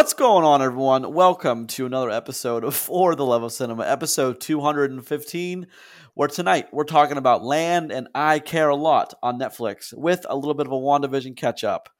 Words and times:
What's 0.00 0.14
going 0.14 0.46
on, 0.46 0.62
everyone? 0.62 1.12
Welcome 1.12 1.66
to 1.66 1.84
another 1.84 2.08
episode 2.08 2.64
of 2.64 2.74
For 2.74 3.14
the 3.14 3.26
Love 3.26 3.42
of 3.42 3.52
Cinema, 3.52 3.84
episode 3.84 4.40
215, 4.40 5.66
where 6.14 6.26
tonight 6.26 6.68
we're 6.72 6.84
talking 6.84 7.18
about 7.18 7.44
Land 7.44 7.92
and 7.92 8.08
I 8.14 8.38
Care 8.38 8.70
a 8.70 8.76
Lot 8.76 9.12
on 9.22 9.38
Netflix 9.38 9.92
with 9.92 10.24
a 10.26 10.34
little 10.34 10.54
bit 10.54 10.66
of 10.66 10.72
a 10.72 10.76
WandaVision 10.76 11.36
catch 11.36 11.64
up. 11.64 11.90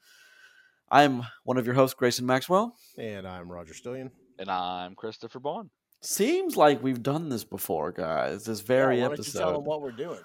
I'm 0.90 1.24
one 1.44 1.58
of 1.58 1.66
your 1.66 1.74
hosts, 1.74 1.92
Grayson 1.92 2.24
Maxwell. 2.24 2.74
And 2.96 3.28
I'm 3.28 3.52
Roger 3.52 3.74
Stillion. 3.74 4.12
And 4.38 4.50
I'm 4.50 4.94
Christopher 4.94 5.38
Bond. 5.38 5.68
Seems 6.00 6.56
like 6.56 6.82
we've 6.82 7.02
done 7.02 7.28
this 7.28 7.44
before, 7.44 7.92
guys. 7.92 8.46
This 8.46 8.60
very 8.60 9.00
yeah, 9.00 9.08
why 9.08 9.12
episode. 9.12 9.32
Don't 9.32 9.40
you 9.40 9.44
tell 9.44 9.60
them 9.60 9.64
what 9.66 9.82
we're 9.82 9.92
doing. 9.92 10.20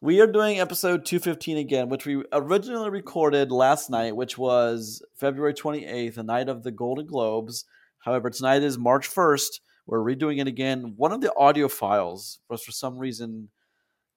We 0.00 0.20
are 0.20 0.28
doing 0.28 0.60
episode 0.60 1.04
215 1.04 1.56
again, 1.56 1.88
which 1.88 2.06
we 2.06 2.22
originally 2.32 2.88
recorded 2.88 3.50
last 3.50 3.90
night, 3.90 4.14
which 4.14 4.38
was 4.38 5.02
February 5.16 5.54
28th, 5.54 6.14
the 6.14 6.22
night 6.22 6.48
of 6.48 6.62
the 6.62 6.70
Golden 6.70 7.04
Globes. 7.04 7.64
However, 7.98 8.30
tonight 8.30 8.62
is 8.62 8.78
March 8.78 9.12
1st. 9.12 9.58
We're 9.86 9.98
redoing 9.98 10.40
it 10.40 10.46
again. 10.46 10.94
One 10.96 11.10
of 11.10 11.20
the 11.20 11.34
audio 11.34 11.66
files 11.66 12.38
was 12.48 12.62
for 12.62 12.70
some 12.70 12.96
reason 12.96 13.48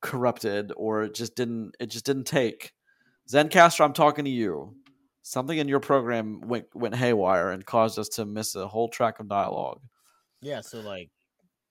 corrupted 0.01 0.71
or 0.77 1.01
it 1.01 1.15
just 1.15 1.35
didn't 1.35 1.73
it 1.79 1.87
just 1.87 2.05
didn't 2.05 2.25
take. 2.25 2.73
Zencastr, 3.27 3.83
I'm 3.83 3.93
talking 3.93 4.25
to 4.25 4.31
you. 4.31 4.75
Something 5.23 5.57
in 5.57 5.67
your 5.67 5.79
program 5.79 6.41
went 6.41 6.67
went 6.75 6.93
haywire 6.93 7.49
and 7.49 7.65
caused 7.65 7.97
us 7.97 8.09
to 8.09 8.25
miss 8.25 8.53
a 8.53 8.67
whole 8.67 8.89
track 8.89 9.19
of 9.19 9.27
dialogue. 9.27 9.81
Yeah, 10.43 10.61
so 10.61 10.79
like 10.81 11.09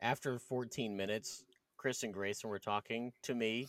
after 0.03 0.41
14 0.41 0.97
minutes, 0.97 1.45
Chris 1.81 2.03
and 2.03 2.13
Grayson 2.13 2.51
were 2.51 2.59
talking 2.59 3.11
to 3.23 3.35
me, 3.35 3.67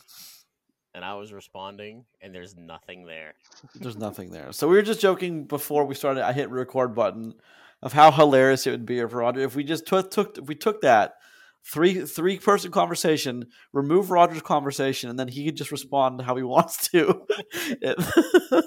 and 0.92 1.02
I 1.02 1.14
was 1.14 1.32
responding, 1.32 2.04
and 2.20 2.34
there's 2.34 2.54
nothing 2.54 3.06
there. 3.06 3.32
There's 3.74 3.96
nothing 3.96 4.30
there. 4.30 4.52
So 4.52 4.68
we 4.68 4.76
were 4.76 4.82
just 4.82 5.00
joking 5.00 5.46
before 5.46 5.86
we 5.86 5.94
started. 5.94 6.22
I 6.22 6.34
hit 6.34 6.50
record 6.50 6.94
button 6.94 7.32
of 7.80 7.94
how 7.94 8.10
hilarious 8.10 8.66
it 8.66 8.70
would 8.72 8.84
be 8.84 8.98
if 8.98 9.14
Roger 9.14 9.40
if 9.40 9.56
we 9.56 9.64
just 9.64 9.86
took 9.86 10.10
took 10.10 10.36
if 10.36 10.46
we 10.46 10.54
took 10.54 10.82
that 10.82 11.14
three 11.64 12.04
three 12.04 12.38
person 12.38 12.70
conversation, 12.70 13.46
remove 13.72 14.10
Roger's 14.10 14.42
conversation, 14.42 15.08
and 15.08 15.18
then 15.18 15.28
he 15.28 15.46
could 15.46 15.56
just 15.56 15.72
respond 15.72 16.20
how 16.20 16.36
he 16.36 16.42
wants 16.42 16.88
to. 16.90 17.22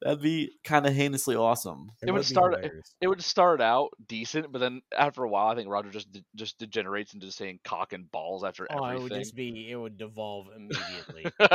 It- 0.00 0.04
That'd 0.04 0.22
be 0.22 0.52
kind 0.64 0.86
of 0.86 0.94
heinously 0.94 1.34
awesome. 1.34 1.90
It, 2.02 2.12
would 2.12 2.24
start. 2.24 2.64
It, 2.64 2.72
it 3.00 3.08
would 3.08 3.22
start 3.22 3.60
out 3.60 3.90
decent, 4.06 4.52
but 4.52 4.60
then 4.60 4.80
after 4.96 5.24
a 5.24 5.28
while, 5.28 5.48
I 5.48 5.56
think 5.56 5.68
Roger 5.68 5.90
just 5.90 6.12
de- 6.12 6.24
just 6.36 6.58
degenerates 6.58 7.14
into 7.14 7.30
saying 7.32 7.60
cock 7.64 7.92
and 7.92 8.10
balls 8.10 8.44
after 8.44 8.66
Oh, 8.70 8.84
it 8.84 9.00
would 9.00 9.12
just 9.12 9.34
be, 9.34 9.70
it 9.70 9.76
would 9.76 9.98
devolve 9.98 10.48
immediately. 10.54 11.26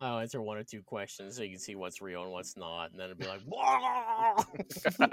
I'll 0.00 0.18
answer 0.18 0.42
one 0.42 0.58
or 0.58 0.64
two 0.64 0.82
questions 0.82 1.36
so 1.36 1.44
you 1.44 1.50
can 1.50 1.60
see 1.60 1.76
what's 1.76 2.02
real 2.02 2.24
and 2.24 2.32
what's 2.32 2.56
not, 2.56 2.90
and 2.90 2.98
then 2.98 3.06
it'd 3.06 3.18
be 3.18 3.26
like, 3.26 3.40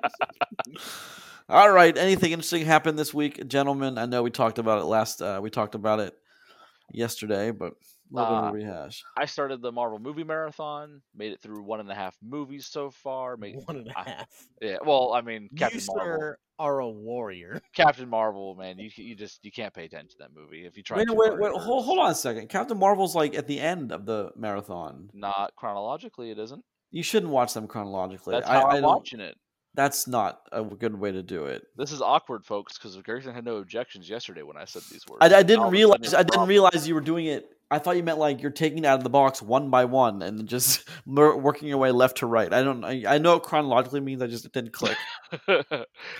All 1.50 1.72
right. 1.72 1.98
Anything 1.98 2.32
interesting 2.32 2.66
happened 2.66 2.98
this 2.98 3.14
week, 3.14 3.48
gentlemen? 3.48 3.98
I 3.98 4.06
know 4.06 4.24
we 4.24 4.32
talked 4.32 4.60
about 4.60 4.82
it 4.82 4.86
last. 4.86 5.22
Uh, 5.22 5.40
we 5.42 5.50
talked 5.50 5.76
about 5.76 6.00
it 6.00 6.14
yesterday, 6.92 7.52
but 7.52 7.74
a 7.74 7.74
little 7.74 7.78
Uh, 8.16 8.30
bit 8.30 8.38
of 8.38 8.50
a 8.50 8.52
rehash. 8.54 9.04
I 9.18 9.26
started 9.26 9.62
the 9.62 9.72
Marvel 9.72 10.00
movie 10.00 10.24
marathon. 10.24 11.02
Made 11.16 11.32
it 11.32 11.42
through 11.42 11.62
one 11.64 11.80
and 11.80 11.92
a 11.92 11.96
half 11.96 12.16
movies 12.24 12.66
so 12.68 12.90
far. 12.92 13.38
Made, 13.38 13.56
one 13.66 13.78
and 13.78 13.88
a 13.88 14.00
I- 14.00 14.10
half. 14.10 14.28
yeah. 14.62 14.78
Well, 14.86 15.14
I 15.14 15.22
mean, 15.22 15.50
Captain 15.58 15.80
you, 15.80 15.86
Marvel. 15.96 16.18
sir, 16.20 16.38
are 16.58 16.80
a 16.80 16.90
warrior. 16.90 17.62
Captain 17.76 18.10
Marvel, 18.10 18.56
man, 18.56 18.80
you 18.80 18.90
you 18.96 19.16
just 19.16 19.44
you 19.44 19.52
can't 19.52 19.74
pay 19.74 19.86
attention 19.86 20.10
to 20.10 20.16
that 20.20 20.30
movie 20.36 20.66
if 20.66 20.76
you 20.76 20.84
try. 20.84 20.98
Wait, 20.98 21.08
wait, 21.10 21.40
wait 21.40 21.52
hold, 21.54 21.86
hold 21.86 22.00
on 22.00 22.12
a 22.12 22.16
second. 22.16 22.50
Captain 22.50 22.78
Marvel's 22.78 23.16
like 23.16 23.36
at 23.36 23.48
the 23.48 23.60
end 23.60 23.92
of 23.92 24.06
the 24.06 24.32
marathon. 24.36 25.10
Not 25.14 25.54
chronologically, 25.56 26.32
it 26.32 26.40
isn't. 26.40 26.64
You 26.92 27.04
shouldn't 27.04 27.32
watch 27.32 27.54
them 27.54 27.68
chronologically. 27.68 28.34
That's 28.34 28.50
I, 28.50 28.54
how 28.54 28.64
I 28.66 28.76
I'm 28.78 28.82
don't- 28.82 28.90
watching 28.96 29.20
it. 29.20 29.36
That's 29.76 30.08
not 30.08 30.42
a 30.52 30.64
good 30.64 31.00
way 31.00 31.12
to 31.12 31.22
do 31.22 31.46
it. 31.46 31.62
This 31.78 31.92
is 31.92 32.02
awkward, 32.02 32.44
folks, 32.44 32.76
because 32.78 32.98
Grayson 32.98 33.36
had 33.36 33.46
no 33.46 33.58
objections 33.58 34.10
yesterday 34.10 34.42
when 34.42 34.58
I 34.58 34.66
said 34.66 34.82
these 34.92 35.06
words. 35.08 35.20
I, 35.22 35.28
I 35.28 35.44
didn't 35.44 35.60
all 35.60 35.68
of 35.68 35.74
a 35.74 35.78
sudden 35.78 35.92
realize. 36.02 36.14
I 36.16 36.18
didn't 36.18 36.30
problem. 36.32 36.50
realize 36.50 36.88
you 36.88 36.96
were 36.96 37.02
doing 37.02 37.28
it. 37.28 37.46
I 37.72 37.78
thought 37.78 37.98
you 37.98 38.04
meant 38.04 38.18
like 38.18 38.42
you're 38.42 38.52
taking 38.52 38.80
it 38.80 38.86
out 38.86 38.98
of 38.98 39.04
the 39.04 39.10
box 39.10 39.42
one 39.42 39.70
by 39.70 39.86
one 39.86 40.22
and 40.22 40.48
just 40.48 40.88
working 41.06 41.68
your 41.68 41.78
way 41.78 41.92
left 41.92 42.18
to 42.18 42.26
right. 42.26 42.52
I 42.52 42.64
don't. 42.64 42.84
I, 42.84 43.04
I 43.08 43.18
know 43.20 43.34
what 43.34 43.44
chronologically 43.44 44.00
means. 44.00 44.22
I 44.22 44.28
just 44.28 44.52
didn't 44.52 44.74
click. 44.74 44.98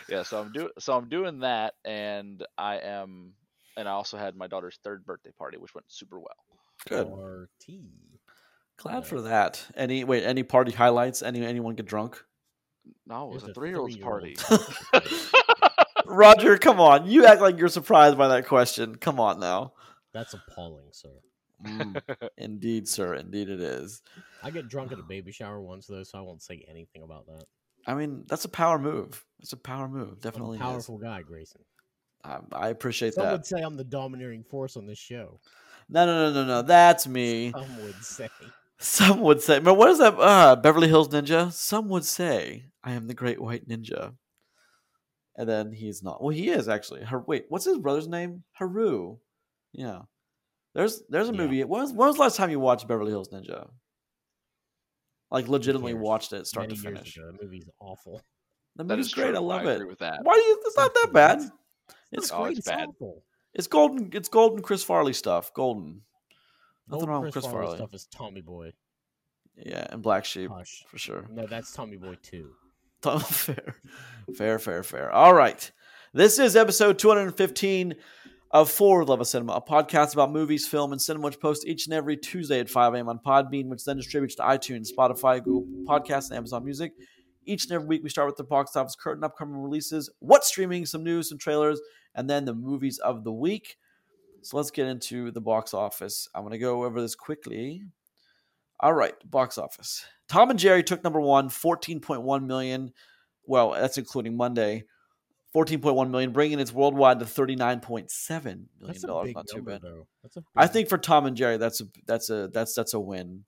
yeah, 0.08 0.24
so 0.24 0.40
I'm 0.42 0.52
doing 0.52 0.70
so 0.78 0.94
I'm 0.94 1.10
doing 1.10 1.40
that, 1.40 1.74
and 1.84 2.46
I 2.58 2.78
am, 2.78 3.34
and 3.78 3.88
I 3.88 3.92
also 3.92 4.18
had 4.18 4.36
my 4.36 4.48
daughter's 4.48 4.78
third 4.84 5.06
birthday 5.06 5.32
party, 5.38 5.58
which 5.58 5.74
went 5.74 5.86
super 5.90 6.20
well. 6.20 6.28
Good. 6.88 7.08
RT. 7.12 7.80
Glad 8.78 9.06
for 9.06 9.22
that. 9.22 9.66
Any 9.76 10.04
wait? 10.04 10.24
Any 10.24 10.44
party 10.44 10.72
highlights? 10.72 11.22
Any 11.22 11.46
anyone 11.46 11.76
get 11.76 11.86
drunk? 11.88 12.24
No, 13.08 13.30
it 13.30 13.34
was 13.34 13.44
There's 13.44 13.50
a 13.50 13.52
a 13.52 13.54
three 13.56 13.70
year 13.70 13.80
old's 13.80 13.98
party. 13.98 14.36
three-year-old. 14.36 15.32
Roger, 16.06 16.58
come 16.58 16.80
on. 16.80 17.08
You 17.08 17.26
act 17.26 17.42
like 17.42 17.58
you're 17.60 17.70
surprised 17.70 18.18
by 18.18 18.30
that 18.30 18.48
question. 18.48 18.96
Come 18.96 19.20
on 19.20 19.40
now. 19.40 19.74
That's 20.14 20.34
appalling, 20.34 20.88
sir. 20.92 21.10
Mm, 21.66 22.02
indeed, 22.38 22.88
sir. 22.88 23.16
Indeed, 23.16 23.50
it 23.50 23.60
is. 23.62 24.02
I 24.44 24.50
get 24.52 24.68
drunk 24.70 24.92
at 24.92 25.00
a 25.00 25.04
baby 25.10 25.32
shower 25.32 25.60
once 25.62 25.88
though, 25.88 26.04
so 26.04 26.18
I 26.18 26.22
won't 26.22 26.42
say 26.42 26.66
anything 26.70 27.04
about 27.04 27.26
that. 27.28 27.46
I 27.88 27.94
mean, 27.96 28.24
that's 28.28 28.46
a 28.46 28.50
power 28.50 28.78
move. 28.78 29.26
It's 29.40 29.54
a 29.54 29.58
power 29.58 29.88
move. 29.88 30.10
I'm 30.10 30.14
a 30.18 30.22
Definitely 30.22 30.58
is. 30.58 30.62
powerful 30.62 30.98
guy, 30.98 31.22
Grayson. 31.22 31.62
I, 32.24 32.40
I 32.52 32.70
appreciate 32.70 33.14
Some 33.14 33.24
that. 33.26 33.32
would 33.32 33.46
say 33.46 33.62
I'm 33.62 33.78
the 33.78 33.84
domineering 33.86 34.44
force 34.44 34.76
on 34.78 34.86
this 34.86 35.00
show. 35.00 35.40
No, 35.88 36.06
no, 36.06 36.30
no, 36.30 36.34
no, 36.42 36.46
no. 36.48 36.62
That's 36.62 37.08
me. 37.08 37.52
Some 37.52 37.84
would 37.84 38.04
say. 38.04 38.30
Some 38.82 39.20
would 39.22 39.42
say, 39.42 39.60
but 39.60 39.74
what 39.74 39.90
is 39.90 39.98
that? 39.98 40.14
Uh, 40.18 40.56
Beverly 40.56 40.88
Hills 40.88 41.10
Ninja. 41.10 41.52
Some 41.52 41.90
would 41.90 42.06
say, 42.06 42.66
I 42.82 42.94
am 42.94 43.08
the 43.08 43.14
Great 43.14 43.42
White 43.42 43.68
Ninja. 43.68 44.14
And 45.36 45.50
then 45.50 45.72
he's 45.74 46.02
not. 46.04 46.22
Well, 46.22 46.30
he 46.30 46.50
is 46.50 46.70
actually. 46.70 47.04
Har- 47.04 47.24
wait, 47.28 47.46
what's 47.50 47.66
his 47.66 47.78
brother's 47.78 48.08
name? 48.08 48.44
Haru. 48.54 49.18
Yeah. 49.74 50.02
There's 50.80 51.04
there's 51.10 51.28
a 51.28 51.34
Yeah. 51.34 51.38
movie. 51.38 51.64
When 51.66 51.82
was, 51.82 51.92
when 51.92 52.08
was 52.08 52.16
the 52.16 52.22
last 52.22 52.38
time 52.38 52.50
you 52.50 52.60
watched 52.60 52.88
Beverly 52.88 53.12
Hills 53.12 53.28
Ninja? 53.30 53.70
Like 55.30 55.50
legitimately 55.50 55.92
cares? 55.92 56.02
watched 56.02 56.32
it 56.34 56.48
start 56.48 56.70
to 56.70 56.76
finish. 56.78 57.18
ago, 57.18 57.26
that 57.32 57.44
movie's 57.44 57.70
awful. 57.82 58.22
The 58.78 58.86
movie's 58.86 59.08
is 59.08 59.14
great. 59.14 59.28
true. 59.32 59.36
I 59.36 59.40
love 59.40 59.66
I 59.66 59.72
it. 59.72 59.76
agree 59.76 59.88
with 59.88 60.00
that. 60.00 60.20
Why 60.24 60.36
do 60.36 60.40
you? 60.40 60.62
It's 60.66 60.78
not 60.78 60.94
that 60.94 61.10
bad. 61.12 61.40
It's 61.40 61.52
It's 62.14 62.32
Oh, 62.32 62.44
great. 62.44 62.52
it's 62.52 62.60
It's 62.60 62.68
bad. 62.70 62.88
awful. 62.88 63.24
it's 63.54 63.68
golden. 63.68 64.10
It's 64.14 64.30
golden. 64.30 64.62
Chris 64.62 64.82
Farley 64.84 65.12
stuff. 65.14 65.54
Golden. 65.54 66.02
Nothing 66.88 67.02
Old 67.02 67.10
wrong 67.10 67.22
with 67.24 67.34
Chris 67.34 67.44
Chris 67.44 67.52
Farley 67.52 67.66
Farley. 67.68 67.78
stuff 67.78 67.94
is 67.94 68.06
Tommy 68.08 68.42
Boy. 68.42 68.72
Yeah, 69.58 69.86
and 69.90 70.02
Black 70.02 70.24
Sheep 70.24 70.50
Hush. 70.50 70.86
for 70.88 70.98
sure. 70.98 71.28
No, 71.30 71.46
that's 71.46 71.74
Tommy 71.74 71.98
Boy 71.98 72.16
too. 72.24 72.54
fair, 73.20 73.76
fair, 74.36 74.58
fair, 74.60 74.84
fair. 74.84 75.12
All 75.12 75.34
right, 75.34 75.70
this 76.14 76.40
is 76.40 76.56
episode 76.56 76.98
215 77.00 77.96
of 78.52 78.72
For 78.72 79.06
the 79.06 79.12
Love 79.12 79.22
of 79.22 79.28
Cinema, 79.28 79.54
a 79.54 79.62
podcast 79.62 80.14
about 80.14 80.32
movies, 80.32 80.68
film, 80.68 80.92
and 80.92 81.02
cinema, 81.02 81.26
which 81.26 81.40
posts 81.40 81.66
each 81.66 81.86
and 81.86 81.94
every 81.94 82.18
Tuesday 82.18 82.60
at 82.60 82.70
5 82.70 82.96
a.m. 82.96 83.08
on 83.08 83.20
Podbean, 83.20 83.68
which 83.68 83.84
then 83.86 83.98
distributes 83.98 84.36
to 84.36 84.42
iTunes, 84.42 84.90
Spotify, 84.92 85.44
Google 85.44 85.66
Podcasts, 85.86 86.30
and 86.30 86.38
Amazon 86.38 86.66
Music. 86.66 86.94
Each 87.46 87.66
and 87.66 87.74
every 87.74 87.88
week, 87.88 88.04
we 88.04 88.10
start 88.10 88.28
with 88.28 88.38
the 88.38 88.44
box 88.44 88.76
office 88.76 88.96
curtain, 88.96 89.24
upcoming 89.24 89.62
releases, 89.62 90.10
what's 90.20 90.48
streaming, 90.48 90.86
some 90.88 91.04
news, 91.04 91.30
some 91.30 91.38
trailers, 91.38 91.80
and 92.16 92.28
then 92.28 92.46
the 92.46 92.56
movies 92.56 92.98
of 93.00 93.24
the 93.24 93.32
week. 93.32 93.78
So 94.42 94.58
let's 94.58 94.72
get 94.72 94.88
into 94.88 95.32
the 95.32 95.42
box 95.42 95.74
office. 95.74 96.28
I'm 96.34 96.42
going 96.42 96.52
to 96.52 96.58
go 96.58 96.86
over 96.86 97.02
this 97.02 97.16
quickly. 97.16 97.84
All 98.80 98.94
right, 98.94 99.14
box 99.30 99.58
office. 99.60 100.06
Tom 100.28 100.50
and 100.50 100.58
Jerry 100.58 100.84
took 100.84 101.04
number 101.04 101.22
one, 101.22 101.50
14.1 101.50 102.46
million. 102.46 102.94
Well, 103.46 103.72
that's 103.72 103.98
including 103.98 104.38
Monday. 104.38 104.86
14.1 105.56 106.10
million, 106.12 106.32
bringing 106.32 106.60
its 106.60 106.72
worldwide 106.74 107.20
to 107.20 107.26
39.7 107.26 108.44
million 108.44 108.68
That's 108.82 109.04
a 109.04 109.08
dollars. 109.08 109.28
big 109.28 109.36
Not 109.36 109.48
too 109.48 109.58
number, 109.58 109.72
bad. 109.72 109.82
though. 109.82 110.08
That's 110.24 110.38
a 110.38 110.44
I 110.56 110.66
big- 110.66 110.74
think 110.74 110.90
for 110.90 110.98
Tom 110.98 111.26
and 111.26 111.36
Jerry, 111.36 111.58
that's 111.58 111.82
a 111.82 111.86
that's 112.06 112.30
a 112.30 112.48
that's 112.54 112.74
that's 112.76 112.94
a 112.94 113.00
win. 113.00 113.46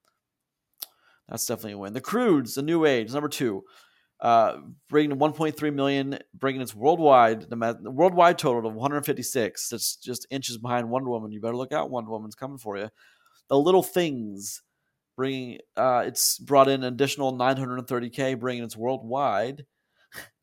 That's 1.30 1.46
definitely 1.46 1.74
a 1.74 1.78
win. 1.78 1.94
The 1.94 2.02
Croods, 2.02 2.56
the 2.56 2.62
New 2.62 2.86
Age, 2.86 3.14
number 3.14 3.30
two, 3.30 3.64
uh, 4.20 4.58
bringing 4.90 5.18
1.3 5.18 5.74
million, 5.74 6.20
bringing 6.34 6.62
its 6.62 6.76
worldwide 6.76 7.50
the 7.50 7.56
the 7.82 7.92
worldwide 7.92 8.38
total 8.38 8.68
of 8.70 8.76
156. 8.76 9.70
That's 9.70 9.96
just 9.96 10.28
inches 10.30 10.58
behind 10.58 10.90
Wonder 10.90 11.10
Woman. 11.10 11.32
You 11.32 11.40
better 11.40 11.56
look 11.56 11.72
out, 11.72 11.90
Wonder 11.90 12.12
Woman's 12.12 12.36
coming 12.36 12.58
for 12.58 12.78
you. 12.78 12.90
The 13.48 13.58
Little 13.58 13.84
Things, 13.84 14.62
bringing 15.16 15.60
uh, 15.78 16.04
it's 16.06 16.38
brought 16.40 16.68
in 16.68 16.84
an 16.84 16.94
additional 16.94 17.38
930k, 17.38 18.40
bringing 18.40 18.64
its 18.64 18.76
worldwide 18.76 19.66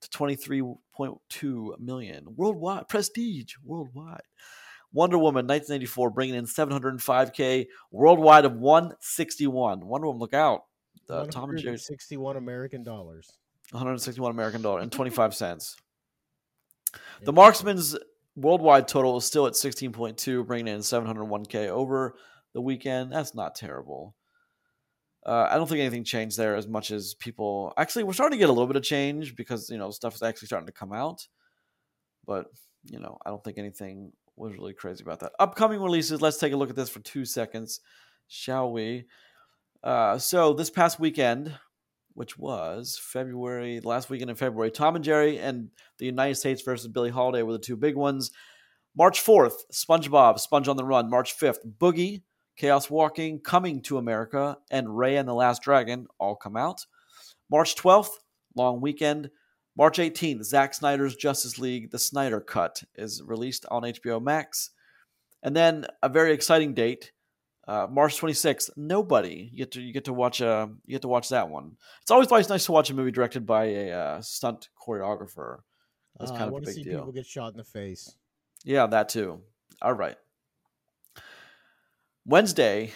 to 0.00 0.09
23.2 0.11 1.79
million 1.81 2.26
worldwide. 2.37 2.88
Prestige 2.88 3.55
worldwide. 3.65 4.23
Wonder 4.93 5.19
Woman 5.19 5.47
1984 5.47 6.11
bringing 6.11 6.35
in 6.35 6.47
705k 6.47 7.67
worldwide 7.91 8.44
of 8.44 8.55
161. 8.55 9.87
Wonder 9.87 10.06
Woman, 10.06 10.20
look 10.20 10.35
out! 10.35 10.62
Uh, 11.11 11.25
Tom 11.26 11.50
and 11.50 11.59
Jerry's 11.59 11.88
161 11.88 12.37
American 12.37 12.82
dollars. 12.82 13.31
161 13.70 14.31
American 14.31 14.62
dollar 14.62 14.81
and 14.81 14.93
25 14.93 15.35
cents. 15.35 15.76
The 17.23 17.35
Marksman's 17.35 17.99
worldwide 18.35 18.88
total 18.88 19.19
is 19.19 19.25
still 19.26 19.47
at 19.47 19.53
16.2, 19.53 20.47
bringing 20.47 20.73
in 20.73 20.81
701k 20.81 21.69
over 21.69 22.15
the 22.55 22.62
weekend. 22.62 23.12
That's 23.12 23.35
not 23.35 23.55
terrible. 23.55 24.15
Uh, 25.29 25.47
I 25.51 25.57
don't 25.57 25.69
think 25.69 25.81
anything 25.81 26.05
changed 26.05 26.39
there 26.39 26.57
as 26.57 26.67
much 26.67 26.91
as 26.91 27.13
people. 27.13 27.75
Actually, 27.77 28.05
we're 28.05 28.15
starting 28.15 28.39
to 28.39 28.41
get 28.41 28.49
a 28.49 28.53
little 28.53 28.67
bit 28.67 28.77
of 28.77 28.83
change 28.83 29.37
because 29.37 29.69
you 29.69 29.77
know 29.77 29.91
stuff 29.91 30.15
is 30.15 30.23
actually 30.23 30.47
starting 30.47 30.67
to 30.67 30.73
come 30.73 30.91
out. 30.91 31.29
But 32.27 32.47
you 32.85 32.99
know, 32.99 33.19
I 33.27 33.29
don't 33.29 33.45
think 33.45 33.59
anything 33.59 34.13
was 34.37 34.55
really 34.55 34.73
crazy 34.73 35.05
about 35.05 35.21
that. 35.21 35.33
Upcoming 35.39 35.83
releases. 35.83 36.23
Let's 36.23 36.39
take 36.39 36.55
a 36.55 36.57
look 36.57 36.71
at 36.71 36.77
this 36.77 36.89
for 36.89 37.01
two 37.01 37.27
seconds, 37.27 37.81
shall 38.27 38.73
we? 38.73 39.05
Uh, 39.85 40.17
so 40.17 40.55
this 40.55 40.71
past 40.71 40.99
weekend, 40.99 41.55
which 42.15 42.39
was 42.39 42.99
February, 42.99 43.81
last 43.81 44.09
weekend 44.09 44.31
in 44.31 44.37
February, 44.37 44.71
Tom 44.71 44.97
and 44.97 45.05
Jerry 45.05 45.39
and 45.39 45.69
the 45.99 46.07
United 46.07 46.37
States 46.37 46.63
versus 46.63 46.89
Billie 46.89 47.11
Holiday 47.11 47.43
were 47.43 47.53
the 47.53 47.59
two 47.59 47.77
big 47.77 47.97
ones. 47.97 48.31
March 48.97 49.23
4th, 49.23 49.57
SpongeBob, 49.73 50.39
Sponge 50.39 50.69
on 50.69 50.79
the 50.79 50.85
Run. 50.85 51.11
March 51.11 51.39
5th, 51.39 51.59
Boogie, 51.79 52.23
Chaos 52.58 52.90
Walking, 52.90 53.38
Coming 53.40 53.81
to 53.82 53.99
America, 53.99 54.58
and 54.70 54.88
Raya 54.88 55.20
and 55.20 55.28
the 55.28 55.34
Last 55.34 55.62
Dragon 55.62 56.06
all 56.19 56.34
come 56.37 56.56
out. 56.56 56.84
March 57.50 57.76
12th, 57.76 58.10
long 58.55 58.81
weekend. 58.81 59.31
March 59.76 59.99
18th, 59.99 60.43
Zack 60.44 60.75
Snyder's 60.75 61.14
Justice 61.14 61.58
League, 61.58 61.93
the 61.93 61.99
Snyder 62.00 62.40
Cut, 62.40 62.82
is 62.96 63.22
released 63.25 63.64
on 63.70 63.84
HBO 63.84 64.20
Max. 64.20 64.70
And 65.44 65.55
then 65.55 65.87
a 66.02 66.08
very 66.08 66.32
exciting 66.32 66.75
date, 66.75 67.12
uh, 67.69 67.87
March 67.88 68.20
26th, 68.20 68.70
Nobody. 68.76 69.49
You 69.52 69.58
get 69.58 69.70
to 69.72 69.81
you 69.81 69.93
get 69.93 70.06
to 70.06 70.12
watch 70.12 70.43
uh 70.43 70.66
you 70.84 70.94
get 70.96 71.02
to 71.02 71.08
watch 71.08 71.28
that 71.28 71.49
one. 71.49 71.76
It's 72.02 72.10
always 72.10 72.28
nice 72.28 72.49
nice 72.49 72.64
to 72.66 72.72
watch 72.72 72.90
a 72.90 72.94
movie 72.94 73.12
directed 73.12 73.46
by 73.46 73.66
a 73.66 73.93
uh, 73.93 74.20
stunt 74.20 74.69
choreographer. 74.84 75.58
That's 76.19 76.32
Uh, 76.32 76.34
kind 76.34 76.43
of 76.44 76.49
a 76.49 76.52
want 76.55 76.64
to 76.64 76.70
big 76.70 76.75
see 76.75 76.82
deal. 76.82 76.99
people 76.99 77.12
get 77.12 77.26
shot 77.26 77.52
in 77.52 77.58
the 77.58 77.62
face. 77.64 78.16
Yeah, 78.64 78.88
that 78.88 79.08
too. 79.10 79.43
All 79.81 79.93
right. 79.93 80.16
Wednesday, 82.29 82.93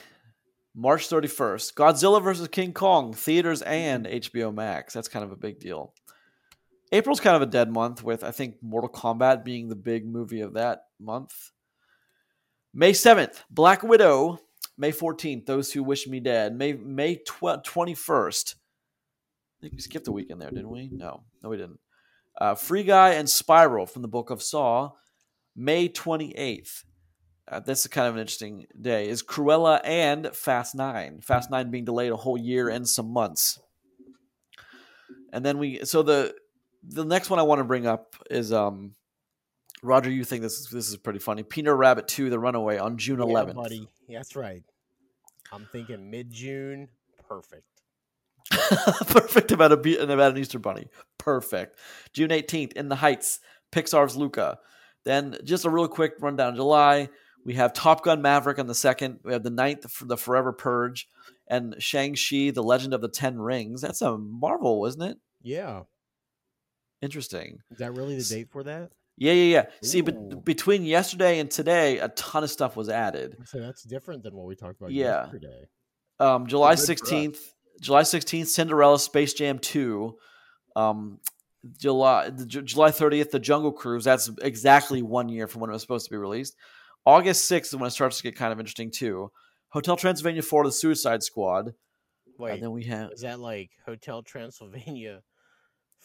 March 0.75 1.09
31st, 1.09 1.73
Godzilla 1.73 2.23
vs. 2.23 2.49
King 2.49 2.75
Kong, 2.75 3.15
theaters 3.15 3.63
and 3.63 4.05
HBO 4.05 4.55
Max. 4.55 4.93
That's 4.93 5.09
kind 5.09 5.25
of 5.25 5.33
a 5.33 5.37
big 5.37 5.59
deal. 5.59 5.95
April's 6.93 7.19
kind 7.19 7.35
of 7.35 7.41
a 7.41 7.47
dead 7.47 7.73
month 7.73 8.05
with, 8.05 8.25
I 8.25 8.31
think, 8.31 8.57
Mortal 8.61 8.91
Kombat 8.91 9.43
being 9.43 9.71
the 9.71 9.75
big 9.75 10.07
movie 10.07 10.43
of 10.43 10.53
that 10.53 10.83
month. 11.01 11.33
May 12.75 12.93
7th, 12.93 13.43
Black 13.51 13.83
Widow. 13.83 14.39
May 14.77 14.93
14th, 14.93 15.47
Those 15.47 15.73
Who 15.73 15.83
Wish 15.83 16.07
Me 16.07 16.21
Dead. 16.21 16.55
May 16.55 16.75
May 16.75 17.17
tw- 17.17 17.65
21st. 17.65 18.55
I 18.55 19.61
think 19.63 19.73
we 19.73 19.81
skipped 19.81 20.09
a 20.09 20.13
weekend 20.13 20.43
there, 20.43 20.51
didn't 20.51 20.69
we? 20.69 20.91
No, 20.93 21.23
no, 21.43 21.49
we 21.49 21.57
didn't. 21.57 21.81
Uh, 22.39 22.55
Free 22.55 22.83
Guy 22.83 23.15
and 23.15 23.31
Spiral 23.31 23.87
from 23.87 24.03
the 24.03 24.09
Book 24.09 24.29
of 24.29 24.43
Saw. 24.43 24.91
May 25.57 25.89
28th. 25.89 26.85
Uh, 27.49 27.61
this 27.61 27.81
is 27.81 27.87
kind 27.89 28.07
of 28.09 28.15
an 28.15 28.21
interesting 28.21 28.67
day. 28.81 29.09
Is 29.09 29.23
Cruella 29.23 29.81
and 29.85 30.29
Fast 30.35 30.75
Nine. 30.75 31.21
Fast 31.21 31.51
Nine 31.51 31.71
being 31.71 31.85
delayed 31.85 32.13
a 32.13 32.17
whole 32.17 32.39
year 32.39 32.69
and 32.69 32.89
some 32.89 33.11
months. 33.13 33.59
And 35.33 35.45
then 35.45 35.59
we 35.59 35.85
so 35.85 36.03
the 36.03 36.35
the 36.83 37.05
next 37.05 37.31
one 37.31 37.39
I 37.39 37.43
want 37.43 37.59
to 37.61 37.65
bring 37.65 37.87
up 37.87 38.17
is 38.31 38.53
um 38.53 38.95
Roger, 39.83 40.11
you 40.11 40.23
think 40.25 40.43
this 40.43 40.59
is 40.61 40.69
this 40.71 40.89
is 40.89 40.97
pretty 40.97 41.19
funny. 41.19 41.43
Peter 41.43 41.77
Rabbit 41.77 42.07
2 42.07 42.31
The 42.31 42.39
Runaway 42.39 42.79
on 42.79 42.97
June 42.99 43.19
Yeah, 43.19 43.25
11th. 43.25 43.55
buddy. 43.55 43.89
That's 44.09 44.37
right. 44.37 44.63
I'm 45.51 45.67
thinking 45.73 46.11
mid 46.11 46.31
June. 46.31 46.89
Perfect. 47.29 47.65
Perfect 48.53 49.51
about 49.53 49.73
a 49.73 50.03
about 50.03 50.33
an 50.33 50.39
Easter 50.39 50.59
bunny. 50.59 50.89
Perfect. 51.19 51.79
June 52.13 52.31
18th 52.31 52.73
in 52.75 52.89
the 52.89 52.97
Heights, 52.97 53.41
Pixar's 53.73 54.17
Luca. 54.17 54.59
Then 55.05 55.37
just 55.43 55.65
a 55.65 55.71
real 55.71 55.89
quick 55.89 56.13
rundown. 56.21 56.55
July, 56.55 57.09
we 57.45 57.55
have 57.55 57.73
Top 57.73 58.05
Gun 58.05 58.23
Maverick 58.23 58.59
on 58.59 58.67
the 58.67 58.75
second. 58.75 59.21
We 59.25 59.33
have 59.33 59.43
the 59.43 59.51
ninth, 59.51 59.91
for 59.91 60.05
the 60.05 60.17
Forever 60.17 60.53
Purge 60.53 61.09
and 61.49 61.75
Shang-Chi, 61.79 62.51
The 62.51 62.63
Legend 62.63 62.95
of 62.95 63.01
the 63.01 63.09
Ten 63.09 63.39
Rings. 63.39 63.81
That's 63.81 64.03
a 64.03 64.17
Marvel, 64.17 64.87
isn't 64.87 65.03
it? 65.03 65.19
Yeah. 65.43 65.83
Interesting. 67.01 67.59
Is 67.71 67.79
that 67.79 67.93
really 67.93 68.17
the 68.17 68.25
date 68.25 68.51
for 68.51 68.63
that? 68.63 68.91
Yeah, 69.19 69.33
yeah, 69.33 69.53
yeah. 69.61 69.67
See, 69.83 70.01
but 70.01 70.45
between 70.45 70.85
yesterday 70.85 71.39
and 71.39 71.51
today, 71.51 71.99
a 71.99 72.09
ton 72.11 72.45
of 72.45 72.51
stuff 72.51 72.77
was 72.77 72.89
added. 72.89 73.37
So 73.45 73.61
that's 73.61 73.83
different 73.83 74.23
than 74.23 74.35
what 74.35 74.47
we 74.47 74.55
talked 74.57 74.81
about 74.81 74.93
Yeah. 74.93 75.25
yesterday. 75.25 75.69
Um, 76.19 76.47
July 76.47 76.73
Good 76.73 76.79
for 76.79 76.83
us. 76.83 76.87
sixteenth, 76.87 77.39
July 77.81 78.05
sixteenth, 78.05 78.49
Cinderella, 78.49 78.99
Space 78.99 79.35
Jam 79.35 79.59
two. 79.59 80.17
Um, 80.77 81.19
July 81.79 82.31
the, 82.31 82.47
July 82.47 82.91
thirtieth, 82.91 83.31
The 83.31 83.39
Jungle 83.39 83.73
Cruise. 83.73 84.05
That's 84.05 84.31
exactly 84.41 85.03
one 85.03 85.29
year 85.29 85.47
from 85.47 85.61
when 85.61 85.71
it 85.71 85.75
was 85.75 85.83
supposed 85.83 86.07
to 86.07 86.11
be 86.11 86.17
released. 86.17 86.57
August 87.05 87.47
sixth 87.47 87.73
is 87.73 87.77
when 87.79 87.87
it 87.89 87.91
starts 87.93 88.19
to 88.19 88.23
get 88.23 88.37
kind 88.37 88.53
of 88.53 88.59
interesting 88.61 88.91
too. 88.91 89.31
Hotel 89.71 89.97
Transylvania 89.97 90.43
four, 90.43 90.65
The 90.65 90.73
Suicide 90.73 91.23
Squad. 91.23 91.75
Wait, 92.39 92.55
and 92.55 92.63
then 92.63 92.73
we 92.73 92.85
have 92.85 93.11
is 93.13 93.21
that 93.23 93.41
like 93.41 93.71
Hotel 93.87 94.23
Transylvania? 94.23 95.21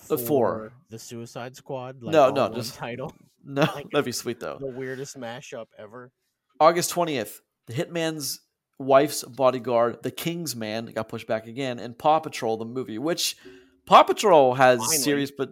The 0.07 0.17
four. 0.17 0.47
for 0.69 0.73
the 0.89 0.99
Suicide 0.99 1.55
Squad? 1.55 2.03
Like 2.03 2.13
No, 2.13 2.29
no, 2.29 2.53
just- 2.53 2.75
title. 2.77 3.13
no, 3.43 3.61
Like- 3.61 3.89
that'd 3.91 4.05
be 4.05 4.11
sweet 4.11 4.39
though. 4.39 4.57
The 4.59 4.67
weirdest 4.67 5.17
mashup 5.17 5.65
ever. 5.77 6.11
August 6.59 6.91
twentieth, 6.91 7.41
The 7.67 7.73
Hitman's 7.73 8.41
Wife's 8.79 9.23
Bodyguard, 9.23 10.03
The 10.03 10.11
King's 10.11 10.55
Man 10.55 10.85
got 10.87 11.09
pushed 11.09 11.27
back 11.27 11.47
again, 11.47 11.79
and 11.79 11.97
Paw 11.97 12.19
Patrol 12.19 12.57
the 12.57 12.65
movie, 12.65 12.99
which 12.99 13.35
Paw 13.87 14.03
Patrol 14.03 14.53
has 14.53 14.79
Finally. 14.79 14.97
serious 14.97 15.31
but 15.35 15.51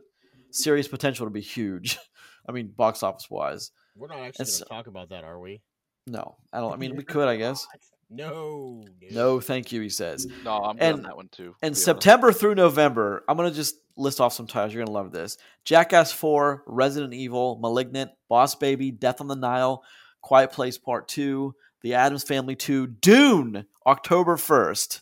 serious 0.52 0.88
potential 0.88 1.26
to 1.26 1.32
be 1.32 1.42
huge. 1.42 1.98
I 2.48 2.52
mean, 2.52 2.72
box 2.76 3.02
office 3.02 3.30
wise. 3.30 3.72
We're 3.96 4.08
not 4.08 4.20
actually 4.20 4.44
It's- 4.44 4.60
going 4.60 4.68
to 4.68 4.70
talk 4.74 4.88
about 4.88 5.10
that, 5.10 5.24
are 5.24 5.40
we? 5.40 5.62
No, 6.08 6.36
I 6.54 6.60
don't. 6.60 6.74
I 6.74 6.76
mean, 6.76 6.96
we 6.96 7.04
could, 7.04 7.28
I 7.28 7.36
guess. 7.36 7.66
No. 8.12 8.84
No, 9.10 9.40
thank 9.40 9.72
you. 9.72 9.82
He 9.82 9.90
says. 9.90 10.28
No, 10.44 10.52
I'm 10.64 10.78
good 10.78 10.84
on 10.86 10.96
And- 10.98 11.06
that 11.06 11.16
one 11.16 11.30
too. 11.30 11.56
And 11.62 11.62
be 11.62 11.68
honest. 11.70 11.84
September 11.86 12.32
through 12.32 12.54
November, 12.56 13.24
I'm 13.28 13.36
gonna 13.38 13.50
just 13.50 13.76
list 13.98 14.22
off 14.22 14.32
some 14.34 14.46
titles. 14.46 14.74
You're 14.74 14.84
gonna 14.86 14.94
love 14.96 15.12
this: 15.12 15.38
Jackass 15.64 16.12
Four, 16.12 16.64
Resident 16.68 17.16
Evil, 17.16 17.58
Malignant, 17.60 18.12
Boss 18.30 18.54
Baby, 18.54 18.92
Death 18.92 19.20
on 19.22 19.28
the 19.28 19.36
Nile, 19.36 19.84
Quiet 20.22 20.52
Place 20.52 20.78
Part 20.78 21.08
Two, 21.08 21.56
The 21.82 21.96
Addams 21.96 22.24
Family 22.24 22.56
Two, 22.56 22.86
Dune, 22.86 23.66
October 23.88 24.38
first. 24.38 25.02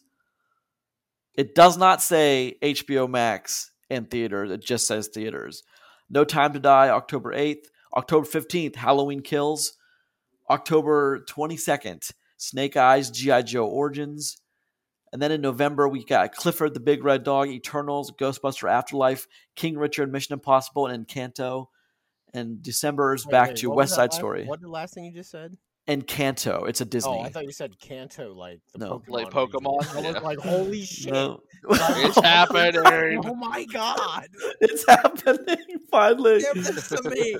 It 1.35 1.55
does 1.55 1.77
not 1.77 2.01
say 2.01 2.57
HBO 2.61 3.09
Max 3.09 3.71
and 3.89 4.09
theaters. 4.09 4.51
It 4.51 4.61
just 4.63 4.87
says 4.87 5.09
theaters. 5.09 5.63
No 6.09 6.23
Time 6.23 6.53
to 6.53 6.59
Die, 6.59 6.89
October 6.89 7.33
8th. 7.33 7.65
October 7.95 8.25
15th, 8.27 8.75
Halloween 8.75 9.21
Kills. 9.21 9.73
October 10.49 11.23
22nd, 11.29 12.11
Snake 12.37 12.75
Eyes, 12.75 13.09
G.I. 13.09 13.43
Joe 13.43 13.65
Origins. 13.65 14.37
And 15.13 15.21
then 15.21 15.31
in 15.31 15.41
November, 15.41 15.87
we 15.87 16.03
got 16.03 16.33
Clifford 16.33 16.73
the 16.73 16.79
Big 16.79 17.03
Red 17.03 17.23
Dog, 17.23 17.47
Eternals, 17.47 18.11
Ghostbuster 18.11 18.69
Afterlife, 18.69 19.27
King 19.55 19.77
Richard, 19.77 20.11
Mission 20.11 20.33
Impossible, 20.33 20.87
and 20.87 21.07
Encanto. 21.07 21.67
And 22.33 22.61
December 22.61 23.13
is 23.13 23.25
Wait, 23.25 23.31
back 23.31 23.47
wait, 23.49 23.57
to 23.57 23.69
West 23.69 23.93
Side 23.95 24.09
last- 24.09 24.15
Story. 24.15 24.45
What 24.45 24.59
the 24.59 24.67
last 24.67 24.93
thing 24.95 25.05
you 25.05 25.11
just 25.13 25.31
said? 25.31 25.55
Encanto. 25.87 26.67
It's 26.67 26.81
a 26.81 26.85
Disney. 26.85 27.11
Oh, 27.11 27.21
I 27.21 27.29
thought 27.29 27.43
you 27.43 27.51
said 27.51 27.77
Kanto, 27.79 28.33
like 28.33 28.59
the 28.73 28.79
No. 28.79 28.99
Pokemon. 28.99 29.09
Like 29.09 29.25
region. 29.25 29.49
Pokemon? 29.49 29.95
I 29.95 29.95
was 29.95 30.03
Yeah. 30.15 30.19
like, 30.19 30.39
holy 30.39 30.81
shit! 30.85 31.13
No. 31.13 31.39
It's 31.69 32.19
happening. 32.21 33.21
Oh 33.25 33.35
my 33.35 33.65
god! 33.65 34.27
it's 34.61 34.85
happening 34.87 35.77
finally. 35.91 36.39
Give 36.53 36.63
this 36.65 36.89
to 36.89 37.09
me. 37.09 37.35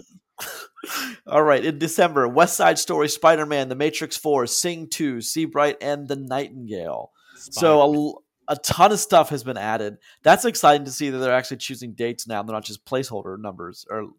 All 1.28 1.44
right, 1.44 1.64
in 1.64 1.78
December, 1.80 2.28
West 2.28 2.58
Side 2.58 2.78
Story, 2.78 3.08
Spider 3.08 3.46
Man, 3.46 3.70
The 3.70 3.76
Matrix 3.76 4.18
4, 4.18 4.48
Sing 4.48 4.88
2, 4.90 5.22
Seabright, 5.22 5.78
and 5.82 6.08
The 6.08 6.16
Nightingale. 6.18 7.12
So 7.36 8.22
a 8.50 8.56
ton 8.58 8.92
of 8.92 9.00
stuff 9.00 9.30
has 9.30 9.44
been 9.44 9.58
added. 9.58 9.98
That's 10.24 10.44
exciting 10.46 10.86
to 10.86 10.92
see 10.92 11.10
that 11.10 11.18
they're 11.18 11.34
actually 11.34 11.58
choosing 11.58 11.94
dates 11.94 12.28
now. 12.28 12.44
They're 12.44 12.54
not 12.54 12.66
just 12.66 12.86
placeholder 12.86 13.40
numbers 13.40 13.86
or 13.90 14.10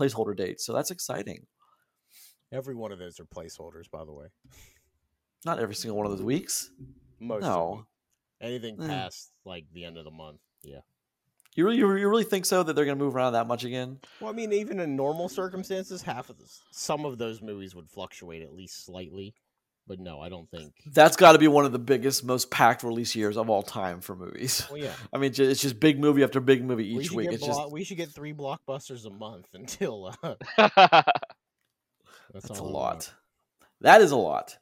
placeholder 0.00 0.34
dates. 0.36 0.64
So 0.64 0.72
that's 0.72 0.90
exciting. 0.90 1.46
every 2.52 2.74
one 2.74 2.92
of 2.92 2.98
those 3.00 3.18
are 3.20 3.24
placeholders, 3.24 3.90
by 3.90 4.04
the 4.04 4.12
way. 4.12 4.26
Not 5.44 5.58
every 5.58 5.74
single 5.74 5.96
one 5.98 6.06
of 6.06 6.12
those 6.12 6.22
weeks. 6.22 6.70
Most 7.20 7.42
No. 7.42 7.86
Anything 8.40 8.80
Eh. 8.82 8.86
past 8.86 9.32
like 9.44 9.66
the 9.72 9.84
end 9.84 9.98
of 9.98 10.04
the 10.04 10.10
month. 10.10 10.38
Yeah. 10.62 10.80
You 11.54 11.64
really, 11.64 11.78
you 11.78 11.86
really 11.86 12.24
think 12.24 12.46
so 12.46 12.62
that 12.62 12.74
they're 12.74 12.84
going 12.84 12.98
to 12.98 13.04
move 13.04 13.14
around 13.14 13.34
that 13.34 13.46
much 13.46 13.64
again? 13.64 14.00
Well, 14.20 14.30
I 14.30 14.34
mean, 14.34 14.52
even 14.52 14.80
in 14.80 14.96
normal 14.96 15.28
circumstances, 15.28 16.02
half 16.02 16.28
of 16.28 16.38
this, 16.38 16.62
some 16.72 17.04
of 17.04 17.16
those 17.16 17.40
movies 17.40 17.74
would 17.76 17.88
fluctuate 17.88 18.42
at 18.42 18.52
least 18.52 18.84
slightly. 18.84 19.34
But 19.86 20.00
no, 20.00 20.18
I 20.18 20.30
don't 20.30 20.50
think. 20.50 20.72
That's 20.86 21.16
got 21.16 21.32
to 21.32 21.38
be 21.38 21.46
one 21.46 21.66
of 21.66 21.72
the 21.72 21.78
biggest, 21.78 22.24
most 22.24 22.50
packed 22.50 22.82
release 22.82 23.14
years 23.14 23.36
of 23.36 23.50
all 23.50 23.62
time 23.62 24.00
for 24.00 24.16
movies. 24.16 24.66
Well, 24.70 24.78
yeah, 24.78 24.94
I 25.12 25.18
mean, 25.18 25.32
it's 25.36 25.60
just 25.60 25.78
big 25.78 26.00
movie 26.00 26.24
after 26.24 26.40
big 26.40 26.64
movie 26.64 26.88
each 26.88 27.08
should 27.08 27.16
week. 27.16 27.32
It's 27.32 27.44
just 27.44 27.70
we 27.70 27.84
should 27.84 27.98
get 27.98 28.08
three 28.08 28.32
blockbusters 28.32 29.04
a 29.04 29.10
month 29.10 29.48
until 29.54 30.06
uh, 30.22 30.34
that's, 30.56 31.04
That's 32.32 32.58
a 32.58 32.64
lot. 32.64 33.12
That 33.82 34.00
is 34.00 34.10
a 34.10 34.16
lot. 34.16 34.56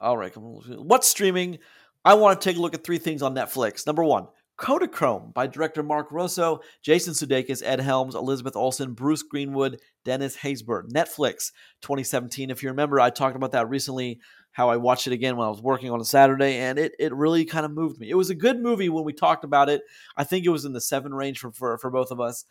All 0.00 0.16
right. 0.16 0.32
come 0.32 0.44
on. 0.44 0.62
What's 0.88 1.06
streaming? 1.06 1.58
I 2.04 2.14
want 2.14 2.40
to 2.40 2.44
take 2.48 2.56
a 2.56 2.60
look 2.60 2.74
at 2.74 2.82
three 2.82 2.98
things 2.98 3.22
on 3.22 3.34
Netflix. 3.34 3.86
Number 3.86 4.02
one, 4.02 4.28
Kodachrome 4.58 5.32
by 5.32 5.46
director 5.46 5.82
Mark 5.82 6.10
Rosso, 6.10 6.60
Jason 6.82 7.14
Sudeikis, 7.14 7.62
Ed 7.64 7.80
Helms, 7.80 8.14
Elizabeth 8.14 8.56
Olsen, 8.56 8.92
Bruce 8.92 9.22
Greenwood, 9.22 9.80
Dennis 10.04 10.36
Haysbert. 10.36 10.90
Netflix 10.90 11.52
2017. 11.82 12.50
If 12.50 12.62
you 12.62 12.68
remember, 12.70 13.00
I 13.00 13.10
talked 13.10 13.36
about 13.36 13.52
that 13.52 13.68
recently. 13.68 14.20
how 14.52 14.70
I 14.70 14.76
watched 14.76 15.06
it 15.06 15.12
again 15.12 15.36
when 15.36 15.46
I 15.46 15.50
was 15.50 15.62
working 15.62 15.90
on 15.90 16.00
a 16.00 16.04
Saturday, 16.04 16.56
and 16.56 16.78
it 16.78 16.92
it 16.98 17.14
really 17.14 17.44
kind 17.44 17.64
of 17.64 17.72
moved 17.72 18.00
me. 18.00 18.10
It 18.10 18.16
was 18.16 18.30
a 18.30 18.34
good 18.34 18.60
movie 18.60 18.88
when 18.88 19.04
we 19.04 19.12
talked 19.12 19.44
about 19.44 19.68
it. 19.68 19.82
I 20.16 20.24
think 20.24 20.44
it 20.44 20.50
was 20.50 20.64
in 20.64 20.72
the 20.72 20.80
seven 20.80 21.14
range 21.14 21.38
for 21.38 21.52
for, 21.52 21.78
for 21.78 21.90
both 21.90 22.10
of 22.10 22.20
us. 22.20 22.44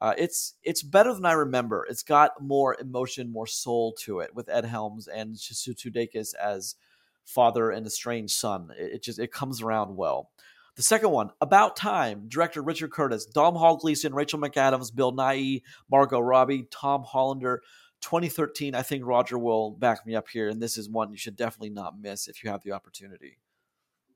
Uh, 0.00 0.14
it's 0.18 0.54
it's 0.64 0.82
better 0.82 1.14
than 1.14 1.24
I 1.24 1.32
remember. 1.32 1.86
It's 1.88 2.02
got 2.02 2.32
more 2.42 2.76
emotion, 2.80 3.30
more 3.30 3.46
soul 3.46 3.92
to 4.00 4.18
it 4.18 4.34
with 4.34 4.48
Ed 4.48 4.64
Helms 4.64 5.06
and 5.06 5.36
Sudeikis 5.36 6.34
as 6.34 6.74
father 7.24 7.70
and 7.70 7.86
estranged 7.86 8.34
son. 8.34 8.70
It, 8.76 8.94
it 8.94 9.02
just 9.04 9.20
it 9.20 9.30
comes 9.30 9.62
around 9.62 9.94
well. 9.96 10.30
The 10.76 10.82
second 10.82 11.10
one, 11.10 11.30
About 11.40 11.76
Time, 11.76 12.24
director 12.28 12.62
Richard 12.62 12.90
Curtis, 12.92 13.26
Domhnall 13.26 13.76
Gleeson, 13.76 14.14
Rachel 14.14 14.38
McAdams, 14.38 14.94
Bill 14.94 15.12
Nighy, 15.12 15.62
Margot 15.90 16.20
Robbie, 16.20 16.66
Tom 16.70 17.02
Hollander. 17.04 17.60
2013, 18.00 18.74
I 18.74 18.82
think 18.82 19.04
Roger 19.06 19.38
will 19.38 19.70
back 19.70 20.04
me 20.06 20.16
up 20.16 20.28
here, 20.28 20.48
and 20.48 20.60
this 20.60 20.76
is 20.76 20.88
one 20.88 21.12
you 21.12 21.16
should 21.18 21.36
definitely 21.36 21.70
not 21.70 22.00
miss 22.00 22.26
if 22.26 22.42
you 22.42 22.50
have 22.50 22.62
the 22.64 22.72
opportunity. 22.72 23.38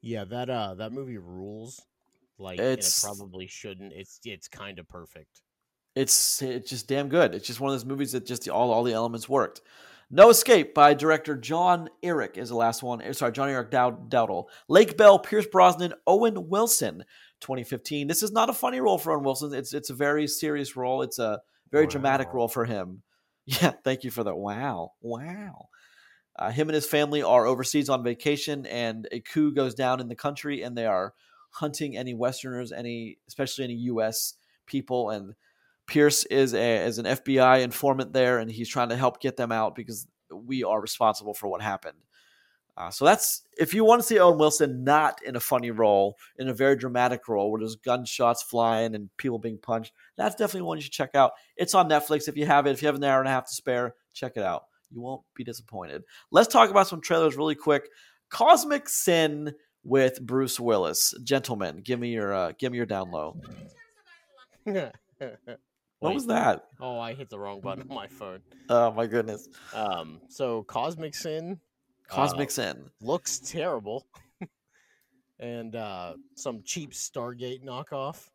Yeah, 0.01 0.25
that 0.25 0.51
uh 0.51 0.75
that 0.75 0.93
movie 0.93 1.19
rules. 1.19 1.81
Like 2.39 2.59
It's- 2.59 2.99
it 2.99 3.07
probably 3.07 3.47
shouldn't. 3.47 3.93
It's 3.93 4.21
it's 4.25 4.49
kind 4.49 4.79
of 4.79 4.89
perfect. 4.89 5.41
It's 5.95 6.43
it's 6.43 6.69
just 6.69 6.89
damn 6.89 7.09
good. 7.09 7.35
It's 7.35 7.47
just 7.47 7.61
one 7.61 7.71
of 7.71 7.75
those 7.75 7.85
movies 7.85 8.13
that 8.13 8.27
just 8.27 8.49
all 8.49 8.73
all 8.73 8.83
the 8.83 8.93
elements 8.93 9.29
worked. 9.29 9.61
No 10.11 10.31
Escape 10.31 10.73
by 10.73 10.95
director 10.95 11.37
John 11.37 11.89
Erick 12.03 12.39
is 12.39 12.49
the 12.51 12.55
last 12.55 12.83
one. 12.83 13.13
Sorry, 13.13 13.33
John 13.33 13.49
Erick 13.49 13.71
Dow- 13.71 13.91
Dowdle. 14.09 14.45
Lake 14.69 14.97
Bell, 14.97 15.19
Pierce 15.19 15.47
Brosnan, 15.47 15.95
Owen 16.07 16.49
Wilson, 16.49 17.05
2015. 17.41 18.07
This 18.07 18.23
is 18.23 18.31
not 18.31 18.49
a 18.49 18.53
funny 18.53 18.81
role 18.81 18.99
for 18.99 19.13
Owen 19.13 19.25
Wilson. 19.25 19.53
It's 19.53 19.75
it's 19.75 19.91
a 19.91 19.95
very 19.95 20.29
serious 20.29 20.77
role. 20.77 21.03
It's 21.03 21.19
a 21.19 21.41
very 21.73 21.87
dramatic 21.89 22.33
role 22.33 22.49
for 22.49 22.65
him. 22.65 23.03
Yeah, 23.49 23.71
thank 23.85 24.03
you 24.03 24.11
for 24.11 24.25
that. 24.25 24.35
Wow, 24.35 24.95
wow. 25.01 25.69
Uh, 26.37 26.51
him 26.51 26.69
and 26.69 26.75
his 26.75 26.85
family 26.85 27.23
are 27.23 27.47
overseas 27.47 27.89
on 27.89 28.03
vacation, 28.03 28.67
and 28.67 29.07
a 29.13 29.21
coup 29.21 29.53
goes 29.55 29.73
down 29.73 30.01
in 30.01 30.09
the 30.09 30.17
country, 30.17 30.63
and 30.63 30.77
they 30.77 30.85
are 30.85 31.15
hunting 31.51 31.97
any 31.97 32.13
Westerners, 32.13 32.73
any 32.73 33.19
especially 33.29 33.63
any 33.63 33.75
U.S. 33.75 34.35
people. 34.67 35.11
And 35.11 35.35
Pierce 35.87 36.25
is 36.25 36.55
a, 36.55 36.85
is 36.85 36.99
an 36.99 37.07
FBI 37.07 37.63
informant 37.63 38.13
there, 38.13 38.39
and 38.39 38.51
he's 38.51 38.69
trying 38.69 38.89
to 38.89 38.97
help 38.97 39.21
get 39.21 39.37
them 39.37 39.53
out 39.53 39.75
because 39.75 40.07
we 40.31 40.65
are 40.65 40.81
responsible 40.81 41.35
for 41.35 41.49
what 41.49 41.63
happened. 41.63 41.99
Uh, 42.77 42.91
so 42.91 43.07
that's 43.07 43.43
if 43.57 43.73
you 43.73 43.85
want 43.85 44.03
to 44.03 44.07
see 44.07 44.19
Owen 44.19 44.37
Wilson 44.39 44.85
not 44.85 45.23
in 45.23 45.37
a 45.37 45.41
funny 45.41 45.71
role, 45.71 46.19
in 46.39 46.49
a 46.49 46.55
very 46.55 46.77
dramatic 46.77 47.27
role 47.27 47.51
where 47.51 47.61
there's 47.61 47.77
gunshots 47.77 48.43
flying 48.43 48.95
and 48.95 49.09
people 49.17 49.39
being 49.39 49.57
punched, 49.57 49.93
that's 50.17 50.35
definitely 50.35 50.63
one 50.63 50.77
you 50.77 50.83
should 50.83 50.93
check 50.93 51.15
out. 51.15 51.33
It's 51.57 51.75
on 51.75 51.89
Netflix. 51.89 52.29
If 52.29 52.37
you 52.37 52.45
have 52.45 52.67
it, 52.67 52.73
if 52.73 52.83
you 52.83 52.87
have 52.87 52.97
an 52.97 53.05
hour 53.05 53.21
and 53.21 53.29
a 53.29 53.33
half 53.33 53.47
to 53.47 53.55
spare, 53.55 53.95
check 54.13 54.33
it 54.37 54.43
out. 54.43 54.65
You 54.91 55.01
won't 55.01 55.23
be 55.35 55.43
disappointed. 55.43 56.03
Let's 56.31 56.49
talk 56.49 56.69
about 56.69 56.87
some 56.87 57.01
trailers 57.01 57.37
really 57.37 57.55
quick. 57.55 57.89
Cosmic 58.29 58.91
Sin 58.91 59.55
with 59.83 60.21
Bruce 60.21 60.61
Willis. 60.61 61.15
Gentlemen, 61.25 61.81
give 61.83 61.99
me 61.99 62.11
your 62.11 62.35
uh, 62.35 62.53
give 62.59 62.73
me 62.73 62.77
your 62.77 62.87
down 62.87 63.11
low. 63.11 63.41
What 66.07 66.11
Wait, 66.11 66.15
was 66.15 66.27
that? 66.27 66.69
Oh, 66.81 67.01
I 67.01 67.15
hit 67.15 67.29
the 67.31 67.39
wrong 67.39 67.61
button 67.61 67.83
on 67.91 67.95
my 67.97 68.07
phone. 68.07 68.39
Oh 68.69 68.93
my 68.93 69.07
goodness. 69.07 69.49
Um, 69.75 70.21
so 70.29 70.63
Cosmic 70.63 71.17
Sin 71.17 71.59
Cosmic 72.09 72.49
uh, 72.49 72.53
Sin. 72.53 72.91
looks 73.01 73.41
terrible, 73.41 74.07
and 75.41 75.75
uh, 75.75 76.15
some 76.37 76.63
cheap 76.65 76.93
Stargate 76.93 77.65
knockoff. 77.65 78.29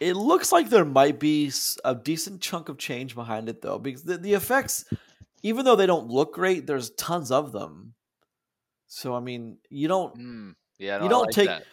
It 0.00 0.14
looks 0.14 0.52
like 0.52 0.68
there 0.68 0.84
might 0.84 1.18
be 1.18 1.50
a 1.84 1.94
decent 1.94 2.40
chunk 2.40 2.68
of 2.68 2.76
change 2.76 3.14
behind 3.14 3.48
it 3.48 3.62
though, 3.62 3.78
because 3.78 4.02
the, 4.02 4.18
the 4.18 4.34
effects, 4.34 4.84
even 5.42 5.64
though 5.64 5.76
they 5.76 5.86
don't 5.86 6.08
look 6.08 6.34
great, 6.34 6.66
there's 6.66 6.90
tons 6.90 7.30
of 7.30 7.52
them. 7.52 7.94
So 8.86 9.14
I 9.14 9.20
mean, 9.20 9.56
you 9.70 9.88
don't 9.88 10.14
Mm, 10.18 10.54
yeah, 10.78 10.98
no, 10.98 11.04
you 11.04 11.08
don't 11.08 11.26
like 11.26 11.34
take 11.34 11.48
that. 11.48 11.64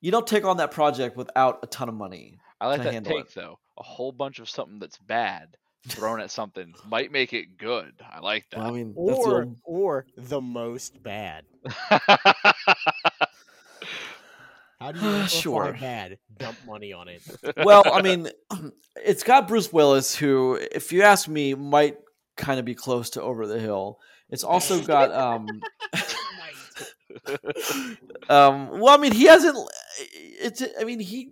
you 0.00 0.10
don't 0.10 0.26
take 0.26 0.44
on 0.44 0.56
that 0.56 0.70
project 0.70 1.16
without 1.16 1.58
a 1.62 1.66
ton 1.66 1.88
of 1.88 1.94
money. 1.94 2.38
I 2.60 2.68
like 2.68 2.78
to 2.78 2.84
that 2.84 2.92
handle 2.94 3.12
take 3.12 3.26
it. 3.26 3.34
though. 3.34 3.58
A 3.78 3.82
whole 3.82 4.12
bunch 4.12 4.38
of 4.38 4.48
something 4.50 4.78
that's 4.78 4.98
bad 4.98 5.56
thrown 5.88 6.20
at 6.20 6.30
something 6.30 6.74
might 6.86 7.10
make 7.10 7.32
it 7.32 7.56
good. 7.58 7.94
I 8.00 8.20
like 8.20 8.46
Well, 8.54 8.66
I 8.66 8.70
mean, 8.70 8.94
that's 9.06 9.18
the 9.18 9.30
Or 9.30 9.42
old, 9.42 9.56
or 9.64 10.06
the 10.16 10.40
most 10.40 11.02
bad. 11.02 11.44
How 14.80 14.90
do 14.90 14.98
you 14.98 15.06
amplify 15.06 15.26
Sure. 15.28 15.76
bad? 15.80 16.18
Dump 16.38 16.58
money 16.66 16.92
on 16.92 17.08
it. 17.08 17.22
well, 17.64 17.82
I 17.86 18.02
mean, 18.02 18.28
it's 18.96 19.22
got 19.22 19.46
Bruce 19.46 19.72
Willis, 19.72 20.14
who, 20.16 20.58
if 20.72 20.92
you 20.92 21.02
ask 21.02 21.28
me, 21.28 21.54
might 21.54 21.98
kind 22.36 22.58
of 22.58 22.64
be 22.64 22.74
close 22.74 23.10
to 23.10 23.22
over 23.22 23.46
the 23.46 23.60
hill. 23.60 23.98
It's 24.28 24.44
also 24.44 24.82
got 24.82 25.12
um, 25.12 25.60
um 28.30 28.80
well 28.80 28.88
i 28.88 28.96
mean 28.96 29.12
he 29.12 29.24
hasn't 29.24 29.56
it's 29.98 30.62
i 30.80 30.84
mean 30.84 30.98
he 30.98 31.30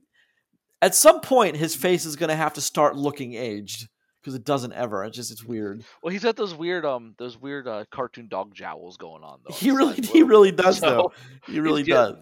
at 0.82 0.94
some 0.94 1.20
point 1.20 1.56
his 1.56 1.74
face 1.74 2.04
is 2.04 2.16
going 2.16 2.30
to 2.30 2.36
have 2.36 2.54
to 2.54 2.60
start 2.60 2.96
looking 2.96 3.34
aged 3.34 3.88
because 4.20 4.34
it 4.34 4.44
doesn't 4.44 4.72
ever. 4.72 5.04
It's 5.04 5.16
just 5.16 5.30
it's 5.30 5.44
weird. 5.44 5.82
Well, 6.02 6.12
he's 6.12 6.22
got 6.22 6.36
those 6.36 6.54
weird 6.54 6.84
um 6.84 7.14
those 7.18 7.38
weird 7.40 7.66
uh, 7.66 7.84
cartoon 7.90 8.28
dog 8.28 8.54
jowls 8.54 8.96
going 8.96 9.22
on 9.22 9.40
though. 9.46 9.54
he 9.54 9.70
really 9.70 9.96
he 10.02 10.22
really 10.22 10.52
does 10.52 10.78
So, 10.80 10.86
though. 10.90 11.12
He 11.52 11.60
really 11.60 11.82
does. 11.82 12.16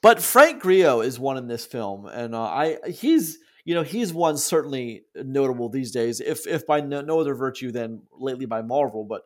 but 0.00 0.20
frank 0.20 0.62
grillo 0.62 1.00
is 1.00 1.18
one 1.18 1.36
in 1.36 1.46
this 1.48 1.64
film 1.66 2.06
and 2.06 2.34
uh, 2.34 2.42
i 2.42 2.76
he's 2.88 3.38
you 3.64 3.74
know 3.74 3.82
he's 3.82 4.12
one 4.12 4.36
certainly 4.36 5.04
notable 5.16 5.68
these 5.68 5.92
days 5.92 6.20
if 6.20 6.46
if 6.46 6.66
by 6.66 6.80
no, 6.80 7.00
no 7.00 7.20
other 7.20 7.34
virtue 7.34 7.70
than 7.72 8.02
lately 8.12 8.46
by 8.46 8.62
marvel 8.62 9.04
but 9.04 9.22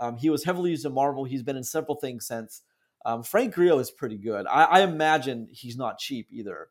um, 0.00 0.16
he 0.16 0.30
was 0.30 0.44
heavily 0.44 0.70
used 0.70 0.86
in 0.86 0.92
marvel. 0.94 1.24
He's 1.24 1.42
been 1.42 1.56
in 1.56 1.64
several 1.64 1.96
things 1.96 2.26
since. 2.26 2.62
Um, 3.04 3.22
frank 3.22 3.54
grillo 3.54 3.78
is 3.78 3.90
pretty 3.90 4.16
good. 4.18 4.46
I, 4.46 4.64
I 4.64 4.80
imagine 4.82 5.48
he's 5.50 5.76
not 5.76 5.98
cheap 5.98 6.28
either 6.30 6.68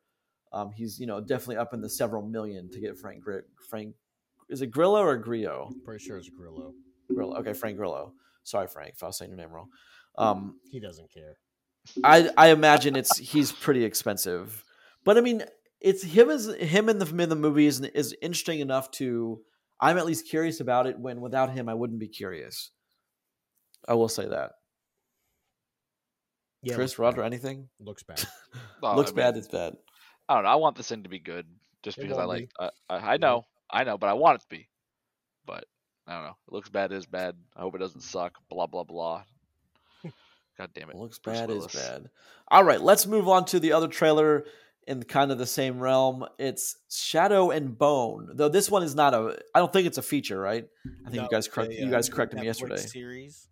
um, 0.54 0.72
he's 0.72 1.00
you 1.00 1.08
know 1.08 1.20
definitely 1.22 1.58
up 1.58 1.74
in 1.74 1.82
the 1.82 1.90
several 1.90 2.22
million 2.22 2.70
to 2.72 2.80
get 2.80 2.98
frank 2.98 3.24
Gri- 3.24 3.42
frank 3.70 3.96
is 4.50 4.62
it 4.62 4.68
grillo 4.68 5.02
or 5.02 5.18
grillo 5.18 5.72
Pretty 5.84 6.04
sure 6.04 6.18
it's 6.18 6.30
Grillo. 6.30 6.74
grillo 7.14 7.36
okay 7.38 7.54
frank 7.54 7.78
grillo 7.78 8.14
sorry 8.44 8.68
frank 8.68 8.94
if 8.96 9.04
i 9.04 9.08
was 9.08 9.18
saying 9.18 9.32
your 9.32 9.38
name 9.38 9.52
wrong 9.52 9.70
um, 10.18 10.60
He 10.72 10.80
doesn't 10.80 11.14
care. 11.14 11.38
I 12.04 12.30
I 12.36 12.48
imagine 12.50 12.96
it's 12.96 13.18
he's 13.20 13.52
pretty 13.52 13.84
expensive, 13.86 14.64
but 15.06 15.16
I 15.16 15.22
mean 15.22 15.44
it's 15.80 16.02
him 16.02 16.30
as 16.32 16.48
him 16.56 16.90
in 16.90 16.98
the 16.98 17.06
in 17.22 17.30
the 17.30 17.36
movie 17.36 17.68
is 17.68 17.82
is 17.82 18.16
interesting 18.20 18.60
enough 18.60 18.90
to 18.94 19.42
I'm 19.80 19.98
at 20.00 20.08
least 20.08 20.28
curious 20.28 20.60
about 20.60 20.88
it. 20.88 20.98
When 21.00 21.22
without 21.22 21.52
him, 21.52 21.70
I 21.70 21.76
wouldn't 21.76 22.00
be 22.00 22.08
curious. 22.08 22.72
I 23.88 23.94
will 23.94 24.10
say 24.10 24.28
that. 24.28 24.54
Yeah, 26.64 26.74
Chris, 26.76 26.92
looks 26.94 27.00
Roger, 27.00 27.18
bad. 27.18 27.26
anything 27.28 27.70
looks 27.80 28.02
bad. 28.04 28.24
Looks 28.82 29.12
I 29.12 29.14
mean, 29.14 29.16
bad. 29.16 29.38
It's 29.38 29.48
bad. 29.48 29.76
I 30.30 30.36
don't 30.36 30.44
know. 30.44 30.50
I 30.50 30.56
want 30.56 30.76
this 30.76 30.90
thing 30.90 31.04
to 31.04 31.10
be 31.10 31.20
good 31.20 31.46
just 31.84 31.98
It 31.98 32.02
because 32.02 32.18
I 32.18 32.26
like. 32.26 32.42
be. 32.42 32.50
I, 32.60 32.70
I, 32.90 33.14
I 33.14 33.18
know, 33.18 33.46
I 33.70 33.84
know, 33.84 33.98
but 33.98 34.08
I 34.10 34.14
want 34.14 34.36
it 34.36 34.42
to 34.42 34.48
be. 34.50 34.68
But 35.46 35.66
I 36.06 36.14
don't 36.16 36.24
know. 36.24 36.38
It 36.48 36.54
looks 36.54 36.70
bad. 36.70 36.92
Is 36.92 37.06
bad. 37.06 37.36
I 37.56 37.62
hope 37.62 37.76
it 37.76 37.80
doesn't 37.80 38.02
suck. 38.02 38.34
Blah 38.50 38.68
blah 38.68 38.84
blah. 38.84 39.24
God 40.58 40.70
damn 40.74 40.90
it. 40.90 40.96
looks 40.96 41.20
Bruce 41.20 41.40
bad 41.40 41.50
Willis. 41.50 41.74
is 41.74 41.82
bad. 41.82 42.10
All 42.50 42.64
right, 42.64 42.82
let's 42.82 43.06
move 43.06 43.28
on 43.28 43.46
to 43.46 43.60
the 43.60 43.74
other 43.74 43.88
trailer 43.88 44.46
in 44.88 45.04
kind 45.04 45.32
of 45.32 45.38
the 45.38 45.46
same 45.46 45.80
realm. 45.80 46.26
It's 46.40 46.78
Shadow 46.90 47.52
and 47.52 47.78
Bone, 47.78 48.30
though 48.34 48.50
this 48.50 48.70
one 48.72 48.84
is 48.84 48.96
not 48.96 49.14
a. 49.14 49.38
I 49.54 49.60
don't 49.60 49.72
think 49.72 49.88
it's 49.88 49.98
a 49.98 50.02
feature, 50.04 50.40
right? 50.40 50.66
I 51.06 51.10
think 51.10 51.16
No, 51.18 51.24
you 51.24 51.30
guys 51.30 51.46
it's 51.46 51.54
correct. 51.54 51.72
a, 51.74 51.76
you 51.76 51.88
uh, 51.88 51.92
guys 51.92 52.10
corrected 52.10 52.40
me 52.40 52.46
yesterday. 52.46 52.78
Series. 52.78 53.48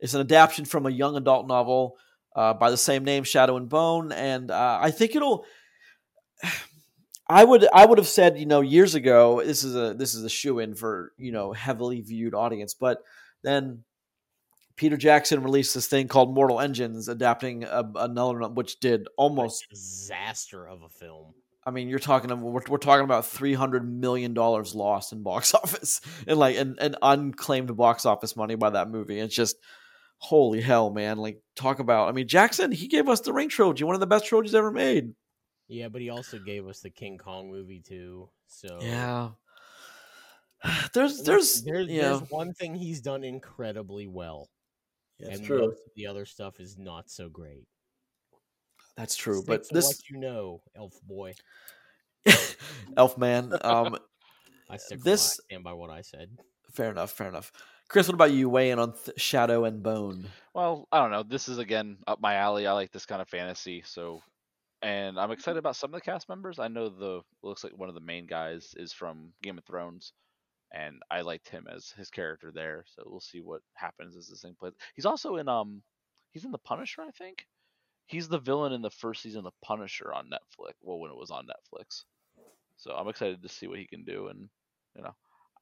It's 0.00 0.14
an 0.14 0.20
adaptation 0.20 0.64
from 0.64 0.86
a 0.86 0.90
young 0.90 1.16
adult 1.16 1.48
novel 1.48 1.96
uh, 2.36 2.54
by 2.54 2.70
the 2.70 2.76
same 2.76 3.02
name, 3.04 3.24
Shadow 3.24 3.56
and 3.56 3.68
Bone, 3.68 4.12
and 4.12 4.50
uh, 4.50 4.78
I 4.80 4.90
think 4.92 5.16
it'll. 5.16 5.44
I 7.28 7.44
would 7.44 7.66
I 7.72 7.84
would 7.84 7.98
have 7.98 8.08
said 8.08 8.38
you 8.38 8.46
know 8.46 8.60
years 8.60 8.94
ago 8.94 9.42
this 9.44 9.62
is 9.62 9.76
a 9.76 9.94
this 9.94 10.14
is 10.14 10.24
a 10.24 10.30
shoe 10.30 10.58
in 10.58 10.74
for 10.74 11.12
you 11.18 11.32
know 11.32 11.52
heavily 11.52 12.00
viewed 12.00 12.34
audience, 12.34 12.74
but 12.74 13.02
then 13.42 13.84
Peter 14.76 14.96
Jackson 14.96 15.42
released 15.42 15.74
this 15.74 15.88
thing 15.88 16.08
called 16.08 16.32
Mortal 16.32 16.60
Engines, 16.60 17.08
adapting 17.08 17.64
a, 17.64 17.84
another 17.96 18.48
which 18.48 18.78
did 18.80 19.08
almost. 19.18 19.66
disaster 19.68 20.66
of 20.66 20.82
a 20.82 20.88
film. 20.88 21.34
I 21.66 21.70
mean, 21.70 21.88
you're 21.88 21.98
talking 21.98 22.30
we're, 22.40 22.62
we're 22.66 22.78
talking 22.78 23.04
about 23.04 23.26
three 23.26 23.52
hundred 23.52 23.86
million 23.86 24.32
dollars 24.32 24.74
lost 24.74 25.12
in 25.12 25.22
box 25.22 25.52
office 25.62 26.00
and 26.26 26.38
like 26.38 26.56
and, 26.56 26.78
and 26.80 26.96
unclaimed 27.02 27.76
box 27.76 28.06
office 28.06 28.36
money 28.36 28.54
by 28.54 28.70
that 28.70 28.88
movie. 28.88 29.18
It's 29.18 29.34
just 29.34 29.56
holy 30.16 30.62
hell, 30.62 30.90
man! 30.90 31.18
Like 31.18 31.42
talk 31.56 31.80
about. 31.80 32.08
I 32.08 32.12
mean, 32.12 32.26
Jackson 32.26 32.72
he 32.72 32.88
gave 32.88 33.08
us 33.08 33.20
the 33.20 33.34
Ring 33.34 33.50
trilogy, 33.50 33.84
one 33.84 33.94
of 33.94 34.00
the 34.00 34.06
best 34.06 34.26
trilogies 34.26 34.54
ever 34.54 34.70
made. 34.70 35.12
Yeah, 35.68 35.88
but 35.88 36.00
he 36.00 36.08
also 36.10 36.38
gave 36.38 36.66
us 36.66 36.80
the 36.80 36.90
King 36.90 37.18
Kong 37.18 37.50
movie 37.50 37.80
too. 37.80 38.28
So 38.46 38.78
Yeah. 38.80 39.30
There's 40.92 41.22
there's 41.22 41.62
there's, 41.62 41.86
yeah 41.88 42.16
there's 42.16 42.30
one 42.30 42.52
thing 42.52 42.74
he's 42.74 43.00
done 43.00 43.22
incredibly 43.22 44.08
well, 44.08 44.48
that's 45.20 45.38
and 45.38 45.46
true 45.46 45.60
most 45.60 45.78
of 45.86 45.92
the 45.94 46.06
other 46.08 46.24
stuff 46.24 46.58
is 46.58 46.76
not 46.76 47.08
so 47.10 47.28
great. 47.28 47.68
that's 48.96 49.14
true 49.14 49.36
Stick 49.36 49.46
but 49.46 49.64
to 49.64 49.74
this 49.74 49.86
what 49.86 50.10
you 50.10 50.18
know, 50.18 50.62
Elf 50.76 50.94
Boy. 51.06 51.34
Elfman 52.96 53.64
um 53.64 53.96
I 54.68 54.76
stick 54.78 55.00
This- 55.02 55.40
and 55.50 55.62
by 55.62 55.72
what 55.74 55.90
I 55.90 56.02
said. 56.02 56.30
Fair 56.72 56.90
enough. 56.90 57.12
Fair 57.12 57.28
enough. 57.28 57.50
Chris, 57.88 58.06
what 58.08 58.14
about 58.14 58.32
you? 58.32 58.50
Weigh 58.50 58.70
in 58.70 58.78
on 58.78 58.92
th- 58.92 59.18
Shadow 59.18 59.64
and 59.64 59.82
Bone. 59.82 60.26
Well, 60.54 60.86
I 60.92 61.00
don't 61.00 61.10
know. 61.10 61.22
This 61.22 61.48
is 61.48 61.56
again 61.58 61.96
up 62.06 62.20
my 62.20 62.34
alley. 62.34 62.66
I 62.66 62.72
like 62.72 62.92
this 62.92 63.06
kind 63.06 63.22
of 63.22 63.28
fantasy, 63.28 63.82
so 63.86 64.20
and 64.82 65.18
I'm 65.18 65.30
excited 65.30 65.58
about 65.58 65.76
some 65.76 65.92
of 65.92 66.00
the 66.00 66.04
cast 66.04 66.28
members. 66.28 66.58
I 66.58 66.68
know 66.68 66.88
the 66.88 67.22
looks 67.42 67.64
like 67.64 67.76
one 67.76 67.88
of 67.88 67.94
the 67.94 68.00
main 68.00 68.26
guys 68.26 68.74
is 68.76 68.92
from 68.92 69.32
Game 69.42 69.58
of 69.58 69.64
Thrones, 69.64 70.12
and 70.72 71.00
I 71.10 71.22
liked 71.22 71.48
him 71.48 71.66
as 71.74 71.92
his 71.96 72.10
character 72.10 72.52
there. 72.54 72.84
So 72.94 73.02
we'll 73.06 73.20
see 73.20 73.40
what 73.40 73.62
happens 73.74 74.16
as 74.16 74.28
this 74.28 74.42
thing 74.42 74.54
plays. 74.58 74.74
He's 74.94 75.06
also 75.06 75.36
in 75.36 75.48
um, 75.48 75.82
he's 76.32 76.44
in 76.44 76.52
The 76.52 76.58
Punisher, 76.58 77.02
I 77.02 77.10
think. 77.10 77.46
He's 78.06 78.28
the 78.28 78.38
villain 78.38 78.72
in 78.72 78.82
the 78.82 78.90
first 78.90 79.22
season 79.22 79.40
of 79.40 79.44
The 79.44 79.66
Punisher 79.66 80.12
on 80.14 80.26
Netflix. 80.26 80.74
Well, 80.80 80.98
when 80.98 81.10
it 81.10 81.16
was 81.16 81.30
on 81.30 81.46
Netflix. 81.46 82.04
So 82.76 82.92
I'm 82.92 83.08
excited 83.08 83.42
to 83.42 83.48
see 83.48 83.66
what 83.66 83.78
he 83.78 83.86
can 83.86 84.04
do, 84.04 84.28
and 84.28 84.48
you 84.94 85.02
know, 85.02 85.14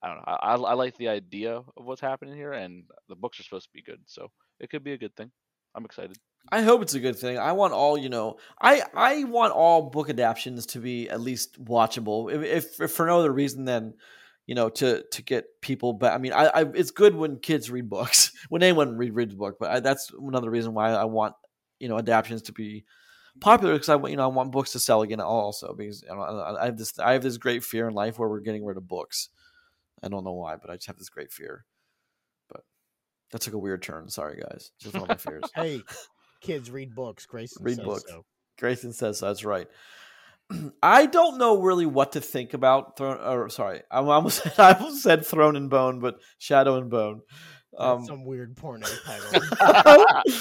I 0.02 0.08
don't 0.08 0.18
know. 0.18 0.24
I, 0.26 0.34
I, 0.34 0.54
I 0.56 0.74
like 0.74 0.96
the 0.96 1.08
idea 1.08 1.56
of 1.56 1.84
what's 1.84 2.00
happening 2.02 2.34
here, 2.34 2.52
and 2.52 2.84
the 3.08 3.16
books 3.16 3.40
are 3.40 3.42
supposed 3.42 3.66
to 3.66 3.72
be 3.72 3.82
good, 3.82 4.00
so 4.06 4.30
it 4.60 4.68
could 4.68 4.84
be 4.84 4.92
a 4.92 4.98
good 4.98 5.16
thing. 5.16 5.30
I'm 5.76 5.84
excited. 5.84 6.18
I 6.50 6.62
hope 6.62 6.82
it's 6.82 6.94
a 6.94 7.00
good 7.00 7.18
thing. 7.18 7.38
I 7.38 7.52
want 7.52 7.72
all 7.72 7.98
you 7.98 8.08
know. 8.08 8.38
I 8.60 8.82
I 8.94 9.24
want 9.24 9.52
all 9.52 9.90
book 9.90 10.08
adaptations 10.08 10.66
to 10.66 10.78
be 10.78 11.10
at 11.10 11.20
least 11.20 11.62
watchable, 11.62 12.32
if, 12.32 12.80
if, 12.80 12.92
for 12.92 13.06
no 13.06 13.18
other 13.18 13.32
reason 13.32 13.64
than 13.64 13.94
you 14.46 14.54
know 14.54 14.68
to 14.70 15.04
to 15.10 15.22
get 15.22 15.60
people 15.60 15.92
But 15.92 16.12
I 16.12 16.18
mean, 16.18 16.32
I, 16.32 16.46
I 16.46 16.60
it's 16.74 16.92
good 16.92 17.14
when 17.14 17.38
kids 17.38 17.70
read 17.70 17.88
books, 17.88 18.32
when 18.48 18.62
anyone 18.62 18.96
read 18.96 19.14
reads 19.14 19.34
a 19.34 19.36
book, 19.36 19.56
but 19.58 19.70
I, 19.70 19.80
that's 19.80 20.12
another 20.12 20.50
reason 20.50 20.72
why 20.72 20.92
I 20.92 21.04
want 21.04 21.34
you 21.80 21.88
know 21.88 21.98
adaptations 21.98 22.42
to 22.42 22.52
be 22.52 22.84
popular 23.40 23.74
because 23.74 23.88
I 23.88 23.96
want 23.96 24.12
you 24.12 24.16
know 24.16 24.24
I 24.24 24.32
want 24.32 24.52
books 24.52 24.72
to 24.72 24.78
sell 24.78 25.02
again 25.02 25.20
also 25.20 25.74
because 25.74 26.02
you 26.02 26.08
know, 26.08 26.22
I 26.22 26.66
have 26.66 26.78
this 26.78 26.98
I 26.98 27.12
have 27.12 27.22
this 27.22 27.38
great 27.38 27.64
fear 27.64 27.88
in 27.88 27.94
life 27.94 28.18
where 28.18 28.28
we're 28.28 28.40
getting 28.40 28.64
rid 28.64 28.76
of 28.76 28.88
books. 28.88 29.28
I 30.02 30.08
don't 30.08 30.24
know 30.24 30.32
why, 30.32 30.56
but 30.56 30.70
I 30.70 30.76
just 30.76 30.86
have 30.86 30.98
this 30.98 31.08
great 31.08 31.32
fear. 31.32 31.64
That 33.32 33.40
took 33.40 33.54
a 33.54 33.58
weird 33.58 33.82
turn. 33.82 34.08
Sorry, 34.08 34.40
guys. 34.40 34.70
Just 34.80 34.94
of 34.94 35.08
my 35.08 35.16
fears. 35.16 35.44
Hey, 35.54 35.82
kids, 36.40 36.70
read 36.70 36.94
books. 36.94 37.26
Grayson 37.26 37.64
Read 37.64 37.82
books. 37.82 38.04
so. 38.08 38.24
Grayson 38.58 38.92
says 38.92 39.18
so, 39.18 39.26
that's 39.26 39.44
right. 39.44 39.66
I 40.82 41.06
don't 41.06 41.38
know 41.38 41.60
really 41.60 41.86
what 41.86 42.12
to 42.12 42.20
think 42.20 42.54
about. 42.54 43.00
Or 43.00 43.48
sorry, 43.50 43.82
I 43.90 43.98
almost 43.98 44.46
I 44.58 44.72
almost 44.72 45.02
said 45.02 45.26
Throne 45.26 45.56
and 45.56 45.70
Bone, 45.70 46.00
but 46.00 46.16
Shadow 46.38 46.76
and 46.76 46.90
Bone. 46.90 47.20
Um, 47.76 48.06
some 48.06 48.24
weird 48.24 48.56
porno 48.56 48.86
title. 49.04 50.04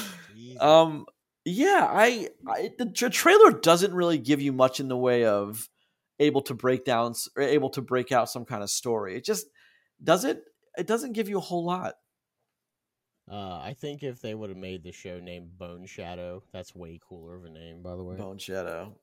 Um, 0.60 1.06
yeah, 1.44 1.86
I, 1.90 2.30
I 2.48 2.72
the 2.78 2.86
tra- 2.86 3.10
trailer 3.10 3.52
doesn't 3.52 3.94
really 3.94 4.18
give 4.18 4.42
you 4.42 4.54
much 4.54 4.80
in 4.80 4.88
the 4.88 4.96
way 4.96 5.26
of 5.26 5.68
able 6.20 6.42
to 6.44 6.54
break 6.54 6.86
down 6.86 7.14
or 7.36 7.44
able 7.44 7.70
to 7.72 7.82
break 7.82 8.14
out 8.14 8.30
some 8.30 8.46
kind 8.46 8.64
of 8.64 8.70
story. 8.70 9.18
It 9.18 9.26
just 9.26 9.48
does 10.02 10.24
it. 10.24 10.42
It 10.78 10.88
doesn't 10.88 11.12
give 11.12 11.28
you 11.28 11.38
a 11.38 11.42
whole 11.42 11.66
lot. 11.66 11.96
Uh, 13.30 13.60
I 13.60 13.76
think 13.80 14.04
if 14.04 14.22
they 14.22 14.36
would 14.36 14.50
have 14.50 14.58
made 14.58 14.84
the 14.84 14.92
show 14.92 15.20
named 15.20 15.58
Bone 15.58 15.86
Shadow, 15.86 16.44
that's 16.54 16.76
way 16.76 17.00
cooler 17.08 17.36
of 17.36 17.46
a 17.46 17.50
name, 17.50 17.82
by 17.82 17.96
the 17.96 18.04
way. 18.04 18.16
Bone 18.16 18.38
Shadow. 18.38 18.96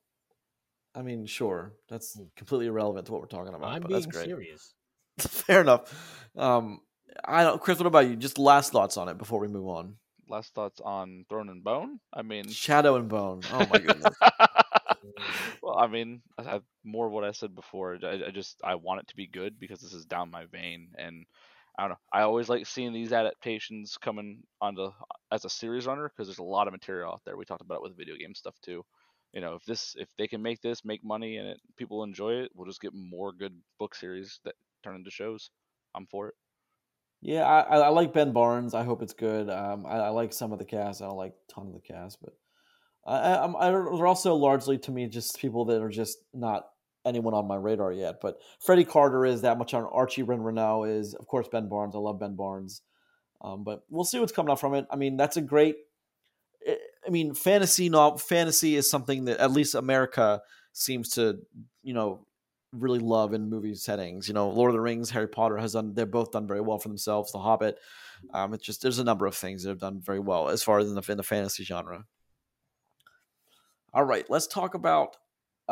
I 0.95 1.03
mean, 1.03 1.27
sure, 1.27 1.73
that's 1.89 2.21
completely 2.37 2.67
irrelevant 2.67 3.07
to 3.07 3.13
what 3.13 3.21
we're 3.21 3.27
talking 3.27 3.55
about. 3.55 3.71
I'm 3.71 3.83
but 3.83 3.89
being 3.89 4.01
that's 4.01 4.15
great. 4.15 4.27
serious. 4.27 4.75
Fair 5.19 5.61
enough. 5.61 6.29
Um, 6.37 6.81
I 7.25 7.43
don't, 7.43 7.61
Chris. 7.61 7.79
What 7.79 7.87
about 7.87 8.07
you? 8.07 8.17
Just 8.17 8.39
last 8.39 8.73
thoughts 8.73 8.97
on 8.97 9.09
it 9.09 9.19
before 9.19 9.41
we 9.41 9.49
move 9.49 9.67
on. 9.67 9.97
Last 10.29 10.55
thoughts 10.55 10.81
on 10.81 11.25
Throne 11.29 11.49
and 11.49 11.65
Bone? 11.65 11.99
I 12.13 12.23
mean, 12.23 12.49
Shadow 12.49 12.97
and 12.97 13.09
Bone. 13.09 13.41
Oh 13.53 13.67
my 13.71 13.79
goodness. 13.79 14.15
well, 15.63 15.79
I 15.79 15.87
mean, 15.89 16.23
I 16.39 16.43
have 16.45 16.63
more 16.85 17.07
of 17.07 17.13
what 17.13 17.25
I 17.25 17.33
said 17.33 17.55
before. 17.55 17.99
I, 18.03 18.27
I 18.29 18.31
just 18.31 18.61
I 18.63 18.77
want 18.77 19.01
it 19.01 19.09
to 19.09 19.17
be 19.17 19.27
good 19.27 19.59
because 19.59 19.81
this 19.81 19.93
is 19.93 20.05
down 20.05 20.31
my 20.31 20.47
vein, 20.47 20.89
and 20.97 21.27
I 21.79 21.83
don't 21.83 21.91
know. 21.91 21.99
I 22.13 22.23
always 22.23 22.49
like 22.49 22.67
seeing 22.67 22.93
these 22.93 23.13
adaptations 23.13 23.97
coming 23.97 24.43
onto 24.61 24.91
as 25.31 25.45
a 25.45 25.51
series 25.51 25.87
runner 25.87 26.11
because 26.11 26.29
there's 26.29 26.39
a 26.39 26.45
lot 26.45 26.67
of 26.67 26.73
material 26.73 27.13
out 27.13 27.23
there. 27.25 27.37
We 27.37 27.45
talked 27.45 27.63
about 27.63 27.77
it 27.77 27.83
with 27.83 27.97
video 27.97 28.17
game 28.17 28.35
stuff 28.35 28.55
too. 28.63 28.85
You 29.33 29.41
know, 29.41 29.55
if 29.55 29.65
this 29.65 29.95
if 29.99 30.09
they 30.19 30.27
can 30.27 30.43
make 30.43 30.61
this 30.61 30.85
make 30.85 31.03
money 31.03 31.39
and 31.39 31.49
it, 31.49 31.61
people 31.79 32.05
enjoy 32.05 32.35
it, 32.35 32.51
we'll 32.55 32.67
just 32.67 32.83
get 32.83 32.93
more 32.93 33.33
good 33.33 33.55
book 33.79 33.95
series 33.95 34.41
that 34.45 34.55
turn 34.85 34.97
into 34.97 35.11
shows. 35.11 35.51
I'm 35.95 36.07
for 36.07 36.29
it. 36.29 36.35
Yeah, 37.23 37.47
I, 37.47 37.79
I 37.79 37.89
like 37.89 38.13
Ben 38.13 38.33
Barnes. 38.33 38.75
I 38.75 38.83
hope 38.83 39.01
it's 39.01 39.15
good. 39.15 39.49
Um, 39.49 39.87
I, 39.87 39.97
I 39.97 40.09
like 40.09 40.33
some 40.33 40.53
of 40.53 40.59
the 40.59 40.65
cast. 40.65 41.01
I 41.01 41.07
don't 41.07 41.17
like 41.17 41.35
ton 41.49 41.69
of 41.69 41.73
the 41.73 41.81
cast, 41.81 42.19
but 42.21 42.35
I, 43.07 43.17
I, 43.17 43.69
I 43.69 43.71
they're 43.71 44.07
also 44.07 44.35
largely 44.35 44.77
to 44.79 44.91
me 44.91 45.07
just 45.07 45.39
people 45.39 45.65
that 45.67 45.81
are 45.81 45.89
just 45.89 46.19
not 46.35 46.67
anyone 47.05 47.35
on 47.35 47.47
my 47.47 47.57
radar 47.57 47.93
yet. 47.93 48.21
But 48.21 48.39
Freddy 48.61 48.85
Carter 48.85 49.25
is 49.25 49.43
that 49.43 49.59
much 49.59 49.75
on. 49.75 49.85
Archie 49.85 50.23
Ren 50.23 50.41
Renaux 50.41 50.89
is, 50.89 51.15
of 51.15 51.27
course, 51.27 51.49
Ben 51.49 51.69
Barnes. 51.69 51.95
I 51.95 51.99
love 51.99 52.21
Ben 52.21 52.37
Barnes. 52.37 52.83
Um, 53.41 53.65
but 53.65 53.85
we'll 53.91 54.05
see 54.05 54.21
what's 54.21 54.33
coming 54.33 54.53
out 54.53 54.61
from 54.61 54.75
it. 54.75 54.87
I 54.91 54.97
mean, 54.97 55.17
that's 55.17 55.37
a 55.37 55.43
great. 55.43 55.77
I- 56.67 56.79
I 57.05 57.11
mean, 57.11 57.35
fantasy 57.35 57.89
novel. 57.89 58.19
Fantasy 58.19 58.77
is 58.77 58.89
something 58.89 59.25
that 59.25 59.39
at 59.39 59.51
least 59.51 59.75
America 59.75 60.41
seems 60.73 61.09
to, 61.11 61.41
you 61.83 61.93
know, 61.93 62.25
really 62.73 63.01
love 63.01 63.35
in 63.35 63.51
movie 63.51 63.75
settings. 63.75 64.29
You 64.29 64.35
know, 64.35 64.49
Lord 64.51 64.71
of 64.71 64.75
the 64.75 64.81
Rings, 64.81 65.11
Harry 65.11 65.27
Potter 65.27 65.57
has 65.57 65.73
done. 65.73 65.95
They're 65.95 66.07
both 66.07 66.31
done 66.31 66.47
very 66.47 66.61
well 66.61 66.79
for 66.79 66.89
themselves. 66.89 67.33
The 67.33 67.39
Hobbit. 67.41 67.79
Um, 68.33 68.55
it's 68.55 68.65
just 68.65 68.83
there's 68.83 69.01
a 69.01 69.05
number 69.05 69.27
of 69.27 69.35
things 69.35 69.65
that 69.65 69.71
have 69.71 69.81
done 69.81 70.01
very 70.01 70.21
well 70.21 70.49
as 70.49 70.63
far 70.63 70.79
as 70.79 70.89
in 70.89 70.95
the 70.95 71.03
in 71.11 71.17
the 71.17 71.25
fantasy 71.25 71.65
genre. 71.65 72.07
All 73.93 74.05
right, 74.05 74.25
let's 74.31 74.47
talk 74.47 74.75
about. 74.75 75.17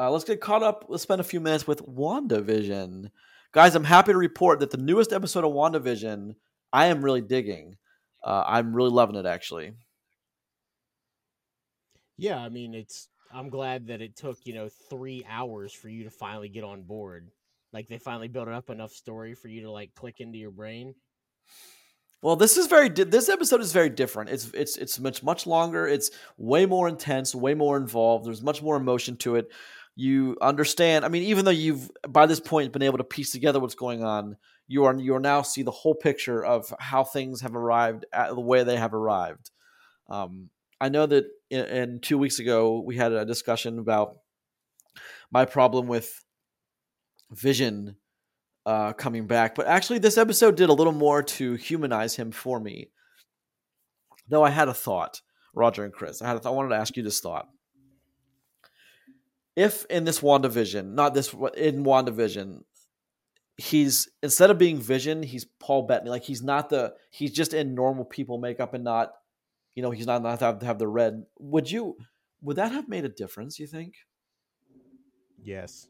Uh, 0.01 0.11
let's 0.11 0.25
get 0.25 0.41
caught 0.41 0.63
up. 0.63 0.87
Let's 0.89 1.03
spend 1.03 1.21
a 1.21 1.25
few 1.25 1.41
minutes 1.41 1.67
with 1.67 1.85
WandaVision. 1.87 3.11
Guys, 3.53 3.75
I'm 3.75 3.85
happy 3.85 4.13
to 4.13 4.19
report 4.19 4.61
that 4.61 4.71
the 4.71 4.79
newest 4.79 5.13
episode 5.13 5.45
of 5.45 5.53
WandaVision, 5.53 6.37
I 6.73 6.87
am 6.87 7.05
really 7.05 7.21
digging. 7.21 7.77
Uh, 8.25 8.43
I'm 8.47 8.75
really 8.75 8.91
loving 8.91 9.17
it, 9.17 9.27
actually. 9.27 9.73
Yeah, 12.17 12.39
I 12.39 12.49
mean, 12.49 12.75
it's. 12.75 13.09
I'm 13.33 13.51
glad 13.51 13.89
that 13.89 14.01
it 14.01 14.17
took 14.17 14.39
you 14.45 14.55
know 14.55 14.71
three 14.89 15.23
hours 15.29 15.73
for 15.75 15.91
you 15.91 16.05
to 16.05 16.11
finally 16.11 16.49
get 16.49 16.65
on 16.65 16.83
board. 16.83 17.29
Like 17.73 17.89
they 17.89 17.99
finally 17.99 18.29
built 18.29 18.49
up 18.49 18.71
enough 18.71 18.93
story 18.93 19.35
for 19.35 19.49
you 19.49 19.63
to 19.63 19.71
like 19.71 19.95
click 19.95 20.21
into 20.21 20.39
your 20.39 20.51
brain. 20.51 20.95
Well, 22.23 22.37
this 22.37 22.57
is 22.57 22.67
very. 22.67 22.89
di- 22.89 23.05
This 23.05 23.29
episode 23.29 23.61
is 23.61 23.73
very 23.73 23.91
different. 23.91 24.31
It's 24.31 24.51
it's 24.53 24.77
it's 24.77 24.99
much 24.99 25.23
much 25.23 25.47
longer. 25.47 25.87
It's 25.87 26.11
way 26.39 26.65
more 26.67 26.89
intense, 26.89 27.35
way 27.35 27.55
more 27.55 27.77
involved. 27.77 28.27
There's 28.27 28.43
much 28.43 28.63
more 28.63 28.77
emotion 28.77 29.17
to 29.19 29.37
it. 29.37 29.51
You 29.97 30.37
understand. 30.41 31.05
I 31.05 31.09
mean, 31.09 31.25
even 31.25 31.45
though 31.45 31.51
you've 31.51 31.91
by 32.09 32.27
this 32.27 32.41
point 32.41 32.73
been 32.73 32.83
able 32.83 32.99
to 32.99 33.05
piece 33.05 33.33
together 33.33 33.61
what's 33.61 33.75
going 33.75 34.03
on, 34.03 34.37
you 34.67 34.85
are 34.85 34.97
you 34.97 35.15
are 35.15 35.21
now 35.21 35.43
see 35.43 35.63
the 35.63 35.71
whole 35.71 35.95
picture 35.95 36.45
of 36.45 36.73
how 36.79 37.05
things 37.05 37.41
have 37.43 37.55
arrived 37.55 38.07
at 38.13 38.31
the 38.31 38.41
way 38.41 38.63
they 38.63 38.77
have 38.77 38.95
arrived. 38.95 39.51
Um, 40.09 40.51
I 40.81 40.89
know 40.89 41.07
that 41.07 41.27
in, 41.51 41.65
in 41.67 42.01
two 42.01 42.19
weeks 42.19 42.39
ago 42.39 42.81
we 42.81 42.97
had 42.97 43.13
a 43.13 43.27
discussion 43.27 43.79
about 43.79 44.17
my 45.31 45.45
problem 45.45 45.87
with 45.87 46.25
Vision 47.31 47.97
uh, 48.67 48.93
coming 48.93 49.27
back. 49.27 49.55
But 49.55 49.67
actually, 49.67 49.99
this 49.99 50.19
episode 50.19 50.57
did 50.57 50.69
a 50.69 50.75
little 50.75 50.93
more 50.93 51.23
to 51.23 51.55
humanize 51.55 52.17
him 52.17 52.31
for 52.31 52.61
me. 52.61 52.91
Though 54.29 54.45
I 54.45 54.51
had 54.51 54.69
a 54.69 54.75
thought, 54.75 55.23
Roger 55.55 55.85
and 55.85 55.93
Chris. 55.93 56.23
I 56.23 56.29
had 56.29 56.35
th- 56.35 56.47
I 56.47 56.51
wanted 56.51 56.71
to 56.71 56.77
ask 56.77 56.97
you 56.97 57.03
this 57.03 57.21
thought. 57.21 57.49
If 59.57 59.85
in 59.87 60.05
this 60.05 60.21
WandaVision, 60.21 60.93
not 60.95 61.15
this 61.15 61.33
in 61.57 61.85
WandaVision, 61.85 62.63
he's 63.57 64.09
instead 64.23 64.51
of 64.51 64.59
being 64.59 64.79
Vision, 64.81 65.23
he's 65.23 65.45
Paul 65.59 65.83
Bettany. 65.87 66.11
Like 66.11 66.23
he's 66.23 66.43
not 66.43 66.71
the 66.71 66.95
he's 67.11 67.33
just 67.33 67.53
in 67.53 67.75
normal 67.75 68.05
people 68.05 68.39
makeup 68.39 68.75
and 68.75 68.85
not, 68.85 69.13
you 69.75 69.83
know, 69.83 69.91
he's 69.91 70.07
not 70.07 70.23
not 70.23 70.41
have 70.41 70.61
to 70.61 70.67
have 70.67 70.79
the 70.79 70.89
red. 70.89 71.25
Would 71.39 71.71
you? 71.71 71.97
Would 72.43 72.57
that 72.57 72.73
have 72.73 72.89
made 72.89 73.05
a 73.05 73.09
difference? 73.11 73.59
You 73.59 73.67
think, 73.67 73.95
Yes. 75.43 75.89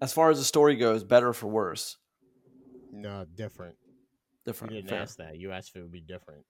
as 0.00 0.12
far 0.12 0.30
as 0.30 0.38
the 0.38 0.44
story 0.44 0.76
goes, 0.76 1.04
better 1.04 1.28
or 1.28 1.32
for 1.32 1.46
worse? 1.48 1.96
No, 2.92 3.24
different. 3.34 3.76
Different. 4.46 4.72
You 4.72 4.80
Different. 4.82 4.88
didn't 4.88 4.88
Fair. 4.88 5.02
ask 5.02 5.16
that. 5.18 5.36
You 5.38 5.52
asked 5.52 5.70
if 5.70 5.76
it 5.76 5.82
would 5.82 5.92
be 5.92 6.00
different. 6.00 6.44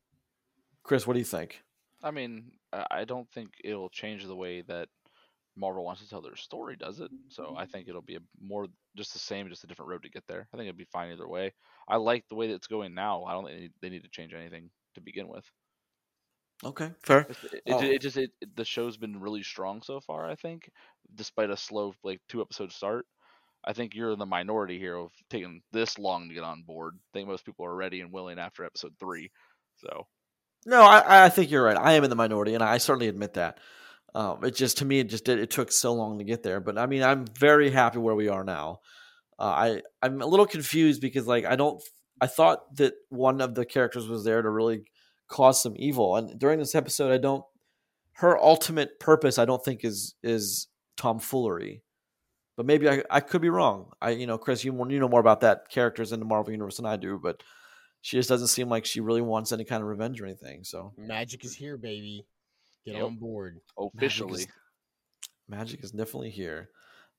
Chris, 0.82 1.06
what 1.06 1.14
do 1.14 1.18
you 1.18 1.24
think? 1.24 1.62
I 2.02 2.10
mean, 2.12 2.52
I 2.72 2.86
I 2.90 3.04
don't 3.04 3.28
think 3.30 3.50
it'll 3.64 3.90
change 3.90 4.24
the 4.24 4.36
way 4.36 4.62
that 4.62 4.88
Marvel 5.56 5.84
wants 5.84 6.02
to 6.02 6.08
tell 6.08 6.22
their 6.22 6.36
story, 6.36 6.76
does 6.76 7.00
it? 7.00 7.10
So 7.28 7.54
I 7.56 7.62
mm-hmm. 7.62 7.70
think 7.70 7.88
it'll 7.88 8.02
be 8.02 8.16
a 8.16 8.20
more 8.40 8.66
just 8.96 9.12
the 9.12 9.18
same, 9.18 9.48
just 9.48 9.64
a 9.64 9.66
different 9.66 9.90
road 9.90 10.02
to 10.04 10.10
get 10.10 10.26
there. 10.26 10.48
I 10.52 10.56
think 10.56 10.66
it'd 10.66 10.76
be 10.76 10.86
fine 10.92 11.12
either 11.12 11.28
way. 11.28 11.52
I 11.88 11.96
like 11.96 12.24
the 12.28 12.36
way 12.36 12.48
that 12.48 12.54
it's 12.54 12.66
going 12.66 12.94
now. 12.94 13.24
I 13.24 13.32
don't 13.32 13.46
think 13.46 13.72
they 13.80 13.90
need- 13.90 14.04
to 14.04 14.08
change 14.10 14.32
anything 14.32 14.70
to 14.94 15.00
begin 15.00 15.28
with. 15.28 15.44
Okay, 16.62 16.90
fair. 17.02 17.20
It, 17.20 17.36
it, 17.52 17.62
Oh. 17.68 17.80
it 17.82 18.02
just 18.02 18.16
it, 18.16 18.32
the 18.54 18.64
show's 18.64 18.96
been 18.98 19.18
really 19.20 19.42
strong 19.42 19.82
so 19.82 20.00
far. 20.00 20.28
I 20.28 20.34
think, 20.34 20.70
despite 21.14 21.50
a 21.50 21.56
slow 21.56 21.94
like 22.04 22.20
two 22.28 22.42
episode 22.42 22.72
start. 22.72 23.06
I 23.64 23.74
think 23.74 23.94
you're 23.94 24.12
in 24.12 24.18
the 24.18 24.26
minority 24.26 24.78
here 24.78 24.96
of 24.96 25.12
taking 25.28 25.62
this 25.72 25.98
long 25.98 26.28
to 26.28 26.34
get 26.34 26.44
on 26.44 26.62
board. 26.62 26.94
I 26.96 27.10
think 27.12 27.28
most 27.28 27.44
people 27.44 27.66
are 27.66 27.74
ready 27.74 28.00
and 28.00 28.10
willing 28.12 28.38
after 28.38 28.64
episode 28.64 28.94
three. 28.98 29.30
So 29.76 30.06
No, 30.66 30.82
I, 30.82 31.26
I 31.26 31.28
think 31.28 31.50
you're 31.50 31.64
right. 31.64 31.76
I 31.76 31.92
am 31.92 32.04
in 32.04 32.10
the 32.10 32.16
minority, 32.16 32.54
and 32.54 32.62
I 32.64 32.78
certainly 32.78 33.08
admit 33.08 33.34
that. 33.34 33.58
Um, 34.14 34.44
it 34.44 34.56
just 34.56 34.78
to 34.78 34.84
me, 34.84 35.00
it 35.00 35.08
just 35.08 35.24
did. 35.24 35.38
It 35.38 35.50
took 35.50 35.70
so 35.70 35.92
long 35.92 36.18
to 36.18 36.24
get 36.24 36.42
there, 36.42 36.60
but 36.60 36.78
I 36.78 36.86
mean, 36.86 37.02
I'm 37.02 37.26
very 37.26 37.70
happy 37.70 37.98
where 37.98 38.14
we 38.14 38.28
are 38.28 38.44
now. 38.44 38.80
Uh, 39.38 39.42
I 39.42 39.82
I'm 40.02 40.20
a 40.20 40.26
little 40.26 40.46
confused 40.46 41.00
because 41.00 41.26
like 41.26 41.44
I 41.44 41.56
don't 41.56 41.82
I 42.20 42.26
thought 42.26 42.76
that 42.76 42.94
one 43.08 43.40
of 43.40 43.54
the 43.54 43.64
characters 43.64 44.08
was 44.08 44.24
there 44.24 44.42
to 44.42 44.50
really 44.50 44.84
cause 45.28 45.62
some 45.62 45.74
evil. 45.76 46.16
And 46.16 46.38
during 46.38 46.58
this 46.58 46.74
episode, 46.74 47.12
I 47.12 47.18
don't. 47.18 47.44
Her 48.14 48.36
ultimate 48.38 49.00
purpose, 49.00 49.38
I 49.38 49.46
don't 49.46 49.64
think, 49.64 49.84
is 49.84 50.14
is 50.22 50.68
tomfoolery. 50.96 51.82
But 52.56 52.66
maybe 52.66 52.90
I, 52.90 53.02
I 53.08 53.20
could 53.20 53.40
be 53.40 53.48
wrong. 53.48 53.92
I 54.02 54.10
you 54.10 54.26
know, 54.26 54.36
Chris, 54.36 54.64
you 54.64 54.76
you 54.90 55.00
know 55.00 55.08
more 55.08 55.20
about 55.20 55.40
that 55.40 55.70
characters 55.70 56.12
in 56.12 56.20
the 56.20 56.26
Marvel 56.26 56.52
universe 56.52 56.76
than 56.76 56.86
I 56.86 56.96
do, 56.96 57.18
but 57.22 57.42
she 58.02 58.16
just 58.18 58.28
doesn't 58.28 58.48
seem 58.48 58.68
like 58.68 58.84
she 58.84 59.00
really 59.00 59.22
wants 59.22 59.52
any 59.52 59.64
kind 59.64 59.82
of 59.82 59.88
revenge 59.88 60.20
or 60.20 60.26
anything. 60.26 60.64
So 60.64 60.92
Magic 60.98 61.44
is 61.44 61.54
here, 61.54 61.78
baby. 61.78 62.26
Get 62.84 62.94
Yep. 62.94 63.04
on 63.04 63.16
board. 63.16 63.60
Officially. 63.78 64.46
magic 65.48 65.82
is 65.84 65.90
definitely 65.90 66.30
here. 66.30 66.70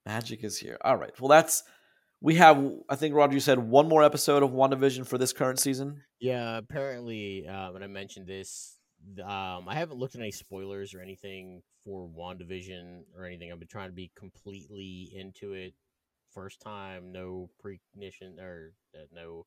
Magic 0.05 0.43
is 0.43 0.57
here. 0.57 0.77
All 0.81 0.95
right. 0.97 1.17
Well, 1.19 1.29
that's 1.29 1.63
we 2.21 2.35
have. 2.35 2.63
I 2.89 2.95
think 2.95 3.15
Roger, 3.15 3.33
you 3.33 3.39
said 3.39 3.59
one 3.59 3.87
more 3.89 4.03
episode 4.03 4.43
of 4.43 4.51
WandaVision 4.51 5.05
for 5.07 5.17
this 5.17 5.33
current 5.33 5.59
season. 5.59 6.03
Yeah, 6.19 6.57
apparently, 6.57 7.47
uh, 7.47 7.71
when 7.71 7.83
I 7.83 7.87
mentioned 7.87 8.27
this, 8.27 8.77
um, 9.23 9.67
I 9.67 9.75
haven't 9.75 9.97
looked 9.97 10.15
at 10.15 10.21
any 10.21 10.31
spoilers 10.31 10.93
or 10.93 11.01
anything 11.01 11.61
for 11.83 12.07
WandaVision 12.07 13.03
or 13.17 13.25
anything. 13.25 13.51
I've 13.51 13.59
been 13.59 13.67
trying 13.67 13.89
to 13.89 13.95
be 13.95 14.11
completely 14.15 15.11
into 15.15 15.53
it. 15.53 15.73
First 16.31 16.61
time, 16.61 17.11
no 17.11 17.49
precognition 17.63 18.39
or 18.39 18.73
uh, 18.95 19.05
no 19.13 19.45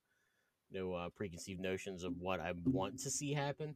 no 0.71 0.93
uh, 0.93 1.09
preconceived 1.17 1.61
notions 1.61 2.03
of 2.05 2.15
what 2.19 2.41
I 2.41 2.53
want 2.65 2.99
to 3.01 3.11
see 3.11 3.33
happen. 3.33 3.75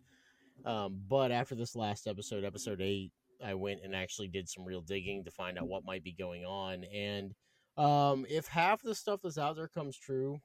Um, 0.64 1.00
but 1.08 1.30
after 1.30 1.54
this 1.54 1.76
last 1.76 2.06
episode, 2.06 2.44
episode 2.44 2.80
eight, 2.80 3.12
I 3.44 3.54
went 3.54 3.80
and 3.84 3.94
actually 3.94 4.28
did 4.28 4.48
some 4.48 4.64
real 4.64 4.80
digging 4.80 5.24
to 5.24 5.30
find 5.30 5.58
out 5.58 5.68
what 5.68 5.84
might 5.84 6.02
be 6.02 6.12
going 6.12 6.44
on. 6.44 6.84
And 6.84 7.34
um, 7.76 8.26
if 8.28 8.46
half 8.48 8.82
the 8.82 8.94
stuff 8.94 9.20
that's 9.22 9.38
out 9.38 9.56
there 9.56 9.68
comes 9.68 9.96
true, 9.96 10.40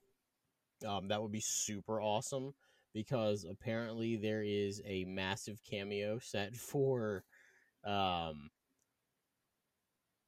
um, 0.87 1.07
that 1.07 1.21
would 1.21 1.31
be 1.31 1.41
super 1.41 2.01
awesome 2.01 2.53
because 2.93 3.45
apparently 3.49 4.17
there 4.17 4.43
is 4.43 4.81
a 4.85 5.05
massive 5.05 5.59
cameo 5.69 6.19
set 6.21 6.55
for 6.55 7.23
um 7.85 8.49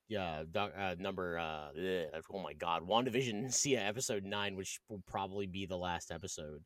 yeah 0.09 0.43
doc, 0.51 0.71
uh, 0.77 0.95
number 0.99 1.37
uh 1.37 1.69
bleh, 1.77 2.07
oh 2.31 2.39
my 2.39 2.53
god 2.53 2.87
wandavision 2.87 3.51
see 3.51 3.77
episode 3.77 4.23
9 4.23 4.55
which 4.55 4.79
will 4.89 5.01
probably 5.07 5.47
be 5.47 5.65
the 5.65 5.77
last 5.77 6.11
episode 6.11 6.63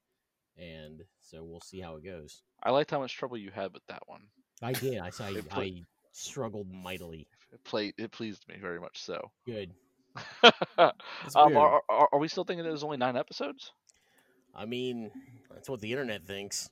and 0.57 1.03
so 1.21 1.43
we'll 1.43 1.61
see 1.61 1.79
how 1.79 1.95
it 1.95 2.03
goes 2.03 2.41
I 2.63 2.71
liked 2.71 2.91
how 2.91 2.99
much 2.99 3.15
trouble 3.15 3.37
you 3.37 3.51
had 3.51 3.73
with 3.73 3.83
that 3.87 4.03
one. 4.07 4.21
i 4.61 4.73
did 4.73 4.99
i 4.99 5.09
i, 5.19 5.29
It 5.31 5.49
put- 5.49 5.63
I 5.63 5.83
struggled 6.11 6.67
mightily 6.71 7.27
It 7.53 7.63
played. 7.63 7.93
It 7.97 8.11
pleased 8.11 8.47
me 8.47 8.55
very 8.61 8.79
much 8.79 9.01
so. 9.01 9.31
good 9.45 9.71
um, 10.43 10.91
are, 11.55 11.81
are, 11.87 12.09
are 12.11 12.19
we 12.19 12.27
still 12.27 12.43
thinking 12.43 12.63
there's 12.65 12.83
only 12.83 12.97
nine 12.97 13.15
episodes? 13.15 13.71
i 14.55 14.65
mean 14.65 15.11
that's 15.53 15.69
what 15.69 15.79
the 15.79 15.91
internet 15.91 16.25
thinks 16.25 16.69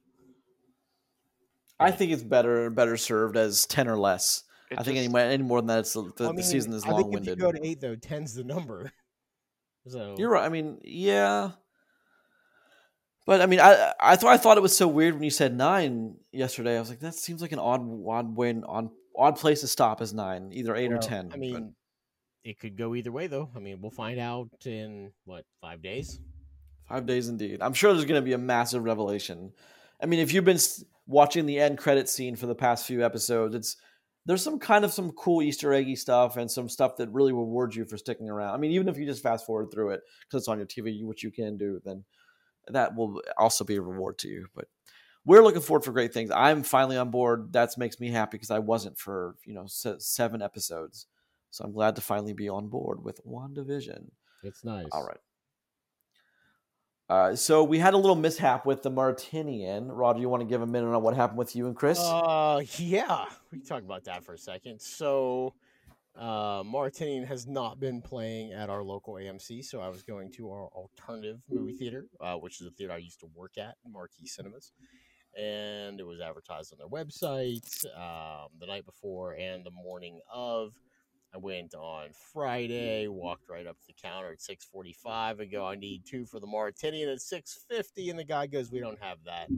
I 1.79 1.91
think 1.91 2.11
it's 2.11 2.23
better 2.23 2.71
better 2.71 2.97
served 2.97 3.37
as 3.37 3.67
ten 3.67 3.87
or 3.87 3.95
less. 3.97 4.43
It 4.71 4.79
I 4.79 4.83
think 4.83 4.97
any, 4.97 5.05
just- 5.05 5.11
more- 5.11 5.21
any 5.21 5.43
more 5.43 5.59
than 5.61 5.67
that, 5.67 5.79
it's 5.79 5.93
the, 5.93 6.11
the, 6.17 6.23
I 6.23 6.27
the 6.29 6.33
mean, 6.33 6.43
season 6.43 6.73
is 6.73 6.83
I 6.83 6.93
think 6.97 7.13
if 7.15 7.27
you 7.27 7.35
go 7.35 7.51
to 7.51 7.63
8 7.65 7.79
though 7.79 7.95
10's 7.95 8.33
the 8.33 8.43
number 8.43 8.91
so 9.87 10.15
You're 10.17 10.31
right. 10.31 10.43
I 10.43 10.49
mean, 10.49 10.79
yeah, 10.83 11.51
but 13.27 13.41
I 13.41 13.45
mean, 13.45 13.59
I 13.59 13.93
I 13.99 14.15
thought 14.15 14.33
I 14.33 14.37
thought 14.37 14.57
it 14.57 14.61
was 14.61 14.75
so 14.75 14.87
weird 14.87 15.13
when 15.13 15.23
you 15.23 15.29
said 15.29 15.55
nine 15.55 16.15
yesterday. 16.31 16.77
I 16.77 16.79
was 16.79 16.89
like, 16.89 17.01
that 17.01 17.13
seems 17.13 17.41
like 17.41 17.51
an 17.51 17.59
odd 17.59 17.81
odd 18.07 18.35
win 18.35 18.63
on 18.63 18.89
odd 19.15 19.35
place 19.35 19.61
to 19.61 19.67
stop 19.67 20.01
is 20.01 20.13
nine, 20.13 20.49
either 20.53 20.75
eight 20.75 20.91
or 20.91 20.97
ten. 20.97 21.27
I 21.27 21.29
but- 21.29 21.39
mean, 21.39 21.75
it 22.43 22.57
could 22.59 22.77
go 22.77 22.95
either 22.95 23.11
way, 23.11 23.27
though. 23.27 23.49
I 23.55 23.59
mean, 23.59 23.81
we'll 23.81 23.91
find 23.91 24.19
out 24.19 24.49
in 24.65 25.11
what 25.25 25.43
five 25.61 25.83
days. 25.83 26.19
Five 26.87 27.05
days 27.05 27.27
indeed. 27.27 27.61
I'm 27.61 27.73
sure 27.73 27.91
there's 27.93 28.05
going 28.05 28.21
to 28.21 28.25
be 28.25 28.31
a 28.31 28.37
massive 28.37 28.83
revelation. 28.83 29.51
I 30.01 30.05
mean, 30.05 30.21
if 30.21 30.33
you've 30.33 30.45
been 30.45 30.59
watching 31.05 31.45
the 31.45 31.59
end 31.59 31.77
credit 31.77 32.07
scene 32.07 32.37
for 32.37 32.45
the 32.45 32.55
past 32.55 32.87
few 32.87 33.03
episodes, 33.03 33.53
it's 33.55 33.75
there's 34.25 34.41
some 34.41 34.59
kind 34.59 34.85
of 34.85 34.93
some 34.93 35.11
cool 35.11 35.41
Easter 35.41 35.73
eggy 35.73 35.97
stuff 35.97 36.37
and 36.37 36.49
some 36.49 36.69
stuff 36.69 36.95
that 36.97 37.09
really 37.11 37.33
rewards 37.33 37.75
you 37.75 37.83
for 37.83 37.97
sticking 37.97 38.29
around. 38.29 38.53
I 38.53 38.57
mean, 38.57 38.71
even 38.71 38.87
if 38.87 38.97
you 38.97 39.05
just 39.05 39.23
fast 39.23 39.45
forward 39.45 39.69
through 39.69 39.91
it 39.91 40.01
because 40.21 40.43
it's 40.43 40.47
on 40.47 40.57
your 40.57 40.67
TV, 40.67 41.03
which 41.03 41.23
you 41.23 41.31
can 41.31 41.57
do, 41.57 41.81
then 41.83 42.05
that 42.69 42.95
will 42.95 43.21
also 43.37 43.63
be 43.63 43.75
a 43.75 43.81
reward 43.81 44.17
to 44.19 44.27
you. 44.27 44.47
But 44.55 44.67
we're 45.25 45.43
looking 45.43 45.61
forward 45.61 45.83
for 45.83 45.91
great 45.91 46.13
things. 46.13 46.31
I'm 46.31 46.63
finally 46.63 46.97
on 46.97 47.11
board. 47.11 47.53
That 47.53 47.77
makes 47.77 47.99
me 47.99 48.09
happy 48.09 48.37
because 48.37 48.51
I 48.51 48.59
wasn't 48.59 48.97
for 48.97 49.35
you 49.45 49.53
know 49.53 49.65
se- 49.67 49.99
seven 49.99 50.41
episodes, 50.41 51.07
so 51.51 51.63
I'm 51.63 51.73
glad 51.73 51.95
to 51.95 52.01
finally 52.01 52.33
be 52.33 52.49
on 52.49 52.67
board 52.67 53.03
with 53.03 53.25
WandaVision. 53.25 54.05
It's 54.43 54.63
nice. 54.63 54.87
All 54.91 55.05
right. 55.05 55.17
Uh, 57.09 57.35
so 57.35 57.63
we 57.63 57.79
had 57.79 57.93
a 57.93 57.97
little 57.97 58.15
mishap 58.15 58.65
with 58.65 58.83
the 58.83 58.91
Mauritanian. 58.91 59.89
Rod, 59.89 60.13
do 60.13 60.21
you 60.21 60.27
want 60.27 60.41
to 60.41 60.47
give 60.47 60.61
a 60.61 60.67
minute 60.67 60.93
on 60.93 61.01
what 61.01 61.15
happened 61.15 61.37
with 61.37 61.55
you 61.55 61.67
and 61.67 61.75
Chris? 61.75 61.99
Uh, 61.99 62.61
yeah, 62.77 63.25
we 63.51 63.59
can 63.59 63.67
talk 63.67 63.83
about 63.83 64.03
that 64.05 64.25
for 64.25 64.33
a 64.33 64.37
second. 64.37 64.81
So, 64.81 65.53
uh, 66.17 66.63
Mauritanian 66.65 67.25
has 67.25 67.45
not 67.45 67.79
been 67.79 68.01
playing 68.01 68.51
at 68.51 68.69
our 68.69 68.83
local 68.83 69.15
AMC, 69.15 69.63
so 69.63 69.79
I 69.79 69.89
was 69.89 70.03
going 70.03 70.31
to 70.33 70.49
our 70.49 70.67
alternative 70.67 71.39
movie 71.49 71.73
theater, 71.73 72.05
uh, 72.19 72.35
which 72.35 72.59
is 72.59 72.67
a 72.67 72.71
theater 72.71 72.93
I 72.93 72.97
used 72.97 73.19
to 73.19 73.27
work 73.35 73.57
at, 73.57 73.75
Marquee 73.87 74.25
Cinemas, 74.25 74.71
and 75.37 75.99
it 75.99 76.05
was 76.05 76.19
advertised 76.19 76.73
on 76.73 76.79
their 76.79 76.87
website 76.87 77.85
um, 77.95 78.49
the 78.59 78.65
night 78.65 78.85
before 78.85 79.33
and 79.33 79.65
the 79.65 79.71
morning 79.71 80.19
of. 80.33 80.73
I 81.35 81.39
went 81.39 81.75
on 81.75 82.11
Friday, 82.33 83.05
walked 83.09 83.49
right 83.49 83.67
up 83.67 83.77
to 83.81 83.87
the 83.87 83.93
counter 84.01 84.31
at 84.31 84.39
6:45. 84.39 85.41
I 85.41 85.45
go, 85.45 85.67
I 85.67 85.75
need 85.75 86.05
two 86.05 86.25
for 86.25 86.39
the 86.39 86.47
Mauritanian 86.47 87.09
at 87.09 87.19
6:50, 87.19 88.09
and 88.09 88.17
the 88.17 88.23
guy 88.23 88.47
goes, 88.47 88.71
"We 88.71 88.79
don't 88.79 88.99
have 89.01 89.17
that." 89.25 89.49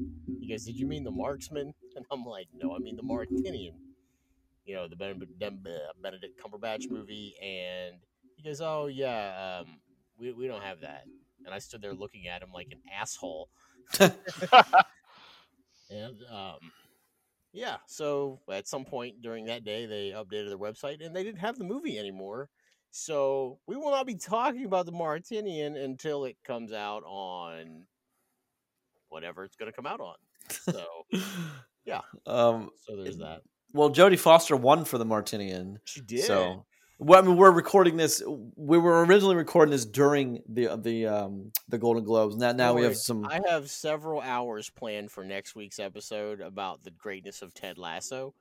He 0.42 0.50
goes, 0.50 0.66
"Did 0.66 0.78
you 0.78 0.88
mean 0.88 1.04
the 1.04 1.12
Marksman?" 1.12 1.74
And 1.96 2.06
I'm 2.12 2.26
like, 2.26 2.48
"No, 2.54 2.76
I 2.76 2.80
mean 2.80 2.96
the 2.96 3.04
Mauritanian." 3.04 3.89
You 4.70 4.76
know, 4.76 4.88
the 4.88 4.96
uh, 4.96 5.94
Benedict 6.02 6.40
Cumberbatch 6.40 6.92
movie, 6.92 7.34
and 7.42 7.96
he 8.36 8.44
goes, 8.44 8.62
"Oh 8.62 8.86
yeah, 8.86 9.62
um, 9.62 9.80
we 10.20 10.32
we 10.32 10.48
don't 10.48 10.62
have 10.62 10.82
that." 10.82 11.06
And 11.46 11.56
I 11.56 11.58
stood 11.58 11.82
there 11.82 11.94
looking 11.94 12.28
at 12.28 12.44
him 12.44 12.50
like 12.54 12.68
an 12.72 12.82
asshole. 12.94 13.50
And 15.90 16.18
um, 16.32 16.72
yeah, 17.52 17.78
so 17.88 18.40
at 18.52 18.68
some 18.68 18.86
point 18.86 19.22
during 19.22 19.46
that 19.46 19.64
day, 19.64 19.86
they 19.86 20.12
updated 20.12 20.50
their 20.50 20.58
website 20.58 21.04
and 21.04 21.16
they 21.16 21.24
didn't 21.24 21.40
have 21.40 21.58
the 21.58 21.64
movie 21.64 21.98
anymore. 21.98 22.50
So 22.92 23.60
we 23.68 23.76
will 23.76 23.92
not 23.92 24.06
be 24.08 24.16
talking 24.16 24.66
about 24.66 24.86
the 24.86 24.92
Mauritanian 24.92 25.76
until 25.76 26.26
it 26.26 26.38
comes 26.46 26.72
out 26.72 27.04
on 27.06 27.86
whatever 29.10 29.44
it's 29.44 29.56
going 29.56 29.72
to 29.72 29.76
come 29.76 29.88
out 29.88 30.00
on. 30.00 30.16
So, 30.50 30.86
yeah. 31.86 32.02
Um, 32.26 32.70
so 32.86 32.96
there's 32.96 33.18
that. 33.18 33.42
Well, 33.74 33.90
Jodie 33.90 34.20
Foster 34.20 34.56
won 34.56 34.86
for 34.86 34.98
the 34.98 35.06
Mauritanian. 35.06 35.80
She 35.86 36.02
did. 36.02 36.24
So, 36.24 36.66
well, 36.98 37.24
I 37.24 37.26
mean, 37.26 37.38
we're 37.38 37.52
recording 37.52 37.98
this. 37.98 38.22
We 38.56 38.78
were 38.78 39.06
originally 39.06 39.36
recording 39.36 39.72
this 39.72 39.86
during 39.86 40.42
the 40.50 40.76
the 40.76 41.06
um, 41.08 41.52
the 41.68 41.78
Golden 41.78 42.04
Globes. 42.04 42.36
Now, 42.36 42.52
now 42.52 42.74
we 42.74 42.84
have 42.84 42.98
some. 42.98 43.26
I 43.26 43.42
have 43.48 43.70
several 43.70 44.22
hours 44.22 44.70
planned 44.70 45.12
for 45.12 45.24
next 45.24 45.56
week's 45.56 45.80
episode 45.80 46.42
about 46.42 46.84
the 46.84 46.92
greatness 46.92 47.42
of 47.42 47.54
Ted 47.54 47.78
Lasso. 47.78 48.34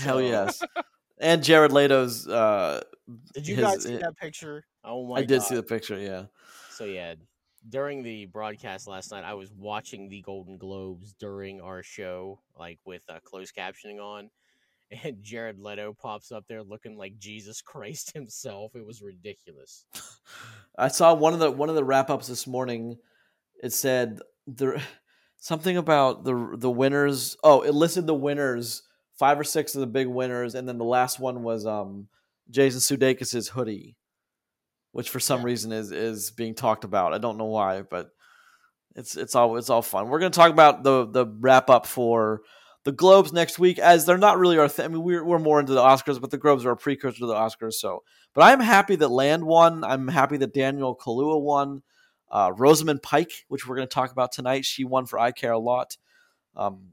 Hell 0.00 0.20
yes. 0.20 0.62
And 1.20 1.42
Jared 1.42 1.72
Leto's. 1.72 2.28
Uh, 2.28 2.82
Did 3.34 3.48
you 3.48 3.56
his- 3.56 3.64
guys 3.64 3.82
see 3.82 3.96
that 3.96 4.16
picture? 4.16 4.64
Oh 4.84 5.06
my 5.06 5.16
I 5.16 5.20
did 5.24 5.40
God. 5.40 5.46
see 5.48 5.54
the 5.56 5.62
picture. 5.62 5.98
Yeah. 5.98 6.24
So 6.70 6.84
yeah, 6.84 7.14
during 7.68 8.02
the 8.02 8.26
broadcast 8.26 8.86
last 8.86 9.10
night, 9.10 9.24
I 9.24 9.34
was 9.34 9.50
watching 9.52 10.08
the 10.08 10.20
Golden 10.22 10.58
Globes 10.58 11.14
during 11.14 11.60
our 11.60 11.82
show, 11.82 12.38
like 12.56 12.78
with 12.84 13.02
uh, 13.08 13.18
closed 13.24 13.54
captioning 13.56 14.00
on, 14.00 14.30
and 15.04 15.22
Jared 15.22 15.58
Leto 15.58 15.94
pops 16.00 16.32
up 16.32 16.44
there 16.48 16.62
looking 16.62 16.96
like 16.96 17.18
Jesus 17.18 17.60
Christ 17.60 18.12
himself. 18.14 18.74
It 18.74 18.86
was 18.86 19.02
ridiculous. 19.02 19.84
I 20.78 20.88
saw 20.88 21.14
one 21.14 21.32
of 21.34 21.40
the 21.40 21.50
one 21.50 21.68
of 21.68 21.74
the 21.74 21.84
wrap 21.84 22.10
ups 22.10 22.26
this 22.28 22.46
morning. 22.46 22.96
It 23.62 23.72
said 23.72 24.20
the 24.46 24.82
something 25.38 25.76
about 25.76 26.24
the 26.24 26.54
the 26.56 26.70
winners. 26.70 27.36
Oh, 27.44 27.62
it 27.62 27.74
listed 27.74 28.06
the 28.06 28.14
winners, 28.14 28.82
five 29.18 29.38
or 29.38 29.44
six 29.44 29.74
of 29.74 29.80
the 29.80 29.86
big 29.86 30.06
winners, 30.06 30.54
and 30.54 30.68
then 30.68 30.78
the 30.78 30.84
last 30.84 31.18
one 31.18 31.42
was 31.42 31.66
um 31.66 32.08
Jason 32.50 32.80
Sudeikis's 32.80 33.48
hoodie, 33.48 33.96
which 34.92 35.10
for 35.10 35.20
some 35.20 35.40
Yeah. 35.40 35.46
reason 35.46 35.72
is 35.72 35.92
is 35.92 36.30
being 36.30 36.54
talked 36.54 36.84
about. 36.84 37.12
I 37.12 37.18
don't 37.18 37.36
know 37.38 37.44
why, 37.46 37.82
but 37.82 38.10
it's 38.94 39.16
it's 39.16 39.34
all 39.34 39.56
it's 39.56 39.70
all 39.70 39.82
fun. 39.82 40.08
We're 40.08 40.18
gonna 40.20 40.30
talk 40.30 40.50
about 40.50 40.82
the 40.82 41.06
the 41.06 41.26
wrap 41.26 41.68
up 41.70 41.86
for 41.86 42.40
the 42.84 42.92
Globes 42.92 43.32
next 43.32 43.58
week, 43.58 43.78
as 43.78 44.06
they're 44.06 44.18
not 44.18 44.38
really 44.38 44.58
our. 44.58 44.68
Th- 44.68 44.86
I 44.86 44.88
mean, 44.88 45.02
we're 45.02 45.24
we're 45.24 45.38
more 45.38 45.60
into 45.60 45.72
the 45.72 45.82
Oscars, 45.82 46.20
but 46.20 46.30
the 46.30 46.38
Globes 46.38 46.64
are 46.64 46.70
a 46.70 46.76
precursor 46.76 47.18
to 47.18 47.26
the 47.26 47.34
Oscars. 47.34 47.74
So, 47.74 48.02
but 48.34 48.42
I'm 48.42 48.60
happy 48.60 48.96
that 48.96 49.08
Land 49.08 49.44
won. 49.44 49.84
I'm 49.84 50.08
happy 50.08 50.36
that 50.38 50.54
Daniel 50.54 50.96
Kaluuya 50.96 51.40
won. 51.40 51.82
Uh, 52.30 52.52
Rosamund 52.56 53.02
Pike, 53.02 53.46
which 53.48 53.66
we're 53.66 53.76
going 53.76 53.88
to 53.88 53.94
talk 53.94 54.12
about 54.12 54.32
tonight, 54.32 54.64
she 54.64 54.84
won 54.84 55.06
for 55.06 55.18
I 55.18 55.32
Care 55.32 55.52
a 55.52 55.58
Lot. 55.58 55.96
Um, 56.56 56.92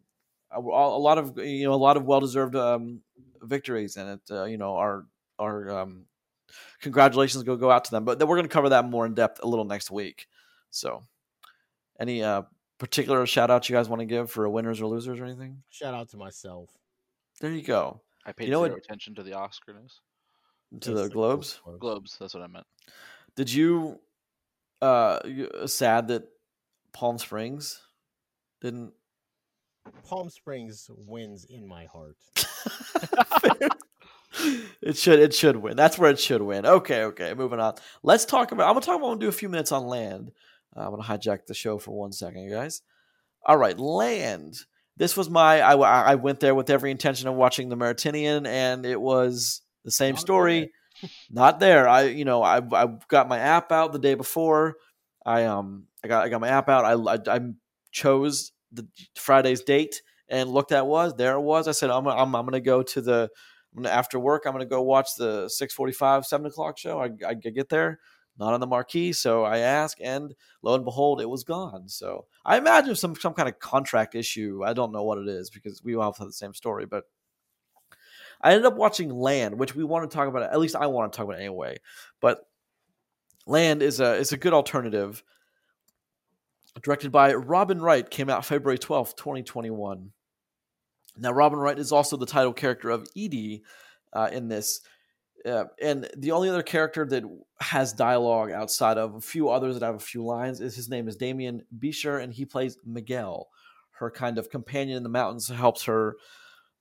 a, 0.52 0.60
a 0.60 0.62
lot 0.62 1.18
of 1.18 1.38
you 1.38 1.66
know 1.66 1.74
a 1.74 1.76
lot 1.76 1.98
of 1.98 2.06
well 2.06 2.20
deserved 2.22 2.56
um, 2.56 3.02
victories, 3.42 3.98
and 3.98 4.10
it 4.10 4.32
uh, 4.32 4.46
you 4.46 4.58
know 4.58 4.76
our 4.76 5.06
our 5.40 5.70
um, 5.80 6.06
congratulations 6.82 7.44
go 7.44 7.58
go 7.58 7.72
out 7.72 7.86
to 7.86 7.92
them. 7.92 8.06
But 8.06 8.20
then 8.20 8.28
we're 8.28 8.38
going 8.38 8.48
to 8.48 8.54
cover 8.54 8.70
that 8.70 8.86
more 8.86 9.06
in 9.06 9.14
depth 9.14 9.42
a 9.44 9.48
little 9.48 9.66
next 9.66 9.92
week. 9.92 10.28
So 10.70 11.04
Any 12.00 12.24
uh, 12.24 12.44
particular 12.78 13.26
shout 13.26 13.50
out 13.52 13.70
you 13.70 13.76
guys 13.76 13.88
want 13.90 14.02
to 14.02 14.06
give 14.06 14.30
for 14.32 14.48
winners 14.50 14.82
or 14.82 14.88
losers 14.88 15.20
or 15.20 15.26
anything? 15.26 15.64
Shout 15.70 15.94
out 15.94 16.10
to 16.10 16.18
myself. 16.18 16.70
There 17.42 17.52
you 17.52 17.62
go. 17.64 18.02
I 18.26 18.32
paid 18.32 18.46
You 18.46 18.52
know 18.52 18.64
zero 18.64 18.72
what- 18.76 18.84
attention 18.84 19.16
to 19.16 19.24
the 19.24 19.34
Oscar 19.34 19.74
news. 19.74 20.02
To 20.82 20.94
the 20.94 21.04
the 21.04 21.10
Globes. 21.10 21.60
Globes, 21.80 22.18
that's 22.20 22.34
what 22.34 22.44
I 22.44 22.48
meant. 22.48 22.66
Did 23.36 23.52
you 23.54 24.00
uh 24.82 25.20
you- 25.26 25.50
sad 25.68 26.08
that 26.10 26.24
Palm 26.92 27.18
Springs 27.18 27.82
didn't 28.62 28.94
Palm 30.04 30.30
Springs 30.30 30.90
wins 30.96 31.46
in 31.46 31.68
my 31.68 31.86
heart. 31.86 32.18
it 34.82 34.98
should 34.98 35.20
it 35.20 35.34
should 35.34 35.56
win. 35.58 35.78
That's 35.78 35.98
where 35.98 36.10
it 36.12 36.20
should 36.20 36.42
win. 36.42 36.66
Okay, 36.66 37.04
okay. 37.04 37.34
Moving 37.34 37.60
on. 37.60 37.76
Let's 38.04 38.26
talk 38.26 38.52
about. 38.52 38.68
I'm 38.68 38.74
gonna 38.74 38.86
talk 38.86 38.96
about. 38.98 39.06
I'm 39.08 39.12
gonna 39.14 39.20
do 39.22 39.28
a 39.30 39.32
few 39.34 39.50
minutes 39.50 39.72
on 39.72 39.86
land. 39.86 40.32
I'm 40.76 40.92
gonna 40.92 41.04
hijack 41.04 41.46
the 41.46 41.54
show 41.54 41.78
for 41.78 41.92
one 41.92 42.12
second, 42.12 42.44
you 42.44 42.52
guys. 42.52 42.82
All 43.46 43.58
right, 43.58 43.78
land. 43.80 44.58
This 44.98 45.16
was 45.18 45.30
my. 45.30 45.62
I, 45.62 45.76
I 45.76 46.16
went 46.16 46.40
there 46.40 46.56
with 46.56 46.70
every 46.70 46.92
intention 46.92 47.28
of 47.28 47.36
watching 47.36 47.70
the 47.70 47.76
Mauritanian, 47.76 48.46
and 48.46 48.86
it 48.86 49.00
was 49.00 49.62
the 49.84 49.92
same 49.92 50.16
Not 50.16 50.22
story. 50.22 50.72
Not 51.30 51.60
there. 51.60 51.88
I 51.88 52.04
you 52.04 52.26
know 52.26 52.42
I 52.42 52.58
I 52.58 52.88
got 53.10 53.28
my 53.28 53.40
app 53.40 53.72
out 53.72 53.92
the 53.92 54.00
day 54.00 54.16
before. 54.16 54.76
I 55.26 55.46
um 55.46 55.88
I 56.04 56.08
got 56.08 56.26
I 56.26 56.30
got 56.30 56.42
my 56.42 56.50
app 56.50 56.70
out. 56.70 56.86
I 56.86 56.94
I, 56.94 57.38
I 57.38 57.40
chose 57.92 58.52
the 58.72 58.88
Friday's 59.16 59.62
date 59.62 60.02
and 60.30 60.50
looked 60.50 60.72
at 60.72 60.88
was 60.88 61.16
there 61.16 61.36
it 61.36 61.42
was. 61.42 61.68
I 61.68 61.72
said 61.72 61.90
I'm 61.90 62.08
I'm 62.08 62.36
I'm 62.36 62.46
gonna 62.46 62.62
go 62.62 62.82
to 62.82 63.02
the 63.02 63.30
after 63.84 64.20
work, 64.20 64.44
I'm 64.46 64.54
gonna 64.54 64.66
go 64.66 64.82
watch 64.82 65.10
the 65.18 65.50
6:45, 65.50 66.26
7 66.26 66.46
o'clock 66.46 66.78
show. 66.78 67.00
I, 67.02 67.10
I 67.28 67.34
get 67.34 67.70
there, 67.70 68.00
not 68.38 68.54
on 68.54 68.60
the 68.60 68.68
marquee, 68.68 69.14
so 69.14 69.44
I 69.44 69.60
ask, 69.60 69.98
and 70.02 70.36
lo 70.62 70.76
and 70.76 70.84
behold, 70.84 71.22
it 71.22 71.30
was 71.30 71.44
gone. 71.44 71.88
So 71.88 72.26
I 72.44 72.58
imagine 72.58 72.96
some 72.96 73.16
some 73.16 73.34
kind 73.34 73.48
of 73.48 73.60
contract 73.60 74.16
issue. 74.16 74.62
I 74.66 74.74
don't 74.74 74.92
know 74.92 75.04
what 75.04 75.18
it 75.18 75.28
is 75.28 75.50
because 75.50 75.84
we 75.84 75.96
all 75.96 76.12
have 76.12 76.26
the 76.26 76.34
same 76.34 76.54
story, 76.54 76.86
but 76.86 77.06
I 78.42 78.52
ended 78.52 78.66
up 78.66 78.76
watching 78.76 79.10
Land, 79.10 79.58
which 79.58 79.76
we 79.76 79.84
want 79.84 80.10
to 80.10 80.16
talk 80.16 80.28
about. 80.28 80.44
At 80.44 80.60
least 80.60 80.76
I 80.76 80.88
want 80.88 81.12
to 81.12 81.18
talk 81.18 81.26
about 81.26 81.40
it 81.40 81.44
anyway. 81.44 81.78
But 82.20 82.48
Land 83.48 83.82
is 83.82 84.00
a 84.00 84.16
is 84.16 84.34
a 84.34 84.38
good 84.38 84.54
alternative. 84.54 85.24
Directed 86.84 87.10
by 87.10 87.34
Robin 87.34 87.82
Wright, 87.82 88.10
came 88.10 88.30
out 88.30 88.44
February 88.44 88.78
twelfth, 88.78 89.16
twenty 89.16 89.44
twenty 89.44 89.70
one. 89.70 90.12
Now, 91.18 91.32
Robin 91.32 91.58
Wright 91.58 91.80
is 91.80 91.94
also 91.94 92.18
the 92.18 92.26
title 92.26 92.52
character 92.52 92.90
of 92.90 93.08
Edie 93.16 93.64
uh, 94.12 94.30
in 94.34 94.50
this. 94.50 94.82
Uh, 95.46 95.66
and 95.80 96.10
the 96.18 96.32
only 96.32 96.50
other 96.50 96.64
character 96.64 97.06
that 97.06 97.24
has 97.60 97.94
dialogue 97.94 98.52
outside 98.52 98.98
of 98.98 99.16
a 99.16 99.22
few 99.22 99.50
others 99.50 99.78
that 99.78 99.86
have 99.86 99.96
a 99.96 100.00
few 100.00 100.24
lines 100.24 100.60
is 100.60 100.76
his 100.76 100.90
name 100.90 101.08
is 101.08 101.18
Demián 101.18 101.60
Bichir, 101.78 102.22
and 102.22 102.34
he 102.34 102.46
plays 102.46 102.78
Miguel, 102.84 103.48
her 104.00 104.10
kind 104.10 104.40
of 104.40 104.50
companion 104.50 104.98
in 104.98 105.04
the 105.04 105.10
mountains, 105.10 105.48
helps 105.48 105.84
her 105.84 106.16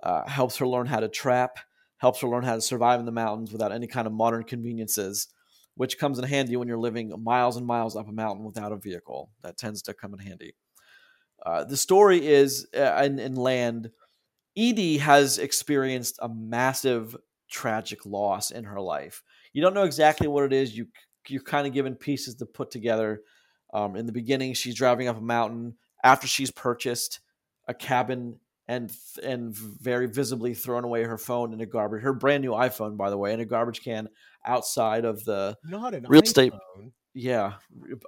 uh, 0.02 0.26
helps 0.28 0.56
her 0.56 0.66
learn 0.66 0.86
how 0.86 1.00
to 1.00 1.08
trap, 1.08 1.58
helps 1.98 2.20
her 2.20 2.28
learn 2.28 2.44
how 2.44 2.54
to 2.54 2.60
survive 2.60 3.00
in 3.00 3.06
the 3.06 3.12
mountains 3.12 3.52
without 3.52 3.72
any 3.72 3.86
kind 3.86 4.06
of 4.06 4.12
modern 4.12 4.44
conveniences, 4.44 5.28
which 5.76 5.98
comes 5.98 6.18
in 6.18 6.24
handy 6.24 6.56
when 6.56 6.68
you're 6.68 6.78
living 6.78 7.12
miles 7.22 7.56
and 7.56 7.66
miles 7.66 7.96
up 7.96 8.08
a 8.08 8.12
mountain 8.12 8.44
without 8.44 8.72
a 8.72 8.76
vehicle. 8.76 9.30
That 9.42 9.58
tends 9.58 9.82
to 9.82 9.94
come 9.94 10.14
in 10.14 10.20
handy. 10.20 10.54
Uh, 11.44 11.64
the 11.64 11.76
story 11.76 12.26
is 12.26 12.66
uh, 12.76 13.02
in, 13.04 13.18
in 13.18 13.34
land. 13.34 13.90
Edie 14.56 14.98
has 14.98 15.38
experienced 15.38 16.18
a 16.22 16.28
massive 16.28 17.16
tragic 17.54 18.04
loss 18.04 18.50
in 18.50 18.64
her 18.64 18.80
life. 18.80 19.22
You 19.52 19.62
don't 19.62 19.74
know 19.74 19.84
exactly 19.84 20.26
what 20.28 20.44
it 20.44 20.52
is. 20.52 20.76
You 20.76 20.86
you're 21.28 21.42
kind 21.42 21.66
of 21.66 21.72
given 21.72 21.94
pieces 21.94 22.34
to 22.36 22.46
put 22.46 22.70
together. 22.70 23.22
Um, 23.72 23.96
in 23.96 24.06
the 24.06 24.12
beginning, 24.12 24.54
she's 24.54 24.74
driving 24.74 25.08
up 25.08 25.16
a 25.16 25.20
mountain 25.22 25.76
after 26.02 26.26
she's 26.26 26.50
purchased 26.50 27.20
a 27.66 27.74
cabin 27.74 28.38
and 28.68 28.92
and 29.22 29.54
very 29.56 30.06
visibly 30.06 30.52
thrown 30.54 30.84
away 30.84 31.04
her 31.04 31.16
phone 31.18 31.52
in 31.52 31.60
a 31.60 31.66
garbage. 31.66 32.02
Her 32.02 32.12
brand 32.12 32.42
new 32.42 32.50
iPhone, 32.52 32.96
by 32.96 33.10
the 33.10 33.16
way, 33.18 33.32
in 33.32 33.40
a 33.40 33.44
garbage 33.44 33.82
can 33.82 34.08
outside 34.44 35.04
of 35.04 35.24
the 35.24 35.56
Not 35.64 35.94
an 35.94 36.04
Real 36.08 36.22
estate- 36.22 36.52
iPhone. 36.52 36.92
yeah, 37.14 37.54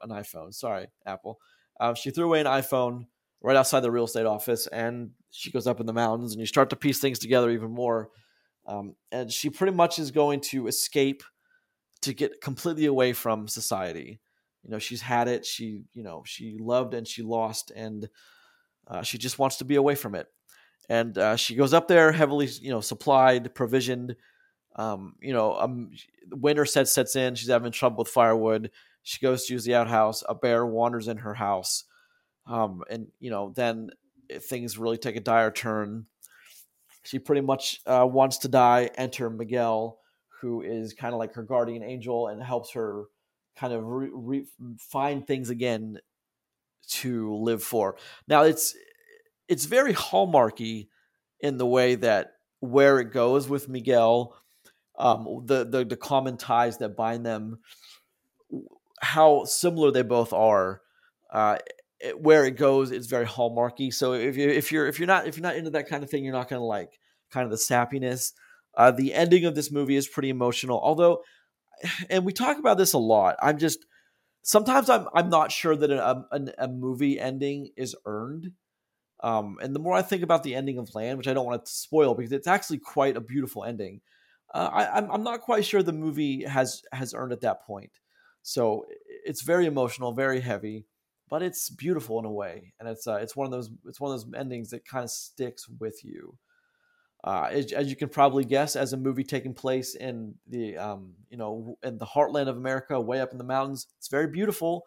an 0.03 0.11
iPhone. 0.11 0.53
Sorry, 0.53 0.87
Apple. 1.07 1.39
Uh, 1.79 1.95
she 1.95 2.11
threw 2.11 2.25
away 2.27 2.41
an 2.41 2.47
iPhone 2.47 3.07
right 3.43 3.57
outside 3.57 3.81
the 3.81 3.91
real 3.91 4.05
estate 4.05 4.27
office, 4.27 4.67
and 4.67 5.11
she 5.31 5.51
goes 5.51 5.67
up 5.67 5.79
in 5.81 5.87
the 5.87 5.93
mountains, 5.93 6.33
and 6.33 6.41
you 6.41 6.47
start 6.47 6.71
to 6.71 6.77
piece 6.77 7.01
things 7.01 7.19
together 7.19 7.51
even 7.51 7.71
more. 7.71 8.11
Um, 8.67 8.97
and 9.13 9.31
she 9.33 9.51
pretty 9.51 9.75
much 9.75 9.99
is 9.99 10.11
going 10.11 10.41
to 10.41 10.67
escape 10.67 11.23
to 12.03 12.13
get 12.13 12.41
completely 12.41 12.87
away 12.87 13.13
from 13.13 13.49
society. 13.49 14.21
You 14.63 14.71
know, 14.71 14.79
she's 14.79 15.01
had 15.01 15.29
it. 15.29 15.47
She, 15.47 15.83
you 15.95 16.03
know, 16.03 16.23
she 16.27 16.59
loved 16.59 16.93
and 16.95 17.07
she 17.07 17.23
lost, 17.23 17.71
and 17.75 18.09
uh, 18.89 19.03
she 19.03 19.19
just 19.19 19.39
wants 19.39 19.57
to 19.59 19.65
be 19.65 19.77
away 19.77 19.95
from 19.95 20.15
it. 20.15 20.27
And 20.89 21.17
uh, 21.19 21.37
she 21.37 21.55
goes 21.55 21.73
up 21.73 21.89
there 21.89 22.13
heavily, 22.13 22.47
you 22.61 22.71
know, 22.71 22.81
supplied, 22.81 23.55
provisioned. 23.55 24.17
Um, 24.75 25.15
you 25.21 25.33
know, 25.33 25.57
um, 25.57 25.91
winter 26.31 26.65
sets 26.65 26.93
sets 26.93 27.17
in. 27.17 27.35
She's 27.35 27.49
having 27.49 27.73
trouble 27.73 27.99
with 27.99 28.09
firewood. 28.09 28.71
She 29.03 29.21
goes 29.21 29.47
to 29.47 29.53
use 29.53 29.65
the 29.65 29.75
outhouse. 29.77 30.25
A 30.29 30.35
bear 30.35 30.67
wanders 30.67 31.09
in 31.09 31.19
her 31.19 31.35
house, 31.35 31.85
um, 32.47 32.83
and 32.91 33.07
you 33.21 33.31
know, 33.31 33.53
then 33.55 33.91
things 34.41 34.79
really 34.79 34.99
take 34.99 35.17
a 35.17 35.21
dire 35.21 35.51
turn. 35.51 36.07
She 37.07 37.19
pretty 37.19 37.41
much 37.41 37.81
uh, 37.87 38.07
wants 38.11 38.39
to 38.39 38.49
die. 38.49 38.91
Enter 38.97 39.31
Miguel, 39.31 39.99
who 40.41 40.63
is 40.63 40.93
kind 40.93 41.15
of 41.15 41.19
like 41.19 41.35
her 41.35 41.43
guardian 41.43 41.83
angel 41.83 42.29
and 42.29 42.43
helps 42.43 42.73
her 42.73 43.05
kind 43.57 43.73
of 43.73 43.85
re- 43.85 44.11
re- 44.13 44.47
find 44.79 45.27
things 45.27 45.51
again 45.51 45.99
to 46.89 47.35
live 47.37 47.63
for. 47.63 47.97
Now 48.29 48.43
it's 48.43 48.75
it's 49.49 49.65
very 49.67 49.95
hallmarky 49.95 50.89
in 51.41 51.59
the 51.59 51.67
way 51.67 51.95
that 51.95 52.33
where 52.61 52.99
it 52.99 53.13
goes 53.13 53.49
with 53.49 53.69
Miguel, 53.69 54.37
um, 54.99 55.43
the, 55.45 55.65
the 55.65 55.85
the 55.85 55.97
common 55.97 56.37
ties 56.37 56.79
that 56.79 56.97
bind 56.97 57.25
them, 57.25 57.59
how 59.01 59.45
similar 59.45 59.91
they 59.91 60.03
both 60.03 60.33
are. 60.33 60.83
Uh, 61.33 61.59
it- 62.01 62.21
where 62.21 62.45
it 62.45 62.53
goes, 62.57 62.91
it's 62.91 63.07
very 63.07 63.27
hallmarky. 63.27 63.93
So 63.93 64.13
if 64.13 64.37
you 64.37 64.49
if 64.49 64.73
you're 64.73 64.87
if 64.87 64.99
you're 64.99 65.07
not 65.07 65.27
if 65.27 65.37
you're 65.37 65.43
not 65.43 65.57
into 65.57 65.71
that 65.71 65.89
kind 65.89 66.03
of 66.05 66.11
thing, 66.11 66.25
you're 66.25 66.33
not 66.33 66.49
going 66.49 66.61
to 66.61 66.65
like 66.67 66.99
kind 67.31 67.45
of 67.45 67.51
the 67.51 67.57
sappiness. 67.57 68.33
Uh, 68.77 68.91
the 68.91 69.15
ending 69.15 69.45
of 69.47 69.55
this 69.55 69.73
movie 69.73 69.97
is 69.97 70.07
pretty 70.07 70.29
emotional, 70.29 70.79
although, 70.83 71.23
and 72.11 72.25
we 72.25 72.33
talk 72.33 72.59
about 72.59 72.79
this 72.79 72.93
a 72.93 72.99
lot. 72.99 73.37
I'm 73.43 73.59
just 73.59 73.87
sometimes 74.43 74.91
I'm 74.91 75.07
I'm 75.15 75.31
not 75.31 75.53
sure 75.53 75.77
that 75.77 75.91
a, 75.91 76.25
a, 76.33 76.41
a 76.59 76.69
movie 76.69 77.21
ending 77.21 77.71
is 77.77 77.97
earned. 78.07 78.53
Um, 79.23 79.57
and 79.63 79.75
the 79.75 79.81
more 79.81 79.95
I 79.95 80.03
think 80.03 80.23
about 80.23 80.43
the 80.43 80.55
ending 80.55 80.79
of 80.79 80.95
Land, 80.95 81.17
which 81.19 81.29
I 81.29 81.33
don't 81.35 81.47
want 81.47 81.65
to 81.65 81.71
spoil 81.73 82.15
because 82.15 82.33
it's 82.33 82.47
actually 82.47 82.79
quite 82.79 83.17
a 83.17 83.21
beautiful 83.21 83.65
ending, 83.65 84.01
uh, 84.55 84.69
I, 84.73 84.99
I'm 84.99 85.11
I'm 85.11 85.23
not 85.25 85.41
quite 85.41 85.65
sure 85.65 85.83
the 85.83 85.93
movie 85.93 86.45
has 86.45 86.83
has 86.93 87.15
earned 87.15 87.33
at 87.33 87.41
that 87.43 87.65
point. 87.65 87.91
So 88.43 88.85
it's 89.25 89.43
very 89.43 89.67
emotional, 89.67 90.13
very 90.13 90.41
heavy, 90.41 90.87
but 91.29 91.43
it's 91.43 91.71
beautiful 91.71 92.19
in 92.19 92.25
a 92.25 92.31
way, 92.31 92.73
and 92.79 92.89
it's 92.89 93.07
uh, 93.07 93.17
it's 93.17 93.37
one 93.37 93.47
of 93.47 93.51
those 93.51 93.71
it's 93.87 94.01
one 94.01 94.13
of 94.13 94.21
those 94.21 94.39
endings 94.39 94.71
that 94.71 94.87
kind 94.87 95.05
of 95.05 95.11
sticks 95.11 95.69
with 95.69 96.05
you. 96.05 96.37
Uh, 97.25 97.49
as, 97.51 97.73
as 97.73 97.89
you 97.89 97.97
can 97.97 98.09
probably 98.09 98.45
guess, 98.45 98.77
as 98.77 98.93
a 98.93 98.97
movie 98.97 99.25
taking 99.25 99.53
place 99.53 99.97
in 99.97 100.35
the 100.47 100.77
um, 100.77 101.15
you 101.31 101.37
know 101.37 101.77
in 101.83 101.99
the 101.99 102.07
heartland 102.07 102.49
of 102.49 102.57
America, 102.57 103.01
way 103.01 103.21
up 103.21 103.33
in 103.33 103.39
the 103.39 103.45
mountains, 103.45 103.87
it's 103.99 104.09
very 104.09 104.29
beautiful. 104.29 104.85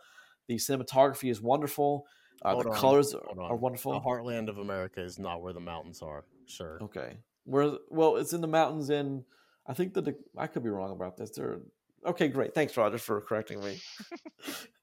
The 0.48 0.56
cinematography 0.56 1.30
is 1.30 1.42
wonderful. 1.42 2.06
Uh, 2.42 2.56
the 2.56 2.70
on, 2.70 2.76
colors 2.76 3.14
are 3.14 3.56
wonderful. 3.56 3.92
The 3.94 4.00
heartland 4.00 4.48
of 4.48 4.58
America 4.58 5.02
is 5.02 5.20
not 5.20 5.42
where 5.42 5.54
the 5.54 5.60
mountains 5.60 6.02
are, 6.02 6.24
Sure. 6.46 6.80
Okay. 6.82 7.18
Where 7.44 7.74
well, 7.90 8.16
it's 8.16 8.34
in 8.34 8.42
the 8.42 8.48
mountains 8.48 8.90
in 8.90 9.24
I 9.68 9.74
think 9.74 9.94
the 9.94 10.16
I 10.38 10.48
could 10.48 10.64
be 10.64 10.70
wrong 10.70 10.92
about 10.92 11.18
this. 11.18 11.32
There 11.32 11.60
Okay, 12.06 12.30
great. 12.30 12.54
Thanks 12.54 12.76
Roger 12.78 12.98
for 12.98 13.22
correcting 13.22 13.60
me. 13.64 13.80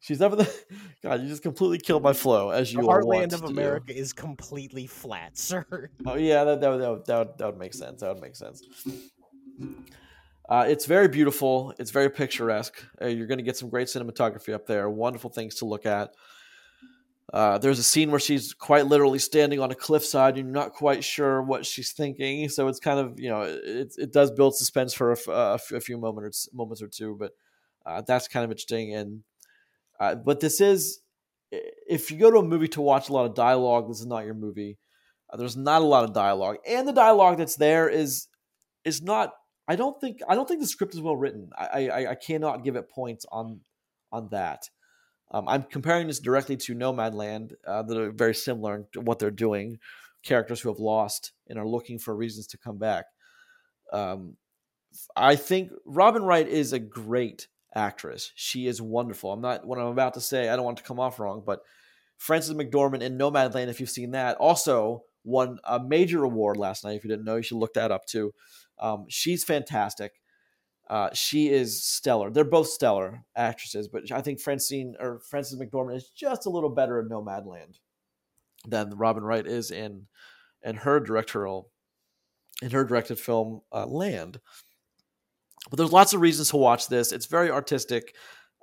She's 0.00 0.20
in 0.20 0.30
the 0.30 0.64
God, 1.02 1.22
you 1.22 1.28
just 1.28 1.42
completely 1.42 1.78
killed 1.78 2.02
my 2.02 2.12
flow 2.12 2.50
as 2.50 2.72
you 2.72 2.80
The 2.80 2.86
heartland 2.86 3.32
of 3.32 3.40
to 3.40 3.46
do. 3.46 3.52
America 3.52 3.96
is 3.96 4.12
completely 4.12 4.86
flat, 4.86 5.36
sir. 5.38 5.90
Oh 6.06 6.16
yeah, 6.16 6.44
that 6.44 6.60
that 6.60 6.70
would, 6.70 6.80
that 6.80 6.90
would, 6.90 7.06
that 7.06 7.18
would, 7.18 7.38
that 7.38 7.46
would 7.46 7.58
make 7.58 7.74
sense. 7.74 8.00
That 8.00 8.14
would 8.14 8.22
make 8.22 8.36
sense. 8.36 8.62
Uh, 10.48 10.64
it's 10.66 10.86
very 10.86 11.08
beautiful. 11.08 11.74
It's 11.78 11.90
very 11.90 12.08
picturesque. 12.08 12.82
Uh, 13.02 13.06
you're 13.06 13.26
going 13.26 13.38
to 13.38 13.44
get 13.44 13.56
some 13.56 13.68
great 13.68 13.88
cinematography 13.88 14.54
up 14.54 14.66
there. 14.66 14.88
Wonderful 14.88 15.30
things 15.30 15.56
to 15.56 15.66
look 15.66 15.84
at. 15.84 16.14
Uh, 17.32 17.58
there's 17.58 17.78
a 17.78 17.82
scene 17.82 18.10
where 18.10 18.20
she's 18.20 18.54
quite 18.54 18.86
literally 18.86 19.18
standing 19.18 19.60
on 19.60 19.70
a 19.70 19.74
cliffside. 19.74 20.38
And 20.38 20.46
you're 20.46 20.54
not 20.54 20.72
quite 20.72 21.04
sure 21.04 21.42
what 21.42 21.66
she's 21.66 21.92
thinking, 21.92 22.48
so 22.48 22.68
it's 22.68 22.80
kind 22.80 22.98
of 22.98 23.20
you 23.20 23.28
know 23.28 23.42
it, 23.42 23.94
it 23.98 24.12
does 24.12 24.30
build 24.30 24.56
suspense 24.56 24.94
for 24.94 25.10
a, 25.10 25.18
f- 25.18 25.28
a 25.28 25.52
f- 25.54 25.72
a 25.72 25.80
few 25.80 25.98
moments 25.98 26.48
moments 26.54 26.80
or 26.80 26.88
two, 26.88 27.16
but 27.18 27.32
uh, 27.84 28.00
that's 28.06 28.28
kind 28.28 28.44
of 28.44 28.50
interesting. 28.50 28.94
And 28.94 29.22
uh, 30.00 30.14
but 30.14 30.40
this 30.40 30.60
is 30.60 31.00
if 31.50 32.10
you 32.10 32.18
go 32.18 32.30
to 32.30 32.38
a 32.38 32.44
movie 32.44 32.68
to 32.68 32.80
watch 32.80 33.08
a 33.08 33.12
lot 33.12 33.26
of 33.26 33.34
dialogue, 33.34 33.88
this 33.88 34.00
is 34.00 34.06
not 34.06 34.24
your 34.24 34.34
movie. 34.34 34.78
Uh, 35.30 35.36
there's 35.36 35.56
not 35.56 35.82
a 35.82 35.86
lot 35.86 36.04
of 36.04 36.12
dialogue, 36.12 36.56
and 36.66 36.86
the 36.86 36.92
dialogue 36.92 37.38
that's 37.38 37.56
there 37.56 37.88
is 37.88 38.28
is 38.84 39.02
not. 39.02 39.32
I 39.66 39.76
don't 39.76 40.00
think 40.00 40.20
I 40.28 40.34
don't 40.34 40.48
think 40.48 40.60
the 40.60 40.66
script 40.66 40.94
is 40.94 41.00
well 41.00 41.16
written. 41.16 41.50
I 41.56 41.88
I, 41.88 42.10
I 42.10 42.14
cannot 42.14 42.64
give 42.64 42.76
it 42.76 42.90
points 42.90 43.26
on 43.30 43.60
on 44.12 44.28
that. 44.30 44.68
Um, 45.30 45.46
I'm 45.46 45.64
comparing 45.64 46.06
this 46.06 46.20
directly 46.20 46.56
to 46.56 46.74
Nomadland. 46.74 47.52
Uh, 47.66 47.82
that 47.82 47.96
are 47.96 48.12
very 48.12 48.34
similar 48.34 48.86
to 48.92 49.00
what 49.00 49.18
they're 49.18 49.30
doing. 49.30 49.78
Characters 50.24 50.60
who 50.60 50.68
have 50.70 50.80
lost 50.80 51.32
and 51.48 51.58
are 51.58 51.68
looking 51.68 51.98
for 51.98 52.14
reasons 52.14 52.46
to 52.48 52.58
come 52.58 52.78
back. 52.78 53.04
Um, 53.92 54.36
I 55.14 55.36
think 55.36 55.70
Robin 55.84 56.22
Wright 56.22 56.48
is 56.48 56.72
a 56.72 56.78
great 56.78 57.48
actress. 57.74 58.32
She 58.34 58.66
is 58.66 58.80
wonderful. 58.80 59.32
I'm 59.32 59.40
not 59.40 59.66
what 59.66 59.78
I'm 59.78 59.86
about 59.86 60.14
to 60.14 60.20
say. 60.20 60.48
I 60.48 60.56
don't 60.56 60.64
want 60.64 60.78
to 60.78 60.84
come 60.84 61.00
off 61.00 61.20
wrong, 61.20 61.42
but 61.44 61.60
Frances 62.16 62.54
McDormand 62.54 63.02
in 63.02 63.18
Nomadland, 63.18 63.68
if 63.68 63.80
you've 63.80 63.90
seen 63.90 64.12
that, 64.12 64.36
also 64.38 65.04
won 65.24 65.58
a 65.64 65.78
major 65.78 66.24
award 66.24 66.56
last 66.56 66.84
night. 66.84 66.96
If 66.96 67.04
you 67.04 67.10
didn't 67.10 67.24
know, 67.24 67.36
you 67.36 67.42
should 67.42 67.58
look 67.58 67.74
that 67.74 67.92
up 67.92 68.06
too. 68.06 68.32
Um, 68.78 69.06
she's 69.08 69.44
fantastic. 69.44 70.12
Uh, 70.88 71.10
she 71.12 71.48
is 71.48 71.82
stellar. 71.82 72.30
They're 72.30 72.44
both 72.44 72.68
stellar 72.68 73.24
actresses, 73.36 73.88
but 73.88 74.10
I 74.10 74.22
think 74.22 74.40
Francine 74.40 74.94
or 74.98 75.20
Frances 75.20 75.60
McDormand 75.60 75.96
is 75.96 76.08
just 76.08 76.46
a 76.46 76.50
little 76.50 76.70
better 76.70 76.98
in 76.98 77.08
Nomadland 77.08 77.78
than 78.66 78.96
Robin 78.96 79.22
Wright 79.22 79.46
is 79.46 79.70
in 79.70 80.06
in 80.62 80.76
her 80.76 80.98
directorial 80.98 81.70
in 82.62 82.70
her 82.70 82.84
directed 82.84 83.18
film 83.20 83.60
uh, 83.70 83.86
Land. 83.86 84.40
But 85.70 85.76
there's 85.76 85.92
lots 85.92 86.14
of 86.14 86.20
reasons 86.20 86.50
to 86.50 86.56
watch 86.56 86.88
this. 86.88 87.12
It's 87.12 87.26
very 87.26 87.50
artistic. 87.50 88.14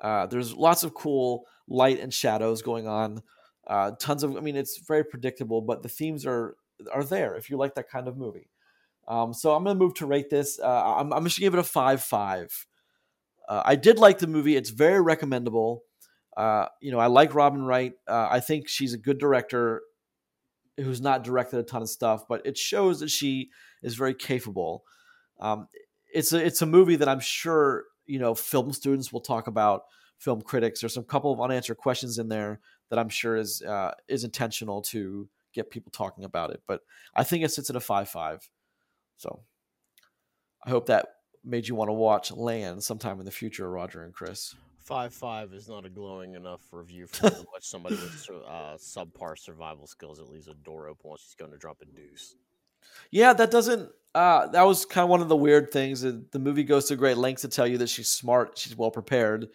Uh, 0.01 0.25
there's 0.27 0.53
lots 0.53 0.83
of 0.83 0.93
cool 0.93 1.45
light 1.67 1.99
and 1.99 2.13
shadows 2.13 2.61
going 2.61 2.87
on. 2.87 3.21
Uh, 3.67 3.91
tons 3.99 4.23
of, 4.23 4.37
I 4.37 4.39
mean, 4.41 4.55
it's 4.55 4.79
very 4.87 5.03
predictable, 5.03 5.61
but 5.61 5.83
the 5.83 5.89
themes 5.89 6.25
are 6.25 6.55
are 6.93 7.03
there 7.03 7.35
if 7.35 7.49
you 7.49 7.57
like 7.57 7.75
that 7.75 7.89
kind 7.89 8.07
of 8.07 8.17
movie. 8.17 8.49
Um, 9.07 9.33
so 9.33 9.55
I'm 9.55 9.63
going 9.63 9.77
to 9.77 9.83
move 9.83 9.93
to 9.95 10.05
rate 10.05 10.29
this. 10.29 10.59
Uh, 10.59 10.95
I'm, 10.97 11.13
I'm 11.13 11.23
just 11.23 11.39
going 11.39 11.45
to 11.45 11.51
give 11.51 11.53
it 11.53 11.59
a 11.59 11.63
five 11.63 12.01
five. 12.01 12.67
Uh, 13.47 13.61
I 13.63 13.75
did 13.75 13.99
like 13.99 14.19
the 14.19 14.27
movie. 14.27 14.55
It's 14.55 14.71
very 14.71 15.01
recommendable. 15.01 15.83
Uh, 16.35 16.67
you 16.81 16.91
know, 16.91 16.99
I 16.99 17.07
like 17.07 17.33
Robin 17.35 17.63
Wright. 17.63 17.93
Uh, 18.07 18.27
I 18.29 18.39
think 18.39 18.67
she's 18.67 18.93
a 18.93 18.97
good 18.97 19.19
director 19.19 19.83
who's 20.77 20.99
not 20.99 21.23
directed 21.23 21.59
a 21.59 21.63
ton 21.63 21.81
of 21.81 21.89
stuff, 21.89 22.27
but 22.27 22.45
it 22.45 22.57
shows 22.57 22.99
that 22.99 23.09
she 23.09 23.49
is 23.81 23.95
very 23.95 24.13
capable. 24.13 24.83
Um, 25.39 25.67
it's 26.15 26.31
a 26.31 26.43
it's 26.43 26.61
a 26.61 26.65
movie 26.65 26.95
that 26.95 27.09
I'm 27.09 27.19
sure 27.19 27.83
you 28.05 28.19
know 28.19 28.33
film 28.33 28.71
students 28.71 29.11
will 29.11 29.21
talk 29.21 29.47
about, 29.47 29.83
film 30.17 30.41
critics. 30.41 30.79
There's 30.79 30.93
some 30.93 31.03
couple 31.03 31.31
of 31.31 31.41
unanswered 31.41 31.77
questions 31.77 32.17
in 32.17 32.29
there 32.29 32.61
that 32.89 32.97
I'm 32.97 33.09
sure 33.09 33.35
is 33.35 33.61
uh, 33.61 33.91
is 34.07 34.23
intentional 34.23 34.81
to 34.83 35.27
get 35.53 35.69
people 35.69 35.91
talking 35.91 36.23
about 36.23 36.51
it. 36.51 36.61
But 36.67 36.81
I 37.15 37.23
think 37.23 37.43
it 37.43 37.51
sits 37.51 37.69
at 37.69 37.75
a 37.75 37.81
five 37.81 38.09
five. 38.09 38.49
So 39.17 39.41
I 40.65 40.69
hope 40.69 40.87
that 40.87 41.07
made 41.43 41.67
you 41.67 41.75
want 41.75 41.89
to 41.89 41.93
watch 41.93 42.31
Land 42.31 42.81
sometime 42.81 43.19
in 43.19 43.25
the 43.25 43.31
future, 43.31 43.69
Roger 43.69 44.03
and 44.03 44.13
Chris. 44.13 44.55
Five 44.79 45.13
five 45.13 45.53
is 45.53 45.67
not 45.67 45.85
a 45.85 45.89
glowing 45.89 46.35
enough 46.35 46.61
review 46.71 47.07
for 47.07 47.23
watch 47.23 47.63
somebody 47.63 47.95
with 47.95 48.29
uh, 48.47 48.77
subpar 48.77 49.37
survival 49.37 49.85
skills 49.85 50.19
that 50.19 50.29
leaves 50.29 50.47
a 50.47 50.53
door 50.53 50.87
open 50.87 51.09
while 51.09 51.17
she's 51.17 51.35
going 51.35 51.51
to 51.51 51.57
drop 51.57 51.81
a 51.81 51.85
deuce. 51.85 52.35
Yeah, 53.11 53.33
that 53.33 53.51
doesn't. 53.51 53.89
Uh, 54.13 54.47
that 54.47 54.63
was 54.63 54.85
kind 54.85 55.03
of 55.03 55.09
one 55.09 55.21
of 55.21 55.27
the 55.27 55.35
weird 55.35 55.71
things. 55.71 56.01
The 56.01 56.39
movie 56.39 56.63
goes 56.63 56.85
to 56.85 56.95
great 56.95 57.17
lengths 57.17 57.41
to 57.41 57.49
tell 57.49 57.67
you 57.67 57.77
that 57.79 57.89
she's 57.89 58.07
smart, 58.09 58.57
she's 58.57 58.75
well 58.77 58.91
prepared, 58.91 59.47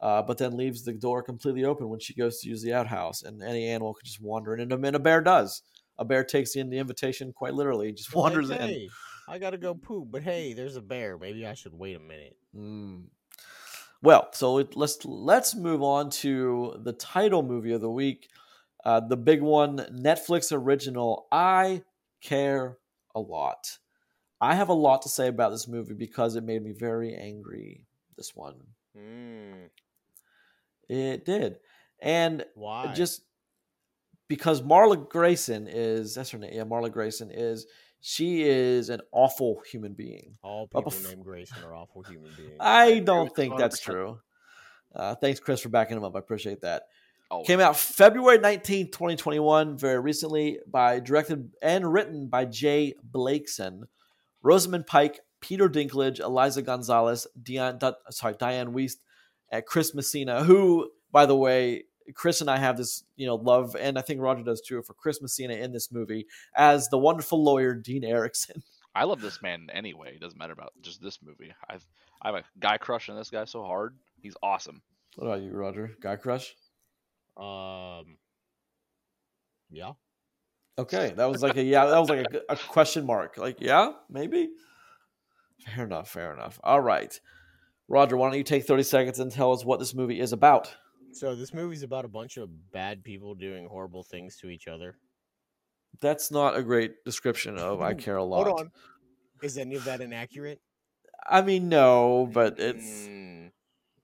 uh, 0.00 0.22
but 0.22 0.36
then 0.38 0.56
leaves 0.56 0.82
the 0.84 0.92
door 0.92 1.22
completely 1.22 1.64
open 1.64 1.88
when 1.88 2.00
she 2.00 2.14
goes 2.14 2.40
to 2.40 2.48
use 2.48 2.60
the 2.62 2.72
outhouse, 2.74 3.22
and 3.22 3.40
any 3.42 3.68
animal 3.68 3.94
could 3.94 4.04
just 4.06 4.20
wander 4.20 4.54
in, 4.54 4.72
and 4.72 4.96
a, 4.96 4.98
bear 4.98 5.20
does. 5.20 5.62
A 5.98 6.04
bear 6.04 6.24
takes 6.24 6.56
in 6.56 6.70
the 6.70 6.78
invitation 6.78 7.32
quite 7.32 7.54
literally, 7.54 7.92
just 7.92 8.12
wanders 8.14 8.50
Like, 8.50 8.60
in. 8.62 8.68
hey, 8.68 8.88
I 9.28 9.38
gotta 9.38 9.58
go 9.58 9.74
poop, 9.74 10.08
but 10.10 10.22
hey, 10.22 10.54
there's 10.54 10.74
a 10.76 10.80
bear. 10.82 11.16
Maybe 11.16 11.46
I 11.46 11.54
should 11.54 11.74
wait 11.74 11.94
a 11.96 12.00
minute. 12.00 12.36
Mm. 12.56 13.04
Well, 14.02 14.28
so 14.32 14.58
it- 14.58 14.74
let's 14.76 15.04
let's 15.04 15.54
move 15.54 15.82
on 15.82 16.10
to 16.10 16.80
the 16.82 16.94
title 16.94 17.42
movie 17.42 17.72
of 17.72 17.80
the 17.80 17.90
week, 17.90 18.28
uh, 18.84 19.00
the 19.00 19.16
big 19.16 19.40
one, 19.42 19.76
Netflix 19.92 20.50
original. 20.52 21.28
I 21.30 21.82
care 22.22 22.78
a 23.14 23.20
lot. 23.20 23.78
I 24.40 24.54
have 24.54 24.68
a 24.68 24.74
lot 24.74 25.02
to 25.02 25.08
say 25.08 25.28
about 25.28 25.50
this 25.50 25.68
movie 25.68 25.94
because 25.94 26.36
it 26.36 26.44
made 26.44 26.62
me 26.62 26.72
very 26.72 27.14
angry. 27.14 27.84
This 28.16 28.34
one, 28.34 28.56
Hmm. 28.96 29.66
it 30.88 31.24
did, 31.24 31.58
and 32.00 32.44
Why? 32.54 32.92
just 32.92 33.22
because 34.28 34.62
Marla 34.62 35.08
Grayson 35.08 35.66
is 35.68 36.14
that's 36.14 36.30
her 36.30 36.38
name. 36.38 36.52
Yeah, 36.52 36.64
Marla 36.64 36.90
Grayson 36.92 37.30
is 37.30 37.66
she 38.00 38.42
is 38.42 38.88
an 38.88 39.00
awful 39.12 39.60
human 39.70 39.92
being. 39.94 40.36
all 40.42 40.66
people 40.66 40.90
bef- 40.90 41.08
named 41.08 41.24
Grayson 41.24 41.62
are 41.64 41.74
awful 41.74 42.02
human 42.02 42.30
beings. 42.36 42.56
I 42.60 43.00
don't 43.00 43.34
think 43.34 43.56
that's 43.58 43.78
true. 43.80 44.20
Uh, 44.94 45.14
thanks, 45.14 45.38
Chris, 45.38 45.60
for 45.60 45.68
backing 45.68 45.96
him 45.96 46.04
up. 46.04 46.16
I 46.16 46.18
appreciate 46.18 46.62
that. 46.62 46.84
Came 47.44 47.60
out 47.60 47.76
February 47.76 48.38
19th, 48.38 48.92
2021, 48.92 49.78
very 49.78 50.00
recently, 50.00 50.58
by 50.66 50.98
directed 50.98 51.52
and 51.62 51.92
written 51.92 52.28
by 52.28 52.44
J 52.44 52.94
Blakeson, 53.08 53.82
Rosamund 54.42 54.86
Pike, 54.86 55.20
Peter 55.40 55.68
Dinklage, 55.68 56.18
Eliza 56.18 56.62
Gonzalez, 56.62 57.26
Dianne, 57.40 57.78
Di- 57.78 57.92
sorry, 58.10 58.34
Dianne 58.34 58.72
Wiest, 58.72 58.96
and 59.50 59.64
Chris 59.64 59.94
Messina, 59.94 60.42
who, 60.44 60.90
by 61.12 61.26
the 61.26 61.36
way, 61.36 61.84
Chris 62.14 62.40
and 62.40 62.50
I 62.50 62.56
have 62.56 62.76
this, 62.76 63.04
you 63.16 63.26
know, 63.26 63.36
love, 63.36 63.76
and 63.78 63.98
I 63.98 64.02
think 64.02 64.20
Roger 64.20 64.42
does 64.42 64.60
too, 64.60 64.82
for 64.82 64.94
Chris 64.94 65.22
Messina 65.22 65.54
in 65.54 65.72
this 65.72 65.92
movie 65.92 66.26
as 66.56 66.88
the 66.88 66.98
wonderful 66.98 67.42
lawyer 67.42 67.74
Dean 67.74 68.04
Ericson. 68.04 68.62
I 68.94 69.04
love 69.04 69.20
this 69.20 69.40
man 69.40 69.68
anyway. 69.72 70.14
It 70.16 70.20
doesn't 70.20 70.38
matter 70.38 70.52
about 70.52 70.72
just 70.82 71.00
this 71.00 71.20
movie. 71.22 71.52
I've 71.68 71.86
I 72.22 72.28
have 72.28 72.34
a 72.36 72.44
guy 72.58 72.76
crush 72.76 73.08
on 73.08 73.16
this 73.16 73.30
guy 73.30 73.44
so 73.44 73.62
hard. 73.62 73.96
He's 74.20 74.34
awesome. 74.42 74.82
What 75.16 75.26
about 75.26 75.42
you, 75.42 75.52
Roger? 75.52 75.96
Guy 76.02 76.16
crush? 76.16 76.54
Um. 77.40 78.16
Yeah. 79.70 79.92
Okay, 80.78 81.12
that 81.16 81.26
was 81.30 81.42
like 81.42 81.56
a 81.56 81.62
yeah, 81.62 81.86
that 81.86 81.98
was 81.98 82.08
like 82.08 82.26
a, 82.32 82.52
a 82.52 82.56
question 82.56 83.04
mark. 83.06 83.36
Like, 83.36 83.60
yeah, 83.60 83.92
maybe. 84.08 84.50
Fair 85.66 85.84
enough, 85.84 86.08
fair 86.08 86.32
enough. 86.32 86.58
All 86.64 86.80
right. 86.80 87.18
Roger, 87.88 88.16
why 88.16 88.28
don't 88.28 88.38
you 88.38 88.44
take 88.44 88.64
30 88.64 88.82
seconds 88.84 89.18
and 89.20 89.30
tell 89.30 89.52
us 89.52 89.64
what 89.64 89.78
this 89.78 89.94
movie 89.94 90.20
is 90.20 90.32
about? 90.32 90.74
So 91.12 91.34
this 91.34 91.52
movie's 91.52 91.82
about 91.82 92.04
a 92.04 92.08
bunch 92.08 92.36
of 92.36 92.48
bad 92.72 93.02
people 93.04 93.34
doing 93.34 93.66
horrible 93.66 94.02
things 94.04 94.36
to 94.38 94.48
each 94.48 94.68
other. 94.68 94.96
That's 96.00 96.30
not 96.30 96.56
a 96.56 96.62
great 96.62 97.04
description 97.04 97.58
of 97.58 97.82
I 97.82 97.94
care 97.94 98.16
a 98.16 98.24
lot. 98.24 98.46
Hold 98.46 98.60
on. 98.60 98.70
Is 99.42 99.58
any 99.58 99.74
of 99.74 99.84
that 99.84 100.00
inaccurate? 100.00 100.60
I 101.28 101.42
mean, 101.42 101.68
no, 101.68 102.30
but 102.32 102.58
it's 102.58 103.06
Mm. 103.08 103.50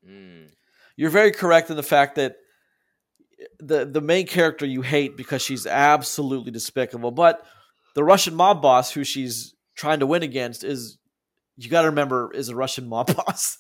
Mm. 0.07 0.49
you're 0.97 1.11
very 1.11 1.31
correct 1.33 1.71
in 1.71 1.77
the 1.77 1.83
fact 1.83 2.17
that 2.17 2.37
the 3.59 3.85
the 3.85 4.01
main 4.01 4.27
character 4.27 4.67
you 4.67 4.83
hate 4.83 5.17
because 5.17 5.43
she's 5.43 5.67
absolutely 5.67 6.51
despicable, 6.51 7.11
but 7.11 7.45
the 7.95 8.05
Russian 8.05 8.35
mob 8.35 8.63
boss 8.63 8.93
who 8.93 9.05
she's 9.05 9.55
trying 9.75 10.01
to 10.01 10.07
win 10.07 10.23
against 10.23 10.65
is 10.65 10.99
you 11.57 11.71
got 11.71 11.83
to 11.83 11.89
remember 11.89 12.31
is 12.33 12.49
a 12.49 12.57
Russian 12.57 12.89
mob 12.89 13.15
boss 13.27 13.59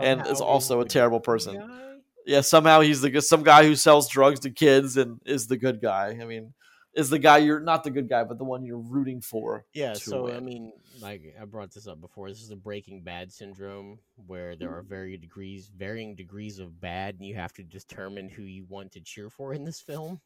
and 0.00 0.20
Somehow 0.20 0.32
is 0.32 0.40
also 0.40 0.80
a 0.80 0.84
terrible 0.84 1.20
person. 1.20 1.56
guy? 1.56 1.82
Yeah, 2.26 2.40
somehow 2.40 2.80
he's 2.80 3.00
the 3.00 3.10
good 3.10 3.22
some 3.22 3.44
guy 3.44 3.64
who 3.64 3.76
sells 3.76 4.08
drugs 4.08 4.40
to 4.40 4.50
kids 4.50 4.96
and 4.96 5.20
is 5.24 5.46
the 5.46 5.56
good 5.56 5.80
guy. 5.80 6.18
I 6.20 6.24
mean, 6.24 6.54
is 6.96 7.10
the 7.10 7.18
guy 7.18 7.38
you're 7.38 7.60
not 7.60 7.84
the 7.84 7.90
good 7.90 8.08
guy, 8.08 8.24
but 8.24 8.38
the 8.38 8.44
one 8.44 8.64
you're 8.64 8.78
rooting 8.78 9.20
for. 9.20 9.66
Yeah, 9.74 9.92
so 9.92 10.32
I 10.32 10.40
mean, 10.40 10.72
like 11.00 11.22
I 11.40 11.44
brought 11.44 11.72
this 11.72 11.86
up 11.86 12.00
before. 12.00 12.28
This 12.28 12.40
is 12.40 12.48
the 12.48 12.56
Breaking 12.56 13.02
Bad 13.02 13.30
syndrome, 13.30 13.98
where 14.26 14.56
there 14.56 14.74
are 14.74 14.82
varying 14.82 15.20
degrees, 15.20 15.70
varying 15.76 16.14
degrees 16.14 16.58
of 16.58 16.80
bad, 16.80 17.16
and 17.16 17.24
you 17.24 17.34
have 17.34 17.52
to 17.54 17.62
determine 17.62 18.30
who 18.30 18.42
you 18.42 18.64
want 18.68 18.92
to 18.92 19.00
cheer 19.00 19.28
for 19.28 19.52
in 19.52 19.62
this 19.62 19.80
film. 19.80 20.20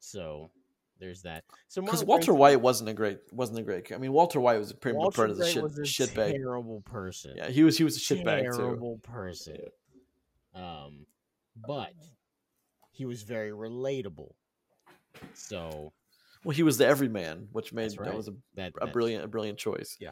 So 0.00 0.50
there's 0.98 1.22
that. 1.22 1.44
So 1.68 1.82
Because 1.82 2.04
Walter 2.04 2.32
White 2.32 2.60
wasn't 2.60 2.88
a 2.88 2.94
great 2.94 3.18
wasn't 3.30 3.58
a 3.58 3.62
great. 3.62 3.92
I 3.92 3.98
mean, 3.98 4.12
Walter 4.12 4.40
White 4.40 4.58
was 4.58 4.70
a 4.70 4.74
pretty 4.74 4.96
much 4.96 5.14
part 5.14 5.30
of 5.30 5.36
the 5.36 5.46
shit 5.46 5.62
was 5.62 5.78
a 5.78 5.84
shit 5.84 6.14
bag. 6.14 6.32
terrible 6.36 6.80
person. 6.86 7.34
Yeah, 7.36 7.50
he 7.50 7.64
was 7.64 7.76
he 7.76 7.84
was 7.84 7.96
a 7.96 8.00
shit 8.00 8.24
bag 8.24 8.44
too. 8.50 8.56
terrible 8.56 8.98
person. 9.02 9.58
Um, 10.54 11.06
but 11.54 11.92
he 12.92 13.04
was 13.04 13.22
very 13.24 13.50
relatable. 13.50 14.32
So 15.34 15.92
Well, 16.44 16.54
he 16.54 16.62
was 16.62 16.78
the 16.78 16.86
everyman, 16.86 17.48
which 17.52 17.72
made 17.72 17.90
That's 17.90 17.96
that 17.96 18.16
was 18.16 18.28
a, 18.28 18.34
that 18.54 18.72
a 18.80 18.86
brilliant 18.86 19.24
a 19.24 19.28
brilliant 19.28 19.58
choice. 19.58 19.96
Yeah. 20.00 20.10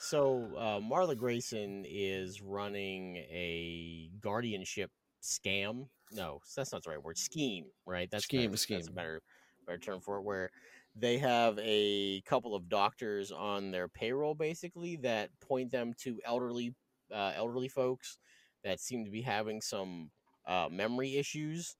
So 0.00 0.48
uh, 0.56 0.78
Marla 0.78 1.16
Grayson 1.16 1.84
is 1.88 2.40
running 2.40 3.16
a 3.16 4.10
guardianship 4.20 4.90
scam. 5.22 5.88
No, 6.12 6.40
that's 6.56 6.72
not 6.72 6.84
the 6.84 6.90
right 6.90 7.02
word. 7.02 7.18
Scheme, 7.18 7.66
right? 7.84 8.08
That's 8.10 8.24
Scheme, 8.24 8.56
Scheme 8.56 8.78
that's 8.78 8.88
a 8.88 8.92
better 8.92 9.22
better 9.66 9.78
term 9.78 10.00
for 10.00 10.18
it. 10.18 10.22
Where 10.22 10.50
they 10.94 11.18
have 11.18 11.58
a 11.60 12.20
couple 12.22 12.54
of 12.54 12.68
doctors 12.68 13.30
on 13.30 13.70
their 13.70 13.88
payroll, 13.88 14.34
basically, 14.34 14.96
that 14.96 15.30
point 15.40 15.70
them 15.70 15.92
to 16.02 16.18
elderly 16.24 16.74
uh, 17.12 17.32
elderly 17.36 17.68
folks 17.68 18.18
that 18.64 18.80
seem 18.80 19.04
to 19.04 19.10
be 19.10 19.22
having 19.22 19.60
some 19.60 20.10
uh, 20.46 20.68
memory 20.70 21.16
issues. 21.16 21.76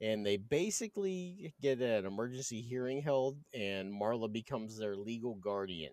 And 0.00 0.24
they 0.24 0.38
basically 0.38 1.54
get 1.60 1.80
an 1.80 2.06
emergency 2.06 2.62
hearing 2.62 3.02
held, 3.02 3.38
and 3.52 3.92
Marla 3.92 4.32
becomes 4.32 4.78
their 4.78 4.96
legal 4.96 5.34
guardian 5.34 5.92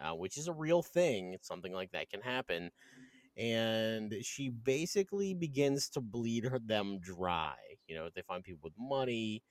uh, 0.00 0.14
which 0.14 0.36
is 0.38 0.46
a 0.48 0.52
real 0.52 0.82
thing. 0.82 1.36
Something 1.42 1.72
like 1.72 1.90
that 1.92 2.10
can 2.10 2.20
happen. 2.20 2.70
and 3.36 4.14
she 4.22 4.48
basically 4.50 5.34
begins 5.34 5.88
to 5.90 6.00
bleed 6.00 6.44
her, 6.44 6.58
them 6.58 6.98
dry. 7.00 7.56
You 7.86 7.96
know, 7.96 8.08
they 8.14 8.22
find 8.22 8.42
people 8.44 8.60
with 8.64 8.74
money, 8.78 9.42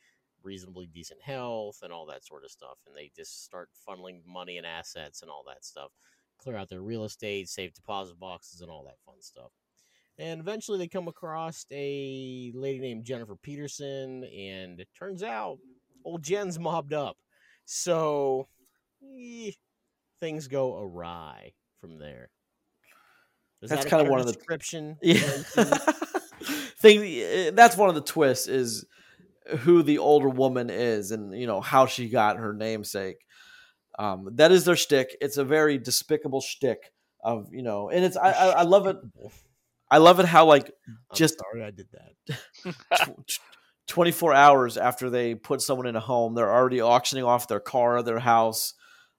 reasonably 0.44 0.88
decent 0.88 1.22
health, 1.22 1.80
and 1.84 1.94
all 1.94 2.06
that 2.08 2.26
sort 2.26 2.44
of 2.44 2.52
stuff, 2.52 2.78
and 2.88 2.96
they 2.96 3.12
just 3.16 3.46
start 3.46 3.70
funneling 3.88 4.22
money 4.26 4.58
and 4.58 4.66
assets 4.66 5.22
and 5.22 5.32
all 5.32 5.44
that 5.48 5.64
stuff, 5.66 5.92
clear 6.40 6.56
out 6.58 6.70
their 6.70 6.82
real 6.82 7.06
estate, 7.06 7.50
safe 7.50 7.74
deposit 7.74 8.20
boxes, 8.20 8.62
and 8.62 8.70
all 8.72 8.84
that 8.86 9.00
fun 9.06 9.22
stuff. 9.22 9.52
And 10.20 10.40
eventually, 10.40 10.78
they 10.80 10.88
come 10.88 11.08
across 11.08 11.66
a 11.72 12.52
lady 12.56 12.80
named 12.80 13.06
Jennifer 13.06 13.36
Peterson, 13.36 14.24
and 14.24 14.80
it 14.80 14.88
turns 14.98 15.22
out 15.22 15.60
old 16.04 16.24
Jen's 16.24 16.58
mobbed 16.58 16.94
up. 16.94 17.18
So 17.66 18.48
eh, 19.04 19.52
things 20.20 20.48
go 20.48 20.80
awry 20.80 21.54
from 21.80 22.00
there. 22.00 22.30
Is 23.62 23.70
That's 23.70 23.84
that 23.86 23.90
kinda 23.90 24.10
one 24.10 24.20
of 24.20 24.26
the- 24.26 24.34
description. 24.34 24.98
Yeah. 25.02 25.20
Thing 26.80 27.56
that's 27.56 27.76
one 27.76 27.90
of 27.90 27.96
the 27.96 28.02
twists 28.02 28.48
is 28.48 28.86
who 29.60 29.82
the 29.82 29.98
older 29.98 30.30
woman 30.30 30.70
is 30.70 31.10
and 31.12 31.34
you 31.36 31.48
know 31.48 31.60
how 31.60 31.88
she 31.88 32.08
got 32.08 32.38
her 32.38 32.54
namesake. 32.54 33.18
Um, 33.98 34.30
that 34.36 34.52
is 34.52 34.66
their 34.66 34.76
shtick. 34.76 35.18
It's 35.20 35.38
a 35.38 35.44
very 35.44 35.80
despicable 35.80 36.40
shtick 36.42 36.94
of 37.24 37.52
you 37.52 37.64
know, 37.64 37.90
and 37.90 38.06
it's 38.06 38.16
I, 38.16 38.32
I, 38.32 38.46
I 38.50 38.62
love 38.62 38.86
it. 38.86 38.98
I 39.90 39.98
love 40.00 40.20
it 40.20 40.26
how 40.26 40.46
like 40.46 40.72
I'm 40.88 40.98
just- 41.16 41.40
sorry 41.40 41.64
I 41.64 41.72
did 41.72 41.88
that. 41.94 43.16
24 43.88 44.34
hours 44.34 44.76
after 44.78 45.10
they 45.10 45.34
put 45.34 45.62
someone 45.62 45.88
in 45.88 45.96
a 45.96 46.00
home, 46.02 46.36
they're 46.36 46.52
already 46.54 46.82
auctioning 46.82 47.24
off 47.24 47.48
their 47.48 47.62
car, 47.62 48.04
their 48.04 48.20
house, 48.20 48.74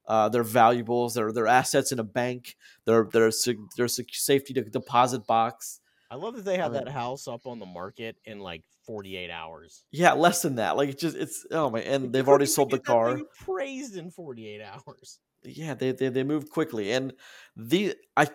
uh, 0.06 0.28
their 0.28 0.42
valuables, 0.42 1.14
their 1.14 1.32
their 1.32 1.46
assets 1.46 1.90
in 1.90 1.98
a 1.98 2.04
bank, 2.04 2.54
their 2.84 3.04
their 3.10 3.30
their 3.76 3.88
safety 3.88 4.52
deposit 4.52 5.26
box. 5.26 5.80
I 6.10 6.16
love 6.16 6.36
that 6.36 6.44
they 6.44 6.56
have 6.58 6.72
I 6.72 6.74
mean- 6.76 6.84
that 6.84 6.92
house 6.92 7.26
up 7.28 7.46
on 7.46 7.58
the 7.58 7.66
market 7.66 8.16
in 8.26 8.40
like 8.40 8.62
48 8.86 9.30
hours. 9.30 9.84
Yeah, 9.90 10.12
less 10.14 10.42
than 10.42 10.56
that. 10.56 10.76
Like 10.76 10.90
it's 10.90 11.00
just 11.02 11.16
it's 11.16 11.46
oh 11.50 11.70
my, 11.70 11.80
and 11.80 12.12
they've 12.12 12.28
already 12.28 12.46
sold 12.46 12.70
the 12.70 12.78
car. 12.78 13.18
praised 13.40 13.96
in 13.96 14.10
48 14.10 14.60
hours. 14.62 15.18
Yeah, 15.44 15.72
they 15.74 15.92
they 15.92 16.08
they 16.10 16.24
moved 16.24 16.50
quickly, 16.50 16.92
and 16.92 17.14
the 17.56 17.94
I. 18.16 18.28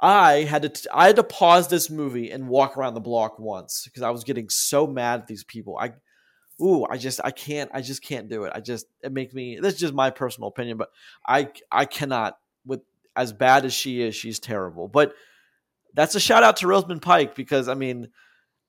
I 0.00 0.42
had 0.42 0.62
to 0.62 0.68
t- 0.68 0.88
I 0.92 1.06
had 1.06 1.16
to 1.16 1.24
pause 1.24 1.68
this 1.68 1.88
movie 1.88 2.30
and 2.30 2.48
walk 2.48 2.76
around 2.76 2.94
the 2.94 3.00
block 3.00 3.38
once 3.38 3.84
because 3.84 4.02
I 4.02 4.10
was 4.10 4.24
getting 4.24 4.48
so 4.48 4.86
mad 4.86 5.20
at 5.20 5.26
these 5.26 5.44
people. 5.44 5.78
I 5.78 5.92
ooh, 6.60 6.84
I 6.84 6.96
just 6.96 7.20
I 7.24 7.30
can't 7.30 7.70
I 7.72 7.80
just 7.80 8.02
can't 8.02 8.28
do 8.28 8.44
it. 8.44 8.52
I 8.54 8.60
just 8.60 8.86
it 9.02 9.12
makes 9.12 9.34
me 9.34 9.58
that's 9.60 9.78
just 9.78 9.94
my 9.94 10.10
personal 10.10 10.48
opinion, 10.48 10.76
but 10.76 10.90
I 11.26 11.50
I 11.70 11.84
cannot 11.84 12.38
with 12.66 12.80
as 13.16 13.32
bad 13.32 13.64
as 13.64 13.72
she 13.72 14.02
is, 14.02 14.14
she's 14.14 14.40
terrible. 14.40 14.88
But 14.88 15.14
that's 15.94 16.14
a 16.14 16.20
shout 16.20 16.42
out 16.42 16.56
to 16.58 16.66
Rosamund 16.66 17.02
Pike 17.02 17.34
because 17.34 17.68
I 17.68 17.74
mean, 17.74 18.08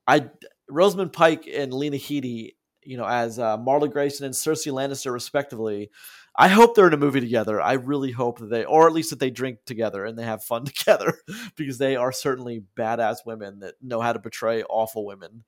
I 0.08 0.30
Rosamund 0.70 1.14
Pike 1.14 1.50
and 1.52 1.74
Lena 1.74 1.98
Headey, 1.98 2.56
you 2.84 2.98
know, 2.98 3.06
as 3.06 3.40
uh, 3.40 3.58
Marla 3.58 3.92
Grayson 3.92 4.26
and 4.26 4.36
Cersei 4.36 4.72
Lannister 4.72 5.12
respectively. 5.12 5.90
I 6.38 6.50
hope 6.50 6.76
they're 6.76 6.88
in 6.88 6.94
a 6.94 6.98
movie 6.98 7.22
together. 7.22 7.62
I 7.62 7.74
really 7.74 8.12
hope 8.12 8.40
that 8.40 8.50
they, 8.50 8.66
or 8.66 8.88
at 8.88 8.94
least 8.94 9.10
that 9.12 9.20
they 9.20 9.30
drink 9.30 9.60
together 9.66 10.06
and 10.06 10.18
they 10.18 10.24
have 10.24 10.44
fun 10.44 10.66
together, 10.66 11.14
because 11.56 11.78
they 11.78 11.96
are 11.96 12.12
certainly 12.12 12.64
badass 12.78 13.18
women 13.26 13.60
that 13.60 13.76
know 13.82 14.02
how 14.02 14.14
to 14.14 14.20
portray 14.20 14.64
awful 14.64 15.06
women. 15.06 15.44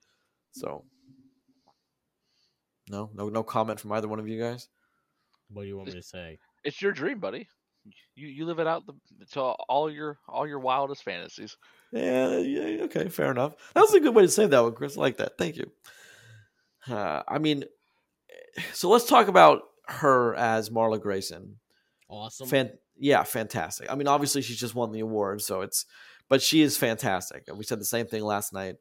So, 0.51 0.85
no, 2.89 3.09
no, 3.13 3.29
no 3.29 3.43
comment 3.43 3.79
from 3.79 3.91
either 3.91 4.07
one 4.07 4.19
of 4.19 4.27
you 4.27 4.39
guys. 4.39 4.69
What 5.49 5.63
do 5.63 5.67
you 5.67 5.77
want 5.77 5.89
me 5.89 5.95
to 5.95 6.03
say? 6.03 6.39
It's 6.63 6.81
your 6.81 6.91
dream, 6.91 7.19
buddy. 7.19 7.47
You 8.15 8.27
you 8.27 8.45
live 8.45 8.59
it 8.59 8.67
out 8.67 8.85
the, 8.85 8.93
to 9.31 9.41
all 9.41 9.89
your 9.89 10.17
all 10.27 10.45
your 10.45 10.59
wildest 10.59 11.03
fantasies. 11.03 11.55
Yeah, 11.91 12.37
yeah, 12.39 12.83
okay, 12.83 13.07
fair 13.07 13.31
enough. 13.31 13.53
That 13.73 13.81
was 13.81 13.93
a 13.93 14.01
good 14.01 14.13
way 14.13 14.23
to 14.23 14.27
say 14.27 14.45
that 14.45 14.63
one, 14.63 14.73
Chris. 14.73 14.97
I 14.97 15.01
like 15.01 15.17
that. 15.17 15.37
Thank 15.37 15.55
you. 15.55 15.71
Uh, 16.89 17.23
I 17.27 17.37
mean, 17.37 17.63
so 18.73 18.89
let's 18.89 19.05
talk 19.05 19.29
about 19.29 19.61
her 19.87 20.35
as 20.35 20.69
Marla 20.69 21.01
Grayson. 21.01 21.57
Awesome. 22.09 22.47
Fan- 22.47 22.77
yeah, 22.97 23.23
fantastic. 23.23 23.91
I 23.91 23.95
mean, 23.95 24.07
obviously 24.07 24.41
she's 24.41 24.59
just 24.59 24.75
won 24.75 24.91
the 24.91 25.01
award, 25.01 25.41
so 25.41 25.61
it's, 25.61 25.85
but 26.29 26.41
she 26.41 26.61
is 26.61 26.77
fantastic. 26.77 27.43
We 27.53 27.63
said 27.63 27.79
the 27.79 27.85
same 27.85 28.07
thing 28.07 28.23
last 28.23 28.53
night. 28.53 28.75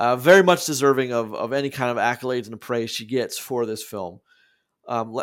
Uh, 0.00 0.16
very 0.16 0.44
much 0.44 0.64
deserving 0.64 1.12
of 1.12 1.34
of 1.34 1.52
any 1.52 1.70
kind 1.70 1.90
of 1.90 1.96
accolades 1.96 2.46
and 2.46 2.60
praise 2.60 2.88
she 2.88 3.04
gets 3.04 3.36
for 3.36 3.66
this 3.66 3.82
film. 3.82 4.20
Um, 4.86 5.20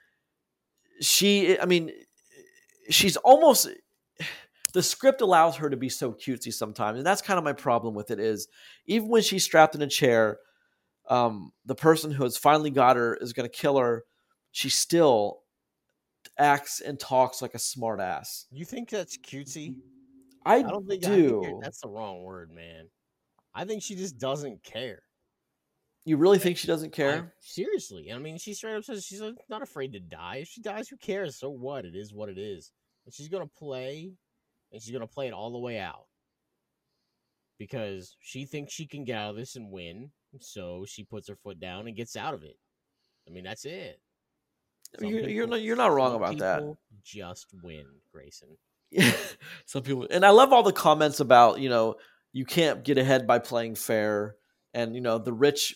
she, 1.00 1.58
I 1.58 1.64
mean, 1.64 1.92
she's 2.90 3.16
almost 3.16 3.68
the 4.74 4.82
script 4.82 5.22
allows 5.22 5.56
her 5.56 5.70
to 5.70 5.76
be 5.76 5.88
so 5.88 6.12
cutesy 6.12 6.52
sometimes, 6.52 6.98
and 6.98 7.06
that's 7.06 7.22
kind 7.22 7.38
of 7.38 7.44
my 7.44 7.54
problem 7.54 7.94
with 7.94 8.10
it. 8.10 8.20
Is 8.20 8.48
even 8.86 9.08
when 9.08 9.22
she's 9.22 9.44
strapped 9.44 9.74
in 9.74 9.80
a 9.80 9.86
chair, 9.86 10.38
um, 11.08 11.52
the 11.64 11.74
person 11.74 12.10
who 12.10 12.22
has 12.24 12.36
finally 12.36 12.70
got 12.70 12.96
her 12.96 13.14
is 13.16 13.32
going 13.32 13.48
to 13.48 13.54
kill 13.56 13.78
her. 13.78 14.04
She 14.52 14.68
still 14.68 15.40
acts 16.38 16.80
and 16.80 16.98
talks 16.98 17.40
like 17.42 17.54
a 17.54 17.58
smartass. 17.58 18.44
you 18.50 18.64
think 18.64 18.90
that's 18.90 19.16
cutesy? 19.18 19.76
I, 20.44 20.56
I 20.56 20.62
don't 20.62 20.86
think, 20.86 21.04
I 21.04 21.08
think 21.16 21.62
that's 21.62 21.80
the 21.80 21.88
wrong 21.88 22.22
word, 22.22 22.50
man. 22.52 22.88
I 23.54 23.64
think 23.64 23.82
she 23.82 23.94
just 23.96 24.18
doesn't 24.18 24.62
care. 24.62 25.02
you 26.04 26.16
really 26.16 26.38
think 26.38 26.56
she 26.56 26.66
doesn't 26.68 26.94
I- 26.94 26.96
care? 26.96 27.34
seriously. 27.40 28.12
I 28.12 28.18
mean, 28.18 28.38
she 28.38 28.54
straight 28.54 28.76
up 28.76 28.84
says 28.84 29.04
she's 29.04 29.22
not 29.48 29.62
afraid 29.62 29.92
to 29.94 30.00
die. 30.00 30.36
If 30.42 30.48
she 30.48 30.60
dies, 30.60 30.88
who 30.88 30.96
cares? 30.98 31.38
So 31.38 31.50
what? 31.50 31.84
It 31.84 31.96
is 31.96 32.12
what 32.12 32.28
it 32.28 32.38
is. 32.38 32.70
And 33.04 33.14
she's 33.14 33.28
gonna 33.28 33.46
play, 33.46 34.12
and 34.72 34.82
she's 34.82 34.92
gonna 34.92 35.06
play 35.06 35.26
it 35.28 35.32
all 35.32 35.52
the 35.52 35.58
way 35.58 35.78
out 35.78 36.06
because 37.58 38.16
she 38.20 38.44
thinks 38.44 38.72
she 38.72 38.86
can 38.86 39.04
get 39.04 39.16
out 39.16 39.30
of 39.30 39.36
this 39.36 39.56
and 39.56 39.70
win. 39.70 40.10
So 40.40 40.84
she 40.86 41.04
puts 41.04 41.28
her 41.28 41.36
foot 41.36 41.60
down 41.60 41.86
and 41.86 41.96
gets 41.96 42.16
out 42.16 42.34
of 42.34 42.42
it. 42.42 42.56
I 43.26 43.30
mean, 43.30 43.44
that's 43.44 43.64
it. 43.64 44.00
You're, 45.00 45.28
you're 45.28 45.46
not. 45.46 45.60
You're 45.62 45.76
not 45.76 45.92
wrong 45.92 46.12
some 46.12 46.22
about 46.22 46.38
that. 46.38 46.76
Just 47.02 47.46
win, 47.62 47.86
Grayson. 48.12 48.56
Some 49.66 49.82
people, 49.82 50.06
and 50.10 50.24
I 50.24 50.30
love 50.30 50.52
all 50.52 50.62
the 50.62 50.72
comments 50.72 51.18
about 51.18 51.60
you 51.60 51.68
know 51.68 51.96
you 52.32 52.44
can't 52.44 52.84
get 52.84 52.98
ahead 52.98 53.26
by 53.26 53.40
playing 53.40 53.74
fair, 53.74 54.36
and 54.72 54.94
you 54.94 55.00
know 55.00 55.18
the 55.18 55.32
rich 55.32 55.74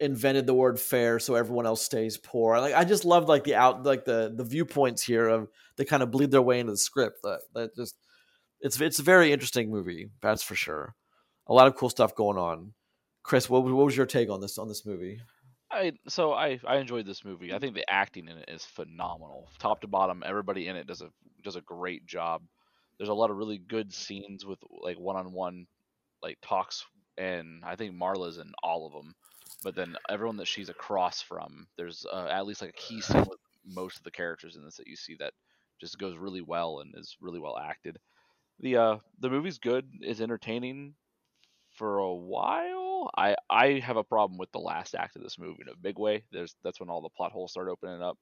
invented 0.00 0.46
the 0.46 0.54
word 0.54 0.80
fair 0.80 1.20
so 1.20 1.36
everyone 1.36 1.64
else 1.64 1.80
stays 1.80 2.18
poor. 2.18 2.58
Like 2.60 2.74
I 2.74 2.84
just 2.84 3.04
love 3.04 3.28
like 3.28 3.44
the 3.44 3.54
out 3.54 3.84
like 3.84 4.04
the 4.04 4.32
the 4.34 4.44
viewpoints 4.44 5.02
here 5.02 5.28
of 5.28 5.48
they 5.76 5.84
kind 5.84 6.02
of 6.02 6.10
bleed 6.10 6.30
their 6.30 6.42
way 6.42 6.60
into 6.60 6.72
the 6.72 6.78
script. 6.78 7.20
That 7.22 7.40
that 7.54 7.74
just 7.74 7.96
it's 8.60 8.80
it's 8.80 8.98
a 8.98 9.04
very 9.04 9.32
interesting 9.32 9.70
movie. 9.70 10.10
That's 10.20 10.42
for 10.42 10.54
sure. 10.54 10.94
A 11.46 11.54
lot 11.54 11.66
of 11.66 11.76
cool 11.76 11.90
stuff 11.90 12.14
going 12.14 12.38
on. 12.38 12.72
Chris, 13.22 13.48
what, 13.48 13.64
what 13.64 13.86
was 13.86 13.96
your 13.96 14.06
take 14.06 14.30
on 14.30 14.40
this 14.40 14.58
on 14.58 14.68
this 14.68 14.84
movie? 14.84 15.20
I 15.70 15.92
so 16.08 16.32
I 16.32 16.60
I 16.66 16.76
enjoyed 16.76 17.06
this 17.06 17.24
movie. 17.24 17.52
I 17.52 17.58
think 17.58 17.74
the 17.74 17.90
acting 17.90 18.28
in 18.28 18.36
it 18.36 18.48
is 18.48 18.64
phenomenal, 18.64 19.48
top 19.58 19.80
to 19.80 19.86
bottom. 19.86 20.22
Everybody 20.24 20.68
in 20.68 20.76
it 20.76 20.86
does 20.86 21.00
a 21.00 21.08
does 21.42 21.56
a 21.56 21.62
great 21.62 22.06
job. 22.06 22.42
There's 22.98 23.08
a 23.08 23.14
lot 23.14 23.30
of 23.30 23.36
really 23.36 23.58
good 23.58 23.92
scenes 23.92 24.44
with 24.44 24.58
like 24.70 24.98
one 24.98 25.16
on 25.16 25.32
one 25.32 25.66
like 26.22 26.38
talks, 26.42 26.84
and 27.16 27.64
I 27.64 27.76
think 27.76 27.94
Marla's 27.94 28.38
in 28.38 28.52
all 28.62 28.86
of 28.86 28.92
them. 28.92 29.14
But 29.64 29.74
then 29.74 29.96
everyone 30.10 30.36
that 30.38 30.48
she's 30.48 30.68
across 30.68 31.22
from, 31.22 31.66
there's 31.76 32.04
uh, 32.12 32.28
at 32.30 32.46
least 32.46 32.60
like 32.60 32.70
a 32.70 32.74
key 32.74 33.00
scene 33.00 33.24
with 33.28 33.38
most 33.64 33.96
of 33.96 34.02
the 34.02 34.10
characters 34.10 34.56
in 34.56 34.64
this 34.64 34.76
that 34.76 34.88
you 34.88 34.96
see 34.96 35.16
that 35.20 35.32
just 35.80 35.98
goes 35.98 36.16
really 36.16 36.42
well 36.42 36.80
and 36.80 36.94
is 36.96 37.16
really 37.20 37.40
well 37.40 37.58
acted. 37.58 37.98
The 38.60 38.76
uh 38.76 38.96
the 39.20 39.30
movie's 39.30 39.58
good, 39.58 39.88
is 40.02 40.20
entertaining 40.20 40.94
for 41.70 41.98
a 41.98 42.12
while. 42.12 42.81
I 43.16 43.36
I 43.50 43.78
have 43.80 43.96
a 43.96 44.04
problem 44.04 44.38
with 44.38 44.50
the 44.52 44.58
last 44.60 44.94
act 44.94 45.16
of 45.16 45.22
this 45.22 45.38
movie 45.38 45.62
in 45.62 45.68
a 45.68 45.76
big 45.76 45.98
way. 45.98 46.24
There's 46.32 46.54
that's 46.62 46.80
when 46.80 46.90
all 46.90 47.02
the 47.02 47.08
plot 47.10 47.32
holes 47.32 47.52
start 47.52 47.68
opening 47.68 48.02
up. 48.02 48.18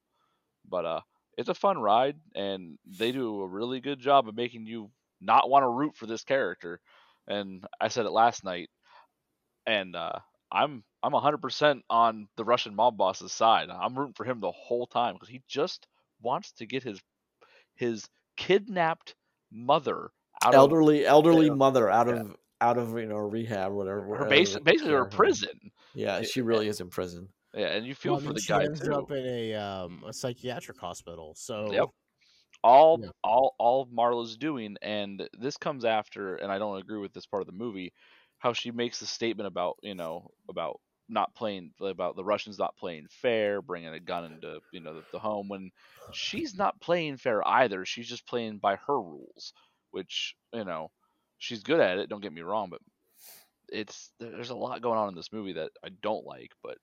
But 0.67 0.85
uh 0.85 1.01
it's 1.37 1.49
a 1.49 1.53
fun 1.55 1.79
ride 1.79 2.17
and 2.35 2.77
they 2.85 3.11
do 3.11 3.41
a 3.41 3.47
really 3.47 3.79
good 3.81 3.99
job 3.99 4.27
of 4.27 4.35
making 4.35 4.65
you 4.67 4.91
not 5.21 5.49
want 5.49 5.63
to 5.63 5.69
root 5.69 5.95
for 5.95 6.05
this 6.07 6.23
character. 6.23 6.81
And 7.27 7.65
I 7.79 7.87
said 7.89 8.05
it 8.05 8.11
last 8.11 8.43
night 8.43 8.69
and 9.65 9.95
uh 9.95 10.19
I'm 10.51 10.83
I'm 11.03 11.13
100% 11.13 11.83
on 11.89 12.27
the 12.35 12.45
Russian 12.45 12.75
mob 12.75 12.97
boss's 12.97 13.31
side. 13.31 13.69
I'm 13.69 13.97
rooting 13.97 14.13
for 14.13 14.25
him 14.25 14.39
the 14.39 14.51
whole 14.51 14.85
time 14.87 15.13
because 15.15 15.29
he 15.29 15.41
just 15.47 15.87
wants 16.21 16.51
to 16.53 16.65
get 16.65 16.83
his 16.83 17.01
his 17.75 18.07
kidnapped 18.37 19.15
mother 19.51 20.11
out 20.41 20.55
of 20.55 20.63
elderly 20.63 21.05
elderly 21.05 21.49
mother 21.49 21.89
out 21.89 22.07
Yeah. 22.07 22.21
of 22.21 22.35
out 22.61 22.77
of 22.77 22.97
you 22.97 23.07
know 23.07 23.17
rehab 23.17 23.73
whatever. 23.73 24.05
her 24.13 24.25
whatever 24.25 24.25
base, 24.25 24.57
they 24.57 24.61
basically 24.63 24.93
her 24.93 25.05
prison. 25.05 25.71
Yeah, 25.93 26.21
Yeah, 26.21 26.23
she 26.23 26.41
really 26.41 26.67
is 26.67 26.81
in 26.81 26.89
prison. 26.89 27.33
Yeah, 27.53 27.67
and 27.67 27.85
you 27.85 27.95
feel 27.95 28.15
Well, 28.15 28.19
I 28.19 28.19
for 28.19 28.31
mean, 28.31 28.35
the 28.35 28.41
she 28.41 28.59
guy 28.59 28.63
ends 28.63 28.87
too. 28.87 28.89
up 28.89 29.11
in 29.11 29.25
a 29.25 29.53
um 29.55 30.03
a 30.05 30.13
psychiatric 30.13 30.77
hospital. 30.79 31.35
So 31.35 31.71
Yep. 31.71 31.89
all 32.63 33.01
Yeah. 33.01 33.11
all 33.23 33.55
all 33.59 33.87
Marla's 33.87 34.37
doing, 34.37 34.77
and 34.81 35.29
this 35.39 35.57
comes 35.57 35.85
after, 35.85 36.35
and 36.37 36.51
I 36.51 36.59
don't 36.59 36.79
agree 36.81 36.99
with 36.99 37.13
this 37.13 37.27
part 37.27 37.41
of 37.41 37.47
the 37.47 37.53
movie, 37.53 37.93
how 38.39 38.53
she 38.53 38.71
makes 38.71 38.99
the 39.01 39.07
statement 39.07 39.47
about 39.47 39.77
you 39.83 39.95
know 39.95 40.31
about 40.49 40.81
not 41.09 41.35
playing 41.35 41.73
about 41.81 42.15
the 42.17 42.25
Russians 42.25 42.59
not 42.59 42.77
playing 42.77 43.07
fair, 43.09 43.61
bringing 43.61 43.93
a 43.93 43.99
gun 44.01 44.25
into 44.25 44.61
you 44.71 44.81
know 44.81 44.95
the, 44.95 45.05
the 45.13 45.19
home 45.19 45.49
when 45.49 45.71
she's 46.11 46.55
not 46.55 46.81
playing 46.81 47.17
fair 47.17 47.47
either. 47.47 47.85
She's 47.85 48.09
just 48.09 48.27
playing 48.27 48.59
by 48.59 48.77
her 48.77 49.01
rules, 49.01 49.53
which 49.91 50.35
you 50.53 50.65
know 50.65 50.91
she's 51.41 51.63
good 51.63 51.79
at 51.79 51.97
it. 51.97 52.07
Don't 52.09 52.21
get 52.21 52.31
me 52.33 52.41
wrong, 52.41 52.69
but 52.69 52.79
it's 53.69 54.11
there's 54.19 54.49
a 54.49 54.55
lot 54.55 54.81
going 54.81 54.97
on 54.97 55.09
in 55.09 55.15
this 55.15 55.31
movie 55.31 55.53
that 55.53 55.71
I 55.83 55.89
don't 56.01 56.25
like, 56.25 56.51
but 56.63 56.77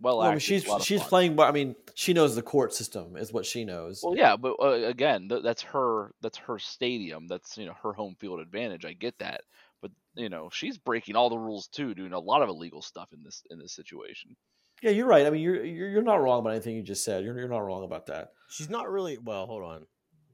well, 0.00 0.18
Well, 0.18 0.26
I 0.26 0.30
mean, 0.30 0.38
she's 0.40 0.64
a 0.66 0.70
lot 0.70 0.80
of 0.80 0.86
she's 0.86 1.00
fun. 1.00 1.08
playing. 1.08 1.40
I 1.40 1.52
mean, 1.52 1.76
she 1.94 2.12
knows 2.12 2.34
the 2.34 2.42
court 2.42 2.74
system 2.74 3.16
is 3.16 3.32
what 3.32 3.46
she 3.46 3.64
knows. 3.64 4.00
Well, 4.02 4.16
yeah, 4.16 4.36
but 4.36 4.54
uh, 4.60 4.70
again, 4.88 5.28
th- 5.28 5.42
that's 5.42 5.62
her. 5.62 6.12
That's 6.22 6.38
her 6.38 6.58
stadium. 6.58 7.26
That's 7.28 7.56
you 7.58 7.66
know 7.66 7.74
her 7.82 7.92
home 7.92 8.16
field 8.18 8.40
advantage. 8.40 8.84
I 8.84 8.94
get 8.94 9.18
that, 9.20 9.42
but 9.80 9.90
you 10.14 10.28
know 10.28 10.48
she's 10.52 10.78
breaking 10.78 11.14
all 11.16 11.30
the 11.30 11.38
rules 11.38 11.68
too, 11.68 11.94
doing 11.94 12.12
a 12.12 12.18
lot 12.18 12.42
of 12.42 12.48
illegal 12.48 12.82
stuff 12.82 13.12
in 13.12 13.22
this 13.22 13.42
in 13.50 13.58
this 13.58 13.72
situation. 13.74 14.34
yeah, 14.82 14.90
you're 14.90 15.06
right. 15.06 15.26
I 15.26 15.30
mean, 15.30 15.42
you're 15.42 15.64
you're, 15.64 15.88
you're 15.90 16.02
not 16.02 16.20
wrong 16.22 16.40
about 16.40 16.50
anything 16.54 16.74
you 16.74 16.82
just 16.82 17.04
said. 17.04 17.22
You're 17.22 17.38
you're 17.38 17.48
not 17.48 17.58
wrong 17.64 17.84
about 17.84 18.06
that. 18.06 18.32
She's 18.48 18.70
not 18.70 18.90
really. 18.90 19.18
Well, 19.18 19.46
hold 19.46 19.62
on. 19.62 19.86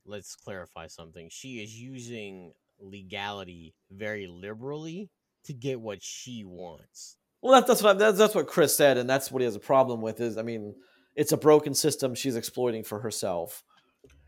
Let's 0.07 0.37
clarify 0.37 0.87
something. 0.87 1.29
She 1.31 1.63
is 1.63 1.75
using 1.79 2.53
legality 2.81 3.75
very 3.91 4.27
liberally 4.27 5.11
to 5.45 5.53
get 5.53 5.81
what 5.81 6.03
she 6.03 6.45
wants. 6.45 7.17
Well, 7.43 7.53
that, 7.55 7.67
that's 7.67 7.83
what 7.83 7.97
I, 7.97 7.99
that's, 7.99 8.19
that's 8.19 8.35
what 8.35 8.47
Chris 8.49 8.77
said, 8.77 8.99
and 8.99 9.09
that's 9.09 9.31
what 9.31 9.41
he 9.41 9.45
has 9.45 9.57
a 9.57 9.61
problem 9.61 10.01
with. 10.01 10.21
Is 10.21 10.37
I 10.37 10.43
mean, 10.43 10.75
it's 11.15 11.33
a 11.33 11.37
broken 11.37 11.75
system 11.75 12.15
she's 12.15 12.37
exploiting 12.37 12.83
for 12.85 13.01
herself, 13.01 13.63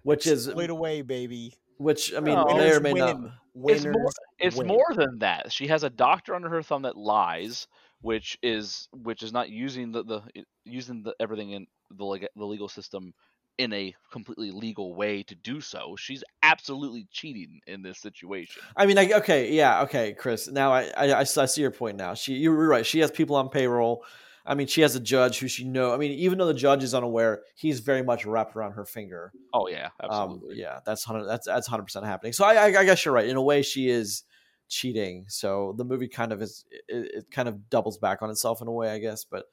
which 0.02 0.26
is 0.26 0.44
Split 0.44 0.70
away, 0.70 1.02
baby. 1.02 1.54
which 1.78 2.14
I 2.14 2.20
mean 2.20 2.36
No. 2.36 2.44
may 2.44 2.70
or 2.70 2.80
Winners 2.80 2.80
may 2.80 2.92
not. 2.92 3.16
win. 3.54 3.74
It's 3.76 3.84
more. 3.84 4.10
It's 4.38 4.56
win. 4.56 4.66
more 4.68 4.86
than 4.94 5.18
that. 5.18 5.52
She 5.52 5.66
has 5.66 5.82
a 5.82 5.90
doctor 5.90 6.34
under 6.34 6.48
her 6.48 6.62
thumb 6.62 6.82
that 6.82 6.96
lies, 6.96 7.66
which 8.00 8.38
is 8.42 8.88
which 8.92 9.22
is 9.22 9.32
not 9.32 9.50
using 9.50 9.90
the 9.92 10.04
the 10.04 10.22
using 10.64 11.02
the 11.02 11.14
everything 11.18 11.50
in 11.50 11.66
the 11.90 12.04
leg- 12.04 12.28
the 12.36 12.44
legal 12.44 12.68
system 12.68 13.12
in 13.58 13.72
a 13.72 13.94
completely 14.10 14.50
legal 14.50 14.94
way 14.94 15.22
to 15.24 15.34
do 15.34 15.60
so. 15.60 15.94
She's 15.96 16.24
absolutely 16.42 17.06
cheating 17.10 17.60
in 17.66 17.82
this 17.82 17.98
situation. 17.98 18.62
I 18.76 18.86
mean, 18.86 18.98
I, 18.98 19.12
okay, 19.12 19.52
yeah, 19.52 19.82
okay, 19.82 20.14
Chris. 20.14 20.48
Now 20.48 20.72
I, 20.72 20.90
I 20.96 21.20
I 21.20 21.24
see 21.24 21.60
your 21.60 21.70
point. 21.70 21.96
Now 21.96 22.14
she 22.14 22.34
you're 22.34 22.54
right. 22.54 22.86
She 22.86 23.00
has 23.00 23.10
people 23.10 23.36
on 23.36 23.48
payroll. 23.50 24.04
I 24.46 24.54
mean, 24.54 24.66
she 24.66 24.80
has 24.80 24.96
a 24.96 25.00
judge 25.00 25.38
who 25.38 25.48
she 25.48 25.64
know. 25.64 25.92
I 25.92 25.98
mean, 25.98 26.12
even 26.12 26.38
though 26.38 26.46
the 26.46 26.54
judge 26.54 26.82
is 26.82 26.94
unaware, 26.94 27.42
he's 27.54 27.80
very 27.80 28.02
much 28.02 28.24
wrapped 28.24 28.56
around 28.56 28.72
her 28.72 28.86
finger. 28.86 29.32
Oh 29.52 29.68
yeah, 29.68 29.90
Um, 30.00 30.10
absolutely. 30.10 30.58
yeah, 30.58 30.80
that's 30.86 31.04
hundred. 31.04 31.26
That's 31.26 31.46
that's 31.46 31.66
hundred 31.66 31.84
percent 31.84 32.06
happening. 32.06 32.32
So 32.32 32.46
I, 32.46 32.54
I, 32.54 32.80
I 32.80 32.84
guess 32.84 33.04
you're 33.04 33.14
right. 33.14 33.28
In 33.28 33.36
a 33.36 33.42
way, 33.42 33.60
she 33.60 33.90
is 33.90 34.24
cheating. 34.68 35.26
So 35.28 35.74
the 35.76 35.84
movie 35.84 36.08
kind 36.08 36.32
of 36.32 36.40
is. 36.40 36.64
It, 36.88 37.10
it 37.14 37.30
kind 37.30 37.48
of 37.48 37.68
doubles 37.68 37.98
back 37.98 38.22
on 38.22 38.30
itself 38.30 38.62
in 38.62 38.66
a 38.68 38.72
way, 38.72 38.90
I 38.90 38.98
guess. 38.98 39.24
But 39.24 39.44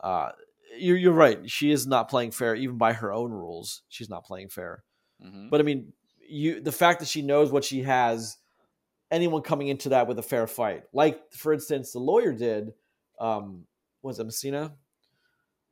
uh, 0.00 0.30
you're 0.76 0.96
you're 0.96 1.12
right. 1.12 1.48
She 1.50 1.70
is 1.70 1.86
not 1.86 2.08
playing 2.08 2.30
fair, 2.32 2.54
even 2.54 2.78
by 2.78 2.92
her 2.92 3.12
own 3.12 3.30
rules. 3.30 3.82
She's 3.88 4.08
not 4.08 4.24
playing 4.24 4.48
fair. 4.48 4.84
Mhm. 5.24 5.50
But 5.50 5.60
I 5.60 5.64
mean, 5.64 5.92
you 6.26 6.60
the 6.60 6.72
fact 6.72 7.00
that 7.00 7.08
she 7.08 7.22
knows 7.22 7.50
what 7.50 7.64
she 7.64 7.82
has, 7.82 8.36
anyone 9.10 9.42
coming 9.42 9.68
into 9.68 9.90
that 9.90 10.06
with 10.08 10.18
a 10.18 10.22
fair 10.22 10.46
fight, 10.46 10.84
like 10.92 11.32
for 11.32 11.52
instance, 11.52 11.92
the 11.92 11.98
lawyer 11.98 12.32
did. 12.32 12.72
Um, 13.20 13.66
was 14.02 14.18
it 14.18 14.24
Messina? 14.24 14.74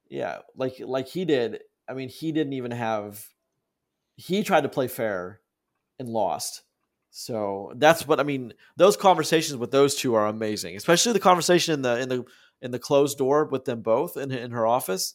Yeah, 0.09 0.39
like 0.57 0.75
like 0.81 1.09
he 1.09 1.25
did. 1.25 1.61
I 1.89 1.95
mean, 1.95 2.09
he 2.09 2.33
didn't 2.33 2.53
even 2.53 2.71
have. 2.71 3.27
He 4.17 4.43
tried 4.43 4.63
to 4.63 4.69
play 4.69 4.87
fair, 4.89 5.41
and 5.99 6.09
lost. 6.09 6.63
So 7.11 7.73
that's 7.77 8.07
what 8.07 8.21
I 8.21 8.23
mean. 8.23 8.55
Those 8.77 8.97
conversations 8.97 9.57
with 9.57 9.71
those 9.71 9.97
two 9.97 10.15
are 10.15 10.27
amazing, 10.27 10.77
especially 10.77 11.13
the 11.13 11.21
conversation 11.21 11.75
in 11.75 11.83
the 11.83 11.99
in 12.01 12.09
the 12.09 12.25
in 12.63 12.71
the 12.71 12.79
closed 12.79 13.19
door 13.19 13.45
with 13.47 13.65
them 13.65 13.83
both 13.83 14.17
in 14.17 14.31
in 14.33 14.51
her 14.51 14.67
office. 14.67 15.15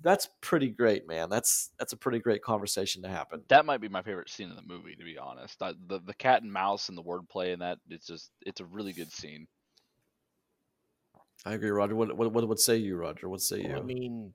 That's 0.00 0.28
pretty 0.42 0.68
great, 0.68 1.08
man. 1.08 1.28
That's 1.28 1.70
that's 1.78 1.92
a 1.92 1.96
pretty 1.96 2.20
great 2.20 2.42
conversation 2.42 3.02
to 3.02 3.08
happen. 3.08 3.42
that 3.48 3.66
might 3.66 3.80
be 3.80 3.88
my 3.88 4.02
favorite 4.02 4.30
scene 4.30 4.48
in 4.48 4.54
the 4.56 4.62
movie, 4.62 4.94
to 4.94 5.02
be 5.04 5.18
honest. 5.18 5.60
I, 5.60 5.72
the 5.88 5.98
the 6.00 6.14
cat 6.14 6.42
and 6.42 6.52
mouse 6.52 6.88
and 6.88 6.96
the 6.96 7.02
wordplay 7.02 7.52
in 7.52 7.58
that 7.58 7.78
it's 7.90 8.06
just 8.06 8.30
it's 8.46 8.60
a 8.60 8.64
really 8.64 8.92
good 8.92 9.10
scene. 9.12 9.48
I 11.44 11.54
agree, 11.54 11.70
Roger. 11.70 11.96
What 11.96 12.16
what 12.16 12.32
what 12.32 12.46
would 12.48 12.60
say 12.60 12.76
you, 12.76 12.96
Roger? 12.96 13.28
What 13.28 13.40
say 13.40 13.62
you? 13.62 13.74
I 13.76 13.80
mean, 13.80 14.34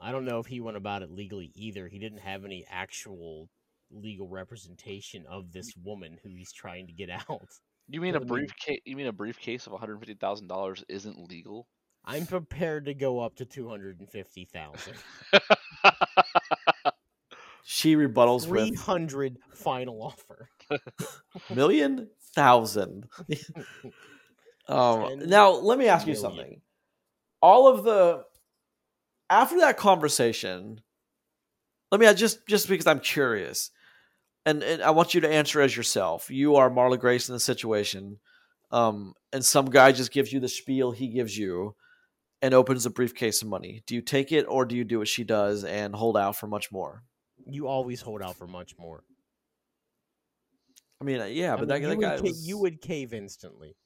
I 0.00 0.12
don't 0.12 0.24
know 0.24 0.38
if 0.38 0.46
he 0.46 0.60
went 0.60 0.76
about 0.76 1.02
it 1.02 1.10
legally 1.10 1.50
either. 1.54 1.88
He 1.88 1.98
didn't 1.98 2.18
have 2.20 2.44
any 2.44 2.64
actual 2.70 3.48
legal 3.90 4.28
representation 4.28 5.24
of 5.28 5.52
this 5.52 5.72
woman 5.82 6.18
who 6.22 6.30
he's 6.34 6.52
trying 6.52 6.86
to 6.86 6.92
get 6.92 7.10
out. 7.30 7.48
You 7.88 8.00
mean 8.00 8.14
But 8.14 8.22
a 8.22 8.24
I 8.24 8.28
mean- 8.28 8.28
briefcase? 8.46 8.80
You 8.84 8.96
mean 8.96 9.06
a 9.06 9.12
briefcase 9.12 9.66
of 9.66 9.72
one 9.72 9.80
hundred 9.80 9.98
fifty 9.98 10.14
thousand 10.14 10.48
dollars 10.48 10.82
isn't 10.88 11.18
legal? 11.28 11.66
I'm 12.06 12.26
prepared 12.26 12.84
to 12.86 12.94
go 12.94 13.20
up 13.20 13.36
to 13.36 13.44
two 13.44 13.68
hundred 13.68 13.98
and 14.00 14.08
fifty 14.08 14.44
thousand. 14.44 14.94
she 17.64 17.96
rebuttals 17.96 18.44
Three 18.44 18.70
with 18.70 18.80
hundred 18.80 19.38
final 19.52 20.02
offer. 20.02 20.48
million 21.54 22.08
thousand. 22.34 23.08
um, 24.68 25.18
now 25.26 25.50
let 25.50 25.78
me 25.78 25.88
ask 25.88 26.06
you 26.06 26.14
something. 26.14 26.60
All 27.42 27.66
of 27.68 27.82
the 27.82 28.22
after 29.28 29.58
that 29.60 29.76
conversation, 29.76 30.80
let 31.90 32.00
me 32.00 32.12
just 32.14 32.46
just 32.46 32.68
because 32.68 32.86
I'm 32.86 33.00
curious, 33.00 33.72
and, 34.44 34.62
and 34.62 34.82
I 34.82 34.90
want 34.90 35.14
you 35.14 35.20
to 35.22 35.28
answer 35.28 35.60
as 35.60 35.76
yourself. 35.76 36.30
You 36.30 36.56
are 36.56 36.70
Marla 36.70 37.00
Grace 37.00 37.28
in 37.28 37.32
the 37.32 37.40
situation, 37.40 38.20
um, 38.70 39.14
and 39.32 39.44
some 39.44 39.66
guy 39.66 39.90
just 39.90 40.12
gives 40.12 40.32
you 40.32 40.38
the 40.38 40.48
spiel 40.48 40.92
he 40.92 41.08
gives 41.08 41.36
you, 41.36 41.74
and 42.42 42.54
opens 42.54 42.86
a 42.86 42.90
briefcase 42.90 43.42
of 43.42 43.48
money. 43.48 43.82
Do 43.86 43.94
you 43.94 44.02
take 44.02 44.32
it 44.32 44.44
or 44.48 44.64
do 44.64 44.76
you 44.76 44.84
do 44.84 44.98
what 44.98 45.08
she 45.08 45.24
does 45.24 45.64
and 45.64 45.94
hold 45.94 46.16
out 46.16 46.36
for 46.36 46.46
much 46.46 46.70
more? 46.70 47.02
You 47.46 47.66
always 47.68 48.00
hold 48.00 48.22
out 48.22 48.36
for 48.36 48.46
much 48.46 48.74
more. 48.78 49.04
I 51.00 51.04
mean, 51.04 51.20
uh, 51.20 51.24
yeah, 51.26 51.52
I 51.52 51.56
but 51.56 51.60
mean, 51.60 51.68
that, 51.68 51.88
that 51.88 52.00
guy 52.00 52.12
would 52.14 52.20
ca- 52.20 52.26
was- 52.28 52.46
you 52.46 52.58
would 52.58 52.80
cave 52.80 53.12
instantly. 53.12 53.76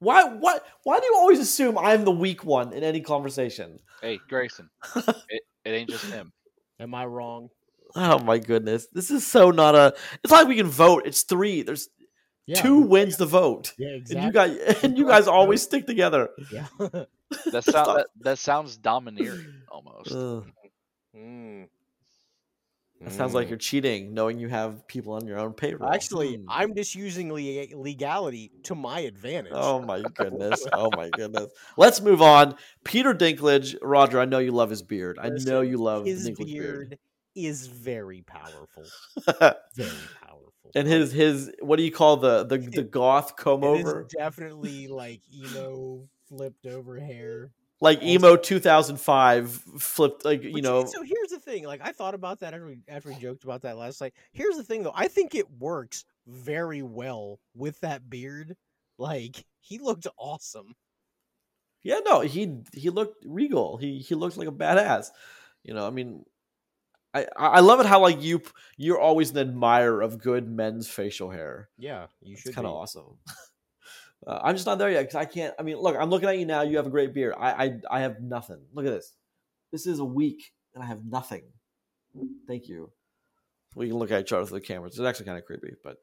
Why? 0.00 0.24
What? 0.24 0.66
Why 0.82 0.98
do 0.98 1.06
you 1.06 1.14
always 1.16 1.38
assume 1.38 1.78
I'm 1.78 2.04
the 2.04 2.10
weak 2.10 2.44
one 2.44 2.72
in 2.72 2.82
any 2.84 3.00
conversation? 3.00 3.78
hey, 4.02 4.18
Grayson, 4.28 4.68
it, 4.96 5.42
it 5.64 5.70
ain't 5.70 5.88
just 5.88 6.04
him. 6.06 6.32
Am 6.80 6.94
I 6.94 7.06
wrong? 7.06 7.48
Oh 7.96 8.18
my 8.18 8.38
goodness, 8.38 8.86
this 8.92 9.10
is 9.10 9.26
so 9.26 9.50
not 9.50 9.74
a. 9.74 9.94
It's 10.22 10.32
like 10.32 10.48
we 10.48 10.56
can 10.56 10.66
vote. 10.66 11.04
It's 11.06 11.22
three. 11.22 11.62
There's 11.62 11.88
Yeah, 12.46 12.60
two 12.60 12.80
wins 12.80 13.16
the 13.16 13.24
vote, 13.26 13.72
Yeah, 13.78 13.96
and 14.10 14.24
you 14.24 14.32
guys 14.32 14.56
and 14.82 14.98
you 14.98 15.06
guys 15.06 15.26
always 15.28 15.62
stick 15.62 15.86
together. 15.86 16.28
yeah. 16.52 16.66
That 17.52 17.64
sound 17.64 17.98
that, 17.98 18.06
that 18.20 18.38
sounds 18.38 18.76
domineering 18.76 19.62
almost. 19.68 20.12
Ugh, 20.12 20.46
Mm. 21.16 21.68
that 23.00 23.12
sounds 23.12 23.34
like 23.34 23.46
Mm. 23.46 23.50
you're 23.50 23.58
cheating, 23.58 24.14
knowing 24.14 24.38
you 24.40 24.48
have 24.48 24.86
people 24.88 25.12
on 25.12 25.26
your 25.26 25.38
own 25.38 25.52
payroll. 25.52 25.92
Actually, 25.92 26.36
Hmm. 26.36 26.46
I'm 26.48 26.74
just 26.74 26.94
using 26.94 27.32
le- 27.32 27.76
legality 27.76 28.50
to 28.64 28.74
my 28.74 29.00
advantage. 29.00 29.52
Oh 29.54 29.80
my 29.80 30.02
goodness! 30.14 30.66
Oh 30.72 30.90
my 30.90 31.10
goodness! 31.10 31.52
Let's 31.76 32.00
move 32.00 32.20
on. 32.22 32.56
Peter 32.82 33.14
Dinklage, 33.14 33.76
Roger. 33.82 34.18
I 34.20 34.24
know 34.24 34.38
you 34.40 34.50
love 34.52 34.70
his 34.70 34.82
beard. 34.82 35.18
I 35.20 35.28
know 35.28 35.60
you 35.60 35.76
love 35.78 36.04
his 36.06 36.28
Dinklage 36.28 36.52
beard. 36.52 36.88
beard 36.90 36.98
is 37.36 37.66
very 37.68 38.22
powerful. 38.22 38.84
Very 39.76 39.88
powerful. 40.20 40.70
and 40.74 40.86
his 40.88 41.12
his 41.12 41.52
what 41.60 41.76
do 41.76 41.82
you 41.82 41.90
call 41.92 42.16
the 42.16 42.44
the 42.44 42.58
the 42.58 42.82
goth 42.82 43.36
comb 43.36 43.62
It 43.64 43.80
is 43.80 43.86
over 43.86 44.06
definitely 44.16 44.86
like 44.88 45.20
emo 45.32 46.08
flipped 46.36 46.66
over 46.66 46.98
hair. 46.98 47.50
like 47.80 48.02
emo 48.02 48.36
2005 48.36 49.50
flipped 49.78 50.24
like 50.24 50.42
you 50.42 50.52
But 50.54 50.62
know 50.62 50.84
so 50.86 51.02
here's 51.02 51.28
the 51.30 51.38
thing. 51.38 51.64
Like 51.64 51.80
I 51.82 51.92
thought 51.92 52.14
about 52.14 52.40
that 52.40 52.54
after 52.54 52.66
we 52.66 52.78
after 52.88 53.08
we 53.10 53.14
joked 53.16 53.44
about 53.44 53.62
that 53.62 53.76
last 53.76 54.00
night. 54.00 54.14
Here's 54.32 54.56
the 54.56 54.64
thing 54.64 54.82
though. 54.82 54.92
I 54.94 55.08
think 55.08 55.34
it 55.34 55.50
works 55.58 56.04
very 56.26 56.82
well 56.82 57.40
with 57.54 57.78
that 57.80 58.08
beard. 58.08 58.56
Like 58.98 59.44
he 59.60 59.78
looked 59.78 60.06
awesome. 60.18 60.74
yeah 61.82 61.98
no 62.04 62.20
he 62.20 62.60
he 62.72 62.90
looked 62.90 63.24
regal 63.26 63.76
he 63.76 63.98
he 63.98 64.14
looked 64.14 64.36
like 64.36 64.48
a 64.48 64.52
badass 64.52 65.08
you 65.62 65.74
know 65.74 65.86
i 65.86 65.90
mean 65.90 66.24
i 67.12 67.26
i 67.36 67.60
love 67.60 67.80
it 67.80 67.86
how 67.86 68.00
like 68.00 68.22
you 68.22 68.40
you're 68.76 69.00
always 69.00 69.30
an 69.32 69.38
admirer 69.38 70.00
of 70.00 70.18
good 70.18 70.48
men's 70.48 70.88
facial 70.88 71.30
hair 71.30 71.68
Yeah, 71.76 72.06
you 72.22 72.32
it's 72.34 72.42
should 72.42 72.54
kind 72.54 72.66
of 72.66 72.72
awesome 72.72 73.18
uh, 74.26 74.40
i'm 74.42 74.54
just 74.54 74.66
not 74.66 74.78
there 74.78 74.90
yet 74.90 75.02
because 75.02 75.14
i 75.16 75.24
can't 75.24 75.54
i 75.58 75.62
mean 75.62 75.76
look 75.76 75.96
i'm 75.98 76.10
looking 76.10 76.28
at 76.28 76.38
you 76.38 76.46
now 76.46 76.62
you 76.62 76.76
have 76.76 76.86
a 76.86 76.90
great 76.90 77.12
beard 77.14 77.34
I, 77.38 77.64
I 77.66 77.80
i 77.90 78.00
have 78.00 78.20
nothing 78.20 78.60
look 78.72 78.86
at 78.86 78.92
this 78.92 79.12
this 79.72 79.86
is 79.86 79.98
a 79.98 80.04
week 80.04 80.52
and 80.74 80.82
i 80.82 80.86
have 80.86 81.00
nothing 81.04 81.42
thank 82.46 82.68
you 82.68 82.90
we 83.76 83.88
can 83.88 83.96
look 83.98 84.10
at 84.10 84.20
each 84.22 84.32
other 84.32 84.44
through 84.46 84.60
the 84.60 84.66
cameras 84.66 84.92
it's 84.98 85.06
actually 85.06 85.26
kind 85.26 85.38
of 85.38 85.44
creepy 85.44 85.72
but 85.82 85.96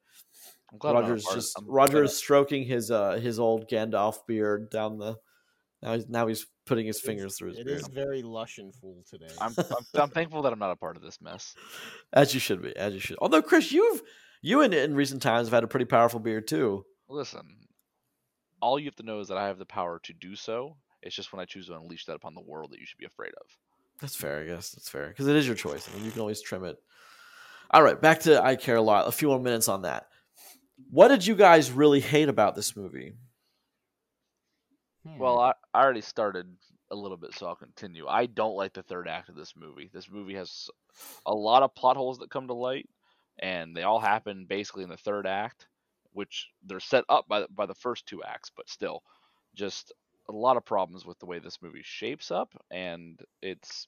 I'm 0.72 0.78
glad 0.78 0.96
I'm 0.96 1.02
Roger's 1.04 1.26
just 1.26 1.58
I'm 1.58 1.66
Roger 1.70 1.92
glad 1.94 2.04
is 2.06 2.18
stroking 2.18 2.64
his 2.66 2.92
uh 2.92 3.14
his 3.14 3.40
old 3.40 3.68
Gandalf 3.70 4.20
beard 4.28 4.70
down 4.70 4.98
the 5.00 5.18
now 5.84 5.96
he's 5.96 6.08
now 6.08 6.28
he's 6.28 6.46
putting 6.66 6.86
his 6.86 6.96
It 6.98 7.00
is- 7.00 7.06
fingers 7.06 7.38
through 7.38 7.50
his 7.50 7.60
It 7.60 7.66
beard. 7.66 7.80
is 7.82 7.88
very 7.88 8.22
lush 8.24 8.58
and 8.58 8.74
full 8.76 9.04
today. 9.10 9.28
I'm, 9.42 9.54
I'm 9.58 10.02
I'm 10.04 10.10
thankful 10.12 10.44
that 10.44 10.54
I'm 10.54 10.60
not 10.60 10.72
a 10.72 10.76
part 10.78 10.96
of 10.96 11.02
this 11.04 11.20
mess. 11.22 11.54
As 12.14 12.34
you 12.34 12.40
should 12.40 12.62
be, 12.62 12.74
as 12.78 12.94
you 12.94 13.00
should. 13.02 13.18
Although 13.20 13.42
Chris, 13.42 13.72
you've 13.74 14.02
you 14.42 14.62
in, 14.62 14.72
in 14.74 14.96
recent 14.96 15.22
times 15.22 15.48
have 15.48 15.54
had 15.54 15.64
a 15.66 15.68
pretty 15.68 15.86
powerful 15.86 16.20
beard 16.22 16.48
too. 16.48 16.86
Listen, 17.10 17.42
all 18.62 18.80
you 18.80 18.86
have 18.86 18.96
to 18.96 19.04
know 19.04 19.20
is 19.20 19.28
that 19.28 19.38
I 19.38 19.48
have 19.48 19.58
the 19.58 19.66
power 19.66 20.00
to 20.04 20.14
do 20.14 20.36
so, 20.36 20.78
It's 21.02 21.16
just 21.16 21.34
when 21.34 21.40
I 21.40 21.46
choose 21.46 21.68
to 21.68 21.76
unleash 21.76 22.06
that 22.06 22.16
upon 22.16 22.36
the 22.36 22.42
world 22.42 22.72
that 22.72 22.80
you 22.80 22.86
should 22.86 23.00
be 23.00 23.06
afraid 23.06 23.34
of. 23.40 23.48
That's 24.00 24.16
fair, 24.16 24.42
I 24.42 24.46
guess. 24.46 24.72
That's 24.72 24.90
fair 24.90 25.10
because 25.10 25.28
it 25.28 25.36
is 25.36 25.46
your 25.46 25.56
choice. 25.56 25.88
I 25.88 25.96
mean, 25.96 26.06
you 26.06 26.12
can 26.12 26.22
always 26.22 26.42
trim 26.42 26.64
it. 26.64 26.78
All 27.72 27.84
right, 27.84 28.00
back 28.00 28.22
to 28.22 28.44
I 28.44 28.56
Care 28.56 28.78
a 28.78 28.82
Lot. 28.82 29.08
A 29.08 29.12
few 29.12 29.30
more 29.30 29.40
minutes 29.40 29.68
on 29.68 29.84
that. 29.84 30.08
What 30.90 31.10
did 31.10 31.26
you 31.26 31.36
guys 31.36 31.72
really 31.72 32.00
hate 32.00 32.30
about 32.30 32.56
this 32.56 32.76
movie? 32.76 33.14
Hmm. 35.08 35.18
Well, 35.18 35.40
I, 35.40 35.54
I 35.74 35.84
already 35.84 36.02
started 36.02 36.48
a 36.90 36.96
little 36.96 37.18
bit, 37.18 37.34
so 37.34 37.48
I'll 37.48 37.56
continue. 37.56 38.08
I 38.08 38.26
don't 38.26 38.56
like 38.56 38.74
the 38.74 38.84
third 38.84 39.08
act 39.08 39.30
of 39.30 39.36
this 39.36 39.54
movie. 39.56 39.90
This 39.94 40.10
movie 40.10 40.36
has 40.36 40.70
a 41.26 41.34
lot 41.34 41.64
of 41.64 41.74
plot 41.76 41.96
holes 41.96 42.18
that 42.20 42.30
come 42.30 42.48
to 42.48 42.54
light, 42.54 42.90
and 43.40 43.76
they 43.76 43.84
all 43.84 44.00
happen 44.00 44.46
basically 44.48 44.84
in 44.84 44.90
the 44.90 44.98
third 44.98 45.26
act, 45.26 45.68
which 46.14 46.50
they're 46.64 46.80
set 46.80 47.06
up 47.10 47.28
by 47.28 47.42
the, 47.42 47.48
by 47.50 47.66
the 47.66 47.76
first 47.76 48.06
two 48.08 48.24
acts, 48.24 48.50
but 48.56 48.70
still, 48.70 49.04
just 49.56 49.92
a 50.30 50.34
lot 50.34 50.58
of 50.58 50.66
problems 50.66 51.06
with 51.06 51.20
the 51.20 51.26
way 51.26 51.40
this 51.40 51.62
movie 51.62 51.82
shapes 51.84 52.32
up, 52.32 52.54
and 52.72 53.24
it's 53.42 53.88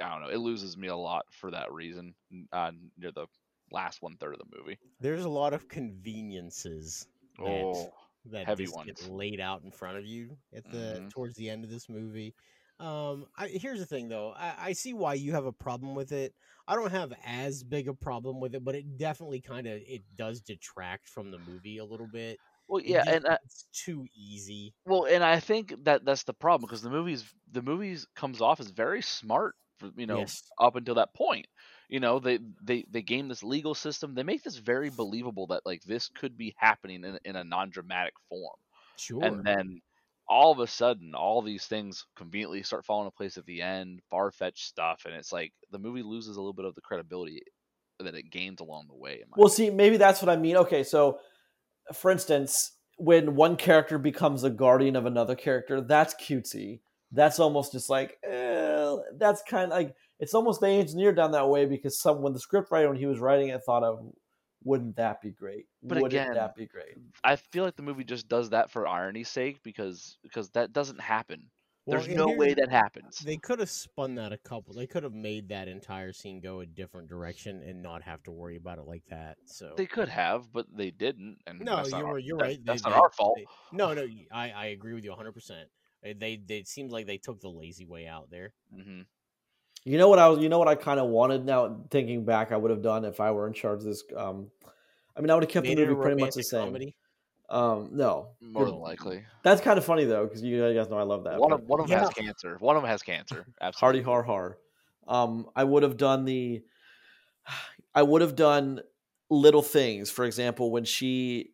I 0.00 0.10
don't 0.10 0.22
know, 0.22 0.30
it 0.30 0.38
loses 0.38 0.76
me 0.76 0.88
a 0.88 0.96
lot 0.96 1.26
for 1.32 1.50
that 1.52 1.72
reason 1.72 2.14
uh, 2.52 2.72
near 2.96 3.12
the 3.12 3.26
last 3.70 4.02
one 4.02 4.16
third 4.18 4.34
of 4.34 4.40
the 4.40 4.56
movie. 4.58 4.78
There's 5.00 5.24
a 5.24 5.28
lot 5.28 5.52
of 5.54 5.68
conveniences 5.68 7.06
that, 7.38 7.68
Oh, 7.68 7.92
that 8.24 8.48
heavy 8.48 8.54
just 8.54 8.82
get 8.82 9.00
laid 9.00 9.40
out 9.40 9.62
in 9.62 9.70
front 9.70 9.98
of 9.98 10.04
you 10.06 10.38
at 10.52 10.68
the 10.68 11.02
Mhm. 11.02 11.10
towards 11.10 11.36
the 11.36 11.50
end 11.50 11.64
of 11.64 11.70
this 11.70 11.88
movie. 11.88 12.34
Um, 12.80 13.26
I, 13.36 13.48
here's 13.48 13.78
the 13.78 13.86
thing 13.86 14.08
though, 14.08 14.32
I, 14.32 14.68
I 14.68 14.72
see 14.72 14.94
why 14.94 15.14
you 15.14 15.32
have 15.32 15.46
a 15.46 15.52
problem 15.52 15.94
with 15.94 16.10
it. 16.12 16.34
I 16.66 16.74
don't 16.74 16.90
have 16.90 17.12
as 17.24 17.62
big 17.62 17.86
a 17.88 17.94
problem 17.94 18.40
with 18.40 18.54
it, 18.54 18.64
but 18.64 18.74
it 18.74 18.96
definitely 18.96 19.40
kind 19.40 19.66
of 19.68 19.80
it 19.86 20.02
does 20.16 20.40
detract 20.40 21.08
from 21.08 21.30
the 21.30 21.38
movie 21.38 21.78
a 21.78 21.84
little 21.84 22.08
bit. 22.08 22.40
well, 22.68 22.80
It 22.84 22.94
yeah, 22.94 23.04
just- 23.04 23.16
and 23.16 23.26
uh, 23.26 23.38
it's 23.44 23.68
too 23.72 24.06
easy. 24.12 24.74
Well, 24.86 25.06
and 25.06 25.24
I 25.24 25.40
think 25.40 25.74
that 25.84 26.04
that's 26.04 26.24
the 26.24 26.34
problem 26.34 26.66
because 26.66 26.82
the 26.82 26.90
movies 26.90 27.34
the 27.50 27.62
movies 27.62 28.06
comes 28.14 28.40
off 28.42 28.60
as 28.60 28.70
very 28.70 29.00
smart, 29.02 29.56
for, 29.78 29.90
you 29.96 30.06
know, 30.06 30.28
Yes. 30.28 30.52
up 30.58 30.76
until 30.76 30.94
that 30.96 31.14
point. 31.14 31.46
You 31.88 32.00
know, 32.00 32.18
they 32.18 32.38
they 32.62 32.84
they 32.88 33.02
game 33.02 33.28
this 33.28 33.42
legal 33.42 33.74
system. 33.74 34.14
They 34.14 34.22
make 34.22 34.42
this 34.42 34.56
very 34.56 34.90
believable 34.90 35.46
that 35.48 35.64
like 35.64 35.82
this 35.84 36.08
could 36.08 36.36
be 36.36 36.54
happening 36.58 37.04
in 37.04 37.18
in 37.24 37.36
a 37.36 37.44
non 37.44 37.70
dramatic 37.70 38.14
form, 38.28 38.56
Sure. 38.96 39.38
and 39.38 39.46
then 39.46 39.80
all 40.28 40.52
of 40.52 40.58
a 40.58 40.66
sudden, 40.66 41.14
all 41.14 41.42
these 41.42 41.66
things 41.66 42.06
conveniently 42.16 42.62
start 42.62 42.84
falling 42.84 43.06
in 43.06 43.12
place 43.12 43.36
at 43.36 43.46
the 43.46 43.60
end, 43.60 44.00
far 44.10 44.30
fetched 44.30 44.66
stuff, 44.66 45.02
and 45.04 45.14
it's 45.14 45.32
like 45.32 45.52
the 45.70 45.78
movie 45.78 46.02
loses 46.02 46.36
a 46.36 46.40
little 46.40 46.54
bit 46.54 46.64
of 46.64 46.74
the 46.74 46.80
credibility 46.80 47.42
that 48.00 48.14
it 48.14 48.30
gains 48.30 48.60
along 48.60 48.86
the 48.88 48.94
way. 48.94 49.22
Well, 49.36 49.48
see, 49.48 49.70
maybe 49.70 49.96
that's 49.96 50.22
what 50.22 50.28
I 50.28 50.36
mean. 50.36 50.56
Okay, 50.56 50.82
so 50.82 51.18
for 51.92 52.10
instance, 52.10 52.72
when 52.96 53.34
one 53.34 53.56
character 53.56 53.98
becomes 53.98 54.44
a 54.44 54.50
guardian 54.50 54.96
of 54.96 55.06
another 55.06 55.34
character, 55.34 55.80
that's 55.80 56.14
cutesy. 56.14 56.80
That's 57.12 57.38
almost 57.38 57.72
just 57.72 57.90
like, 57.90 58.18
eh, 58.24 58.96
that's 59.18 59.42
kind 59.48 59.70
of 59.70 59.76
like 59.76 59.94
it's 60.18 60.34
almost 60.34 60.60
they 60.60 60.80
engineered 60.80 61.16
down 61.16 61.32
that 61.32 61.48
way 61.48 61.66
because 61.66 62.00
some 62.00 62.22
when 62.22 62.32
the 62.32 62.40
script 62.40 62.70
writer 62.70 62.88
when 62.88 62.98
he 62.98 63.06
was 63.06 63.20
writing 63.20 63.48
it 63.48 63.60
thought 63.64 63.84
of, 63.84 64.00
wouldn't 64.64 64.96
that 64.96 65.20
be 65.20 65.30
great? 65.30 65.66
But 65.82 66.00
wouldn't 66.02 66.12
again, 66.20 66.34
that 66.34 66.56
be 66.56 66.66
great? 66.66 66.96
I 67.22 67.36
feel 67.36 67.64
like 67.64 67.76
the 67.76 67.82
movie 67.82 68.04
just 68.04 68.28
does 68.28 68.50
that 68.50 68.70
for 68.70 68.88
irony's 68.88 69.28
sake 69.28 69.62
because 69.62 70.18
because 70.22 70.50
that 70.50 70.72
doesn't 70.72 71.00
happen. 71.00 71.50
Well, 71.86 72.00
There's 72.00 72.16
no 72.16 72.30
way 72.30 72.54
that 72.54 72.70
happens. 72.70 73.18
They 73.18 73.36
could 73.36 73.58
have 73.58 73.68
spun 73.68 74.14
that 74.14 74.32
a 74.32 74.38
couple. 74.38 74.72
They 74.72 74.86
could 74.86 75.02
have 75.02 75.12
made 75.12 75.50
that 75.50 75.68
entire 75.68 76.14
scene 76.14 76.40
go 76.40 76.60
a 76.60 76.66
different 76.66 77.08
direction 77.08 77.62
and 77.62 77.82
not 77.82 78.00
have 78.02 78.22
to 78.22 78.30
worry 78.30 78.56
about 78.56 78.78
it 78.78 78.86
like 78.86 79.04
that. 79.10 79.36
So 79.44 79.74
They 79.76 79.84
could 79.84 80.08
have, 80.08 80.50
but 80.50 80.64
they 80.74 80.90
didn't. 80.90 81.40
And 81.46 81.60
no, 81.60 81.84
you're 81.86 82.18
you're 82.18 82.38
that- 82.38 82.44
right. 82.44 82.58
They- 82.58 82.72
That's 82.72 82.84
not 82.84 82.92
they- 82.94 82.98
our 83.00 83.10
fault. 83.10 83.36
they- 83.36 83.46
no, 83.76 83.92
no, 83.92 84.06
I 84.32 84.66
agree 84.68 84.94
with 84.94 85.04
you 85.04 85.10
100. 85.10 85.32
percent 85.32 85.68
They 86.02 86.14
they 86.14 86.56
it 86.56 86.68
seems 86.68 86.90
like 86.90 87.06
they 87.06 87.18
took 87.18 87.40
the 87.40 87.50
lazy 87.50 87.84
way 87.84 88.06
out 88.06 88.30
there. 88.30 88.54
hmm 88.72 89.02
You 89.84 89.98
know 89.98 90.08
what 90.08 90.18
I 90.18 90.28
was? 90.28 90.38
You 90.40 90.48
know 90.48 90.58
what 90.58 90.68
I 90.68 90.74
kind 90.74 90.98
of 90.98 91.08
wanted. 91.08 91.44
Now 91.44 91.80
thinking 91.90 92.24
back, 92.24 92.52
I 92.52 92.56
would 92.56 92.70
have 92.70 92.82
done 92.82 93.04
if 93.04 93.20
I 93.20 93.30
were 93.32 93.46
in 93.46 93.52
charge 93.52 93.80
of 93.80 93.84
this. 93.84 94.02
Um, 94.16 94.50
I 95.16 95.20
mean, 95.20 95.30
I 95.30 95.34
would 95.34 95.44
have 95.44 95.50
kept 95.50 95.66
Made 95.66 95.78
the 95.78 95.86
movie 95.86 96.00
pretty 96.00 96.20
much 96.20 96.34
the 96.34 96.42
same. 96.42 96.66
comedy. 96.66 96.96
Um, 97.50 97.90
no, 97.92 98.28
More 98.40 98.64
than 98.64 98.76
likely. 98.76 99.22
That's 99.42 99.60
kind 99.60 99.78
of 99.78 99.84
funny 99.84 100.04
though, 100.04 100.24
because 100.24 100.42
you 100.42 100.72
guys 100.74 100.88
know 100.88 100.96
I 100.96 101.02
love 101.02 101.24
that. 101.24 101.38
One 101.38 101.52
of 101.52 101.62
one 101.64 101.80
of 101.80 101.88
them 101.88 101.98
has 101.98 102.08
cancer. 102.08 102.56
One 102.58 102.76
of 102.76 102.82
them 102.82 102.90
has 102.90 103.02
cancer. 103.02 103.46
Hardy 103.60 104.00
har 104.00 104.22
har. 104.22 104.58
Um, 105.06 105.46
I 105.54 105.64
would 105.64 105.82
have 105.82 105.96
done 105.96 106.24
the. 106.24 106.62
I 107.94 108.02
would 108.02 108.22
have 108.22 108.34
done 108.34 108.80
little 109.28 109.62
things. 109.62 110.10
For 110.10 110.24
example, 110.24 110.70
when 110.70 110.84
she 110.84 111.50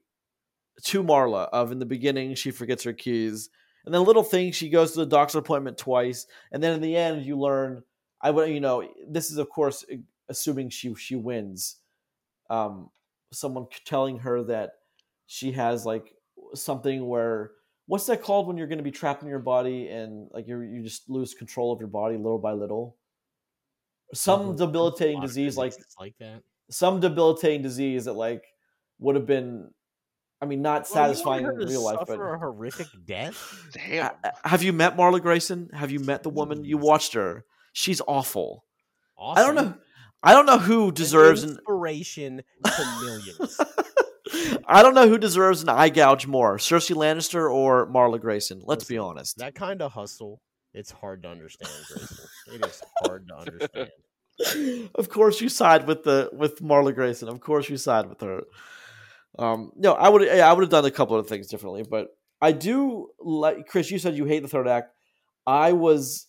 to 0.84 1.02
Marla 1.02 1.48
of 1.52 1.72
in 1.72 1.78
the 1.78 1.86
beginning 1.86 2.34
she 2.36 2.52
forgets 2.52 2.84
her 2.84 2.92
keys, 2.92 3.50
and 3.84 3.92
then 3.92 4.04
little 4.04 4.22
things 4.22 4.54
she 4.54 4.70
goes 4.70 4.92
to 4.92 5.00
the 5.00 5.06
doctor's 5.06 5.34
appointment 5.34 5.76
twice, 5.76 6.26
and 6.52 6.62
then 6.62 6.74
in 6.74 6.80
the 6.80 6.96
end 6.96 7.26
you 7.26 7.36
learn. 7.36 7.82
I 8.22 8.30
would 8.30 8.50
you 8.50 8.60
know 8.60 8.88
this 9.08 9.30
is 9.30 9.38
of 9.38 9.48
course 9.48 9.84
assuming 10.28 10.70
she 10.70 10.94
she 10.94 11.16
wins. 11.16 11.76
Um, 12.48 12.90
someone 13.32 13.66
telling 13.84 14.18
her 14.18 14.42
that 14.44 14.72
she 15.26 15.52
has 15.52 15.86
like 15.86 16.12
something 16.54 17.06
where 17.06 17.52
what's 17.86 18.06
that 18.06 18.22
called 18.22 18.46
when 18.48 18.56
you're 18.56 18.66
going 18.66 18.78
to 18.78 18.84
be 18.84 18.90
trapped 18.90 19.22
in 19.22 19.28
your 19.28 19.38
body 19.38 19.88
and 19.88 20.28
like 20.32 20.48
you 20.48 20.60
you 20.60 20.82
just 20.82 21.08
lose 21.08 21.32
control 21.34 21.72
of 21.72 21.78
your 21.78 21.88
body 21.88 22.16
little 22.16 22.38
by 22.38 22.52
little 22.52 22.96
some 24.12 24.48
There's 24.48 24.60
a 24.62 24.66
debilitating 24.66 25.20
disease 25.20 25.56
like 25.56 25.74
like 25.98 26.14
that. 26.18 26.42
some 26.70 26.98
debilitating 26.98 27.62
disease 27.62 28.06
that 28.06 28.14
like 28.14 28.44
would 28.98 29.14
have 29.14 29.26
been 29.26 29.70
i 30.40 30.46
mean 30.46 30.62
not 30.62 30.82
Well, 30.82 30.84
satisfying 31.04 31.44
in 31.46 31.54
real 31.54 31.84
life 31.84 31.98
but 32.06 32.14
a 32.20 32.38
horrific 32.38 32.88
death. 33.06 33.68
Damn. 33.72 34.02
Ha- 34.06 34.14
ha- 34.24 34.30
have 34.48 34.62
you 34.64 34.72
met 34.72 34.96
marla 34.96 35.22
grayson 35.22 35.70
have 35.72 35.92
you 35.92 36.00
met 36.00 36.24
the 36.24 36.30
woman 36.30 36.64
you 36.64 36.78
watched 36.78 37.12
her 37.14 37.44
she's 37.72 38.00
awful 38.06 38.64
Awesome. 39.16 39.42
i 39.42 39.46
don't 39.46 39.54
know 39.54 39.74
i 40.22 40.32
don't 40.32 40.46
know 40.46 40.58
who 40.58 40.90
deserves 40.92 41.42
an 41.42 41.50
inspiration 41.50 42.42
to 42.64 43.00
millions. 43.04 43.60
I 44.66 44.82
don't 44.82 44.94
know 44.94 45.08
who 45.08 45.18
deserves 45.18 45.62
an 45.62 45.68
eye 45.68 45.88
gouge 45.88 46.26
more, 46.28 46.56
Cersei 46.56 46.94
Lannister 46.94 47.52
or 47.52 47.90
Marla 47.90 48.20
Grayson. 48.20 48.62
Let's 48.64 48.84
be 48.84 48.96
honest. 48.96 49.38
that 49.38 49.56
kind 49.56 49.82
of 49.82 49.92
hustle, 49.92 50.40
it's 50.72 50.92
hard 50.92 51.24
to 51.24 51.28
understand, 51.28 51.72
Grayson. 51.88 52.18
it 52.54 52.64
is 52.64 52.82
hard 53.04 53.26
to 53.28 53.34
understand. 53.34 54.88
of 54.94 55.08
course, 55.08 55.40
you 55.40 55.48
side 55.48 55.86
with 55.88 56.04
the 56.04 56.30
with 56.32 56.60
Marla 56.60 56.94
Grayson. 56.94 57.28
Of 57.28 57.40
course, 57.40 57.68
you 57.68 57.76
side 57.76 58.08
with 58.08 58.20
her. 58.20 58.42
Um, 59.36 59.72
no, 59.76 59.94
I 59.94 60.08
would 60.08 60.22
yeah, 60.22 60.48
I 60.48 60.52
would 60.52 60.62
have 60.62 60.70
done 60.70 60.84
a 60.84 60.90
couple 60.92 61.16
of 61.18 61.26
things 61.26 61.48
differently, 61.48 61.82
but 61.82 62.08
I 62.40 62.52
do 62.52 63.08
like 63.18 63.66
Chris. 63.66 63.90
You 63.90 63.98
said 63.98 64.16
you 64.16 64.26
hate 64.26 64.42
the 64.42 64.48
third 64.48 64.68
act. 64.68 64.92
I 65.44 65.72
was, 65.72 66.28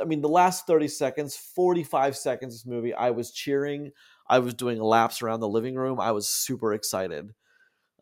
I 0.00 0.04
mean, 0.04 0.20
the 0.20 0.28
last 0.28 0.66
thirty 0.66 0.88
seconds, 0.88 1.36
forty 1.36 1.82
five 1.82 2.16
seconds, 2.16 2.54
of 2.54 2.60
this 2.60 2.66
movie, 2.66 2.94
I 2.94 3.10
was 3.10 3.30
cheering. 3.30 3.92
I 4.28 4.38
was 4.38 4.54
doing 4.54 4.80
laps 4.80 5.22
around 5.22 5.40
the 5.40 5.48
living 5.48 5.74
room. 5.74 6.00
I 6.00 6.12
was 6.12 6.28
super 6.28 6.72
excited, 6.72 7.30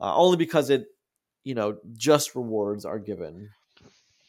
uh, 0.01 0.17
only 0.17 0.37
because 0.37 0.71
it, 0.71 0.87
you 1.45 1.55
know, 1.55 1.79
just 1.97 2.35
rewards 2.35 2.85
are 2.85 2.99
given. 2.99 3.51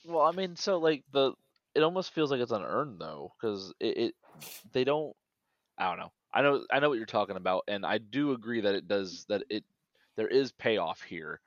Well, 0.05 0.23
I 0.23 0.31
mean, 0.31 0.55
so 0.55 0.79
like 0.79 1.03
the 1.11 1.33
it 1.75 1.83
almost 1.83 2.13
feels 2.13 2.31
like 2.31 2.41
it's 2.41 2.51
unearned 2.51 2.99
though, 2.99 3.31
because 3.39 3.73
it, 3.79 3.97
it 3.97 4.15
they 4.71 4.83
don't. 4.83 5.15
I 5.77 5.89
don't 5.89 5.99
know. 5.99 6.11
I 6.33 6.41
know 6.41 6.65
I 6.71 6.79
know 6.79 6.89
what 6.89 6.97
you're 6.97 7.05
talking 7.05 7.37
about, 7.37 7.63
and 7.67 7.85
I 7.85 7.99
do 7.99 8.31
agree 8.31 8.61
that 8.61 8.75
it 8.75 8.87
does 8.87 9.25
that 9.29 9.43
it 9.49 9.63
there 10.15 10.27
is 10.27 10.51
payoff 10.51 11.01
here, 11.01 11.39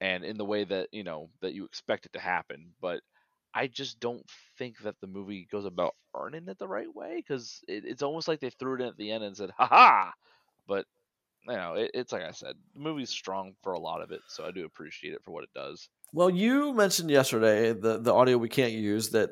and 0.00 0.24
in 0.24 0.36
the 0.36 0.44
way 0.44 0.64
that 0.64 0.88
you 0.92 1.04
know 1.04 1.28
that 1.40 1.54
you 1.54 1.64
expect 1.64 2.06
it 2.06 2.12
to 2.14 2.20
happen, 2.20 2.72
but 2.80 3.00
I 3.54 3.66
just 3.66 4.00
don't 4.00 4.24
think 4.58 4.78
that 4.80 5.00
the 5.00 5.06
movie 5.06 5.48
goes 5.50 5.64
about 5.64 5.94
earning 6.14 6.48
it 6.48 6.58
the 6.58 6.68
right 6.68 6.92
way 6.94 7.16
because 7.16 7.60
it, 7.68 7.84
it's 7.84 8.02
almost 8.02 8.28
like 8.28 8.40
they 8.40 8.50
threw 8.50 8.74
it 8.74 8.82
in 8.82 8.88
at 8.88 8.96
the 8.96 9.10
end 9.10 9.24
and 9.24 9.36
said, 9.36 9.50
"Ha 9.56 9.66
ha!" 9.66 10.12
But 10.66 10.86
you 11.48 11.54
know, 11.54 11.74
it, 11.74 11.90
it's 11.94 12.12
like 12.12 12.22
I 12.22 12.30
said, 12.32 12.54
the 12.74 12.80
movie's 12.80 13.10
strong 13.10 13.54
for 13.62 13.72
a 13.72 13.78
lot 13.78 14.02
of 14.02 14.12
it, 14.12 14.20
so 14.28 14.44
I 14.44 14.50
do 14.50 14.64
appreciate 14.64 15.14
it 15.14 15.22
for 15.24 15.32
what 15.32 15.44
it 15.44 15.50
does. 15.54 15.88
Well, 16.12 16.30
you 16.30 16.72
mentioned 16.74 17.10
yesterday 17.10 17.72
the 17.72 17.98
the 17.98 18.14
audio 18.14 18.38
we 18.38 18.48
can't 18.48 18.72
use 18.72 19.10
that 19.10 19.30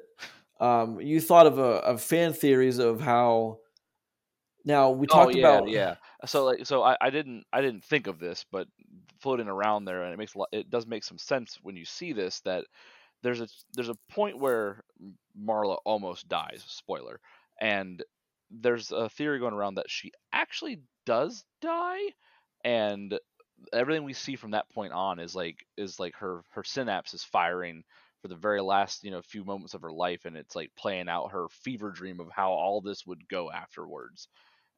um, 0.61 1.01
you 1.01 1.21
thought 1.21 1.47
of 1.47 1.59
a 1.59 1.63
of 1.63 2.03
fan 2.03 2.33
theories 2.33 2.79
of 2.79 3.01
how. 3.01 3.59
Now 4.65 4.91
we 4.91 5.07
talked 5.07 5.35
oh, 5.35 5.39
yeah, 5.39 5.49
about 5.49 5.69
yeah. 5.69 5.95
So 6.27 6.45
like, 6.45 6.67
so 6.67 6.83
I, 6.83 6.97
I 7.01 7.11
didn't 7.11 7.45
I 7.53 7.61
didn't 7.61 7.85
think 7.85 8.07
of 8.07 8.19
this, 8.19 8.45
but 8.51 8.67
floating 9.21 9.49
around 9.49 9.85
there, 9.85 10.03
and 10.03 10.13
it 10.13 10.19
makes 10.19 10.35
a 10.35 10.39
lot. 10.39 10.49
It 10.53 10.69
does 10.69 10.87
make 10.87 11.05
some 11.05 11.19
sense 11.19 11.59
when 11.63 11.77
you 11.77 11.85
see 11.85 12.13
this 12.13 12.41
that 12.41 12.65
there's 13.23 13.41
a 13.41 13.49
there's 13.75 13.89
a 13.89 13.99
point 14.11 14.39
where 14.39 14.83
Marla 15.39 15.79
almost 15.85 16.29
dies. 16.29 16.65
Spoiler, 16.67 17.21
and 17.61 18.03
there's 18.51 18.91
a 18.93 19.09
theory 19.09 19.39
going 19.39 19.55
around 19.55 19.77
that 19.77 19.91
she 19.91 20.13
actually 20.33 20.81
does 21.07 21.45
die, 21.61 22.01
and 22.65 23.19
everything 23.73 24.05
we 24.05 24.13
see 24.13 24.37
from 24.37 24.53
that 24.53 24.71
point 24.71 24.93
on 24.93 25.19
is 25.19 25.35
like 25.35 25.65
is 25.77 25.99
like 25.99 26.15
her 26.17 26.43
her 26.51 26.65
synapse 26.65 27.15
is 27.15 27.25
firing 27.25 27.83
for 28.23 28.29
the 28.29 28.37
very 28.37 28.61
last 28.61 29.05
you 29.05 29.11
know 29.11 29.23
few 29.23 29.45
moments 29.45 29.75
of 29.75 29.83
her 29.83 29.93
life 29.93 30.25
and 30.25 30.37
it's 30.37 30.57
like 30.57 30.71
playing 30.77 31.09
out 31.09 31.33
her 31.33 31.49
fever 31.51 31.91
dream 31.91 32.21
of 32.21 32.29
how 32.31 32.51
all 32.53 32.81
this 32.81 33.07
would 33.07 33.29
go 33.29 33.51
afterwards 33.51 34.29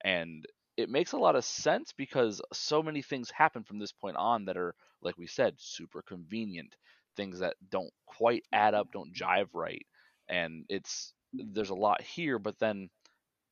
and 0.05 0.47
it 0.77 0.89
makes 0.89 1.13
a 1.13 1.19
lot 1.19 1.37
of 1.37 1.45
sense 1.45 1.93
because 1.97 2.41
so 2.53 2.83
many 2.83 3.03
things 3.03 3.31
happen 3.31 3.63
from 3.63 3.79
this 3.79 3.93
point 3.93 4.17
on 4.17 4.47
that 4.47 4.57
are 4.57 4.75
like 5.03 5.19
we 5.19 5.27
said 5.27 5.55
super 5.59 6.03
convenient 6.03 6.75
things 7.17 7.41
that 7.41 7.57
don't 7.71 7.93
quite 8.07 8.45
add 8.53 8.75
up, 8.75 8.93
don't 8.93 9.15
jive 9.15 9.49
right, 9.55 9.85
and 10.29 10.65
it's 10.69 11.13
there's 11.33 11.71
a 11.71 11.75
lot 11.75 12.03
here. 12.03 12.39
But 12.39 12.59
then, 12.59 12.89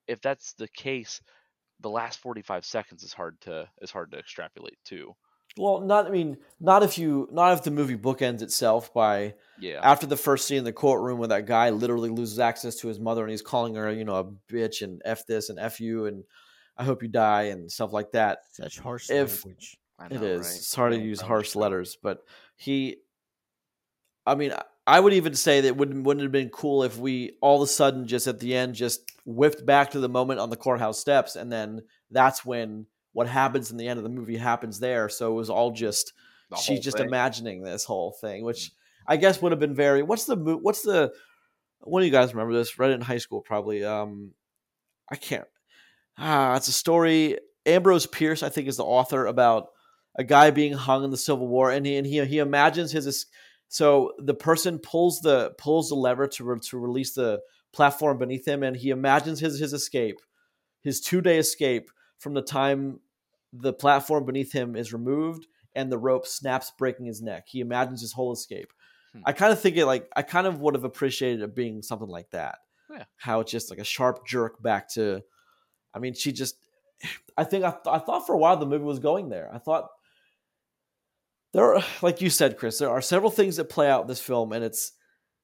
if 0.07 0.21
that's 0.21 0.53
the 0.55 0.69
case, 0.69 1.21
the 1.81 1.91
last 1.91 2.19
45 2.21 2.65
seconds 2.65 3.03
is 3.03 3.13
hard 3.13 3.41
to 3.43 3.69
is 3.81 3.91
hard 3.91 4.11
to 4.13 4.19
extrapolate 4.19 4.79
too. 4.85 5.15
Well, 5.57 5.81
not 5.81 6.07
I 6.07 6.11
mean, 6.11 6.37
not 6.61 6.83
if 6.83 6.99
you 6.99 7.29
not 7.33 7.53
if 7.53 7.65
the 7.65 7.71
movie 7.71 7.97
bookends 7.97 8.43
itself 8.43 8.93
by 8.93 9.35
Yeah, 9.59 9.81
after 9.83 10.07
the 10.07 10.17
first 10.17 10.47
scene 10.47 10.59
in 10.59 10.65
the 10.65 10.73
courtroom 10.73 11.19
where 11.19 11.29
that 11.29 11.47
guy 11.47 11.71
literally 11.71 12.11
loses 12.11 12.39
access 12.39 12.77
to 12.77 12.89
his 12.89 13.01
mother 13.01 13.23
and 13.23 13.31
he's 13.31 13.43
calling 13.43 13.75
her, 13.75 13.91
you 13.91 14.05
know, 14.05 14.17
a 14.17 14.25
bitch 14.53 14.83
and 14.83 15.01
f 15.05 15.27
this 15.27 15.49
and 15.49 15.59
f 15.59 15.81
you 15.81 16.07
and 16.07 16.25
I 16.77 16.85
hope 16.85 17.03
you 17.03 17.09
die 17.09 17.45
and 17.45 17.71
stuff 17.73 17.93
like 17.93 18.13
that. 18.13 18.39
Such 18.53 18.79
harsh 18.79 19.11
If- 19.11 19.45
language. 19.45 19.79
I 19.99 20.07
know, 20.07 20.23
is. 20.23 20.47
right? 20.47 20.55
It's 20.57 20.75
hard 20.75 20.93
to 20.93 20.99
use 21.01 21.21
harsh 21.21 21.57
letters, 21.57 21.97
but 22.01 22.23
he. 22.57 22.99
I 24.29 24.35
mean, 24.35 24.53
I- 24.87 25.01
would 25.01 25.13
even 25.13 25.35
say 25.35 25.61
that 25.61 25.69
it 25.69 25.77
wouldn't 25.77 26.05
wouldn't 26.05 26.23
have 26.23 26.33
been 26.33 26.51
cool 26.51 26.83
if 26.83 26.99
we 26.99 27.37
all 27.41 27.63
of 27.63 27.69
a 27.69 27.71
sudden 27.71 28.07
just 28.07 28.27
at 28.27 28.41
the 28.41 28.55
end 28.55 28.75
just 28.75 29.01
whipped 29.25 29.65
back 29.67 29.91
to 29.91 30.01
the 30.01 30.09
moment 30.09 30.41
on 30.41 30.51
the 30.51 30.57
courthouse 30.57 30.99
steps, 30.99 31.37
and 31.37 31.53
then 31.53 31.83
that's 32.11 32.45
when 32.45 32.87
what 33.13 33.27
happens 33.29 33.71
in 33.71 33.77
the 33.77 33.89
end 33.89 33.99
of 33.99 34.05
the 34.05 34.11
movie 34.11 34.37
happens 34.37 34.81
there. 34.81 35.09
So 35.09 35.33
it 35.33 35.35
was 35.35 35.51
all 35.51 35.71
just 35.73 36.13
she's 36.57 36.81
just 36.81 36.97
thing. 36.97 37.07
imagining 37.07 37.63
this 37.63 37.85
whole 37.85 38.13
thing, 38.21 38.45
which 38.45 38.71
I 39.07 39.17
guess 39.17 39.41
would 39.43 39.53
have 39.53 39.59
been 39.61 39.75
very. 39.75 40.03
What's 40.03 40.25
the 40.25 40.37
what's 40.37 40.83
the 40.83 41.13
one 41.81 42.03
of 42.03 42.07
you 42.07 42.13
guys 42.13 42.33
remember 42.33 42.55
this? 42.55 42.79
Read 42.79 42.91
it 42.91 42.95
in 42.95 43.01
high 43.01 43.19
school 43.19 43.41
probably. 43.41 43.85
Um, 43.85 44.33
I 45.11 45.17
can't. 45.17 45.47
Ah, 46.17 46.57
it's 46.57 46.69
a 46.69 46.73
story. 46.73 47.39
Ambrose 47.67 48.07
Bierce, 48.07 48.43
I 48.43 48.49
think, 48.49 48.69
is 48.69 48.77
the 48.77 48.85
author 48.85 49.27
about 49.27 49.69
a 50.17 50.25
guy 50.25 50.51
being 50.51 50.73
hung 50.73 51.05
in 51.05 51.11
the 51.11 51.17
Civil 51.17 51.47
War, 51.47 51.71
and 51.71 51.85
he 51.85 51.97
and 51.97 52.07
he 52.07 52.25
he 52.25 52.39
imagines 52.39 52.93
his. 52.93 53.27
So 53.69 54.13
the 54.19 54.35
person 54.35 54.79
pulls 54.79 55.21
the 55.21 55.55
pulls 55.59 55.91
the 55.91 55.95
lever 55.95 56.27
to 56.27 56.45
re, 56.45 56.59
to 56.59 56.79
release 56.79 57.13
the 57.13 57.41
platform 57.73 58.19
beneath 58.19 58.47
him, 58.47 58.63
and 58.63 58.77
he 58.77 58.91
imagines 58.91 59.41
his 59.41 59.59
his 59.59 59.73
escape, 59.73 60.21
his 60.83 61.01
two 61.01 61.21
day 61.21 61.39
escape 61.39 61.91
from 62.19 62.35
the 62.35 62.43
time 62.43 63.01
the 63.53 63.73
platform 63.73 64.25
beneath 64.25 64.53
him 64.53 64.77
is 64.77 64.93
removed 64.93 65.47
and 65.75 65.93
the 65.93 65.99
rope 65.99 66.27
snaps, 66.27 66.73
breaking 66.77 67.07
his 67.07 67.23
neck. 67.23 67.45
He 67.47 67.61
imagines 67.61 68.01
his 68.01 68.13
whole 68.13 68.33
escape. 68.33 68.73
Hmm. 69.13 69.21
I 69.25 69.33
kind 69.33 69.53
of 69.53 69.61
think 69.61 69.77
it 69.77 69.87
like 69.87 70.09
I 70.17 70.23
kind 70.23 70.47
of 70.47 70.61
would 70.61 70.75
have 70.75 70.85
appreciated 70.85 71.43
it 71.43 71.55
being 71.55 71.83
something 71.83 72.09
like 72.09 72.31
that. 72.31 72.59
Yeah. 72.91 73.05
How 73.17 73.41
it's 73.41 73.53
just 73.53 73.71
like 73.71 73.79
a 73.79 73.85
sharp 73.85 74.27
jerk 74.27 74.63
back 74.63 74.89
to. 74.95 75.23
I 75.95 75.99
mean, 75.99 76.15
she 76.15 76.33
just. 76.33 76.57
I 77.37 77.45
think 77.45 77.65
I, 77.65 77.71
th- 77.71 77.83
I 77.87 77.99
thought 77.99 78.27
for 78.27 78.35
a 78.35 78.39
while 78.39 78.57
the 78.57 78.67
movie 78.67 78.85
was 78.85 78.99
going 78.99 79.29
there. 79.29 79.49
I 79.55 79.59
thought 79.59 79.89
there, 81.53 81.75
are, 81.75 81.85
like 82.03 82.21
you 82.21 82.31
said, 82.31 82.57
Chris, 82.57 82.79
there 82.79 82.91
are 82.91 83.01
several 83.01 83.31
things 83.31 83.57
that 83.57 83.69
play 83.69 83.89
out 83.89 84.03
in 84.03 84.09
this 84.09 84.21
film, 84.21 84.53
and 84.53 84.65
it's 84.65 84.93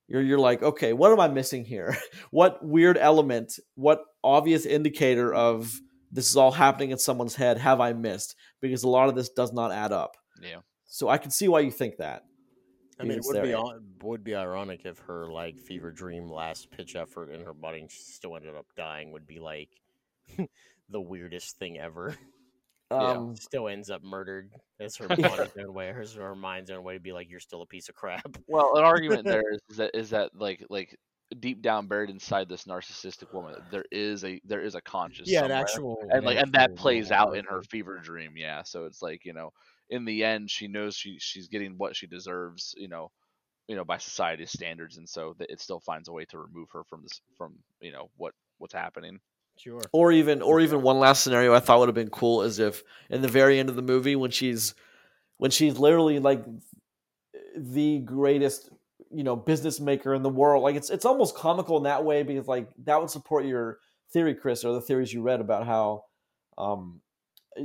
you're 0.06 0.22
you're 0.22 0.38
like, 0.38 0.62
okay, 0.62 0.92
what 0.92 1.12
am 1.12 1.20
I 1.20 1.28
missing 1.28 1.64
here? 1.64 1.96
what 2.30 2.64
weird 2.64 2.98
element? 2.98 3.58
What 3.74 4.00
obvious 4.22 4.66
indicator 4.66 5.32
of 5.32 5.72
this 6.12 6.30
is 6.30 6.36
all 6.36 6.52
happening 6.52 6.90
in 6.90 6.98
someone's 6.98 7.34
head 7.34 7.58
have 7.58 7.80
I 7.80 7.92
missed? 7.92 8.36
Because 8.60 8.82
a 8.82 8.88
lot 8.88 9.08
of 9.08 9.14
this 9.14 9.30
does 9.30 9.52
not 9.52 9.72
add 9.72 9.92
up. 9.92 10.16
Yeah. 10.42 10.58
So 10.84 11.08
I 11.08 11.18
can 11.18 11.30
see 11.30 11.48
why 11.48 11.60
you 11.60 11.70
think 11.70 11.96
that. 11.96 12.22
I 13.00 13.02
mean, 13.02 13.18
it 13.18 13.24
would 13.24 13.42
be 13.42 13.56
would 14.02 14.22
be 14.22 14.34
ironic 14.34 14.84
if 14.84 14.98
her 15.00 15.26
like 15.30 15.58
fever 15.58 15.90
dream 15.90 16.28
last 16.28 16.70
pitch 16.70 16.94
effort 16.94 17.30
and 17.30 17.44
her 17.44 17.54
budding 17.54 17.88
still 17.90 18.36
ended 18.36 18.54
up 18.54 18.66
dying 18.76 19.10
would 19.10 19.26
be 19.26 19.40
like 19.40 19.70
the 20.88 21.00
weirdest 21.00 21.58
thing 21.58 21.78
ever. 21.78 22.16
Yeah. 23.00 23.12
Um, 23.12 23.36
Still 23.36 23.68
ends 23.68 23.90
up 23.90 24.02
murdered. 24.02 24.50
As 24.80 24.96
her 24.96 25.08
body's 25.08 25.50
own 25.58 25.72
way, 25.72 25.88
her, 25.88 26.04
her 26.18 26.34
mind's 26.34 26.70
own 26.70 26.82
way 26.82 26.94
to 26.94 27.00
be 27.00 27.12
like 27.12 27.30
you're 27.30 27.40
still 27.40 27.62
a 27.62 27.66
piece 27.66 27.88
of 27.88 27.94
crap. 27.94 28.36
Well, 28.46 28.76
an 28.76 28.84
argument 28.84 29.24
there 29.24 29.52
is, 29.52 29.60
is 29.70 29.76
that 29.76 29.90
is 29.94 30.10
that 30.10 30.30
like 30.34 30.64
like 30.68 30.96
deep 31.40 31.62
down 31.62 31.86
buried 31.86 32.10
inside 32.10 32.48
this 32.48 32.64
narcissistic 32.64 33.32
woman, 33.32 33.56
there 33.70 33.84
is 33.90 34.24
a 34.24 34.40
there 34.44 34.62
is 34.62 34.74
a 34.74 34.80
conscious 34.80 35.28
yeah, 35.28 35.44
an 35.44 35.50
actual 35.50 35.98
and 36.10 36.24
like 36.24 36.36
an 36.36 36.44
and 36.44 36.52
that 36.52 36.76
plays 36.76 37.10
real 37.10 37.18
out 37.18 37.36
in 37.36 37.44
her 37.44 37.62
fever 37.62 37.98
dream 37.98 38.34
yeah. 38.36 38.62
So 38.62 38.84
it's 38.84 39.02
like 39.02 39.24
you 39.24 39.32
know 39.32 39.50
in 39.90 40.04
the 40.04 40.24
end 40.24 40.50
she 40.50 40.68
knows 40.68 40.96
she 40.96 41.18
she's 41.20 41.48
getting 41.48 41.74
what 41.76 41.94
she 41.94 42.06
deserves 42.06 42.74
you 42.76 42.88
know 42.88 43.10
you 43.68 43.76
know 43.76 43.84
by 43.84 43.98
society's 43.98 44.50
standards 44.50 44.96
and 44.96 45.08
so 45.08 45.34
that 45.38 45.50
it 45.50 45.60
still 45.60 45.80
finds 45.80 46.08
a 46.08 46.12
way 46.12 46.24
to 46.26 46.38
remove 46.38 46.68
her 46.72 46.84
from 46.84 47.02
this 47.02 47.20
from 47.36 47.54
you 47.80 47.92
know 47.92 48.10
what 48.16 48.32
what's 48.58 48.74
happening 48.74 49.20
Sure. 49.56 49.80
or 49.92 50.12
even 50.12 50.42
or 50.42 50.60
even 50.60 50.82
one 50.82 50.98
last 50.98 51.22
scenario 51.22 51.54
I 51.54 51.60
thought 51.60 51.78
would 51.78 51.88
have 51.88 51.94
been 51.94 52.10
cool 52.10 52.42
is 52.42 52.58
if 52.58 52.82
in 53.08 53.22
the 53.22 53.28
very 53.28 53.58
end 53.58 53.68
of 53.68 53.76
the 53.76 53.82
movie 53.82 54.16
when 54.16 54.30
she's 54.30 54.74
when 55.38 55.50
she's 55.50 55.78
literally 55.78 56.18
like 56.18 56.44
the 57.56 58.00
greatest 58.00 58.70
you 59.10 59.22
know 59.22 59.36
business 59.36 59.80
maker 59.80 60.14
in 60.14 60.22
the 60.22 60.28
world 60.28 60.62
like 60.62 60.74
it's 60.74 60.90
it's 60.90 61.04
almost 61.04 61.36
comical 61.36 61.76
in 61.76 61.84
that 61.84 62.04
way 62.04 62.22
because 62.22 62.48
like 62.48 62.68
that 62.84 63.00
would 63.00 63.10
support 63.10 63.44
your 63.44 63.78
theory 64.12 64.34
chris 64.34 64.64
or 64.64 64.72
the 64.72 64.80
theories 64.80 65.12
you 65.12 65.22
read 65.22 65.40
about 65.40 65.66
how 65.66 66.02
um 66.58 67.00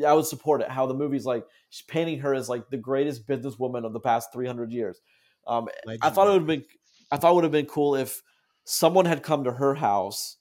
i 0.05 0.13
would 0.13 0.25
support 0.25 0.61
it 0.61 0.69
how 0.69 0.85
the 0.85 0.93
movie's 0.93 1.25
like 1.25 1.45
she's 1.69 1.85
painting 1.87 2.19
her 2.19 2.33
as 2.33 2.49
like 2.49 2.69
the 2.69 2.77
greatest 2.77 3.27
businesswoman 3.27 3.85
of 3.85 3.93
the 3.93 3.99
past 3.99 4.31
300 4.31 4.71
years 4.71 5.01
um 5.47 5.67
i 6.01 6.09
thought 6.09 6.27
it 6.27 6.31
would 6.31 6.41
have 6.41 6.47
been 6.47 6.65
i 7.11 7.17
thought 7.17 7.31
it 7.31 7.35
would 7.35 7.43
have 7.43 7.51
been 7.51 7.65
cool 7.65 7.95
if 7.95 8.21
someone 8.65 9.05
had 9.05 9.23
come 9.23 9.43
to 9.43 9.51
her 9.51 9.73
house 9.73 10.37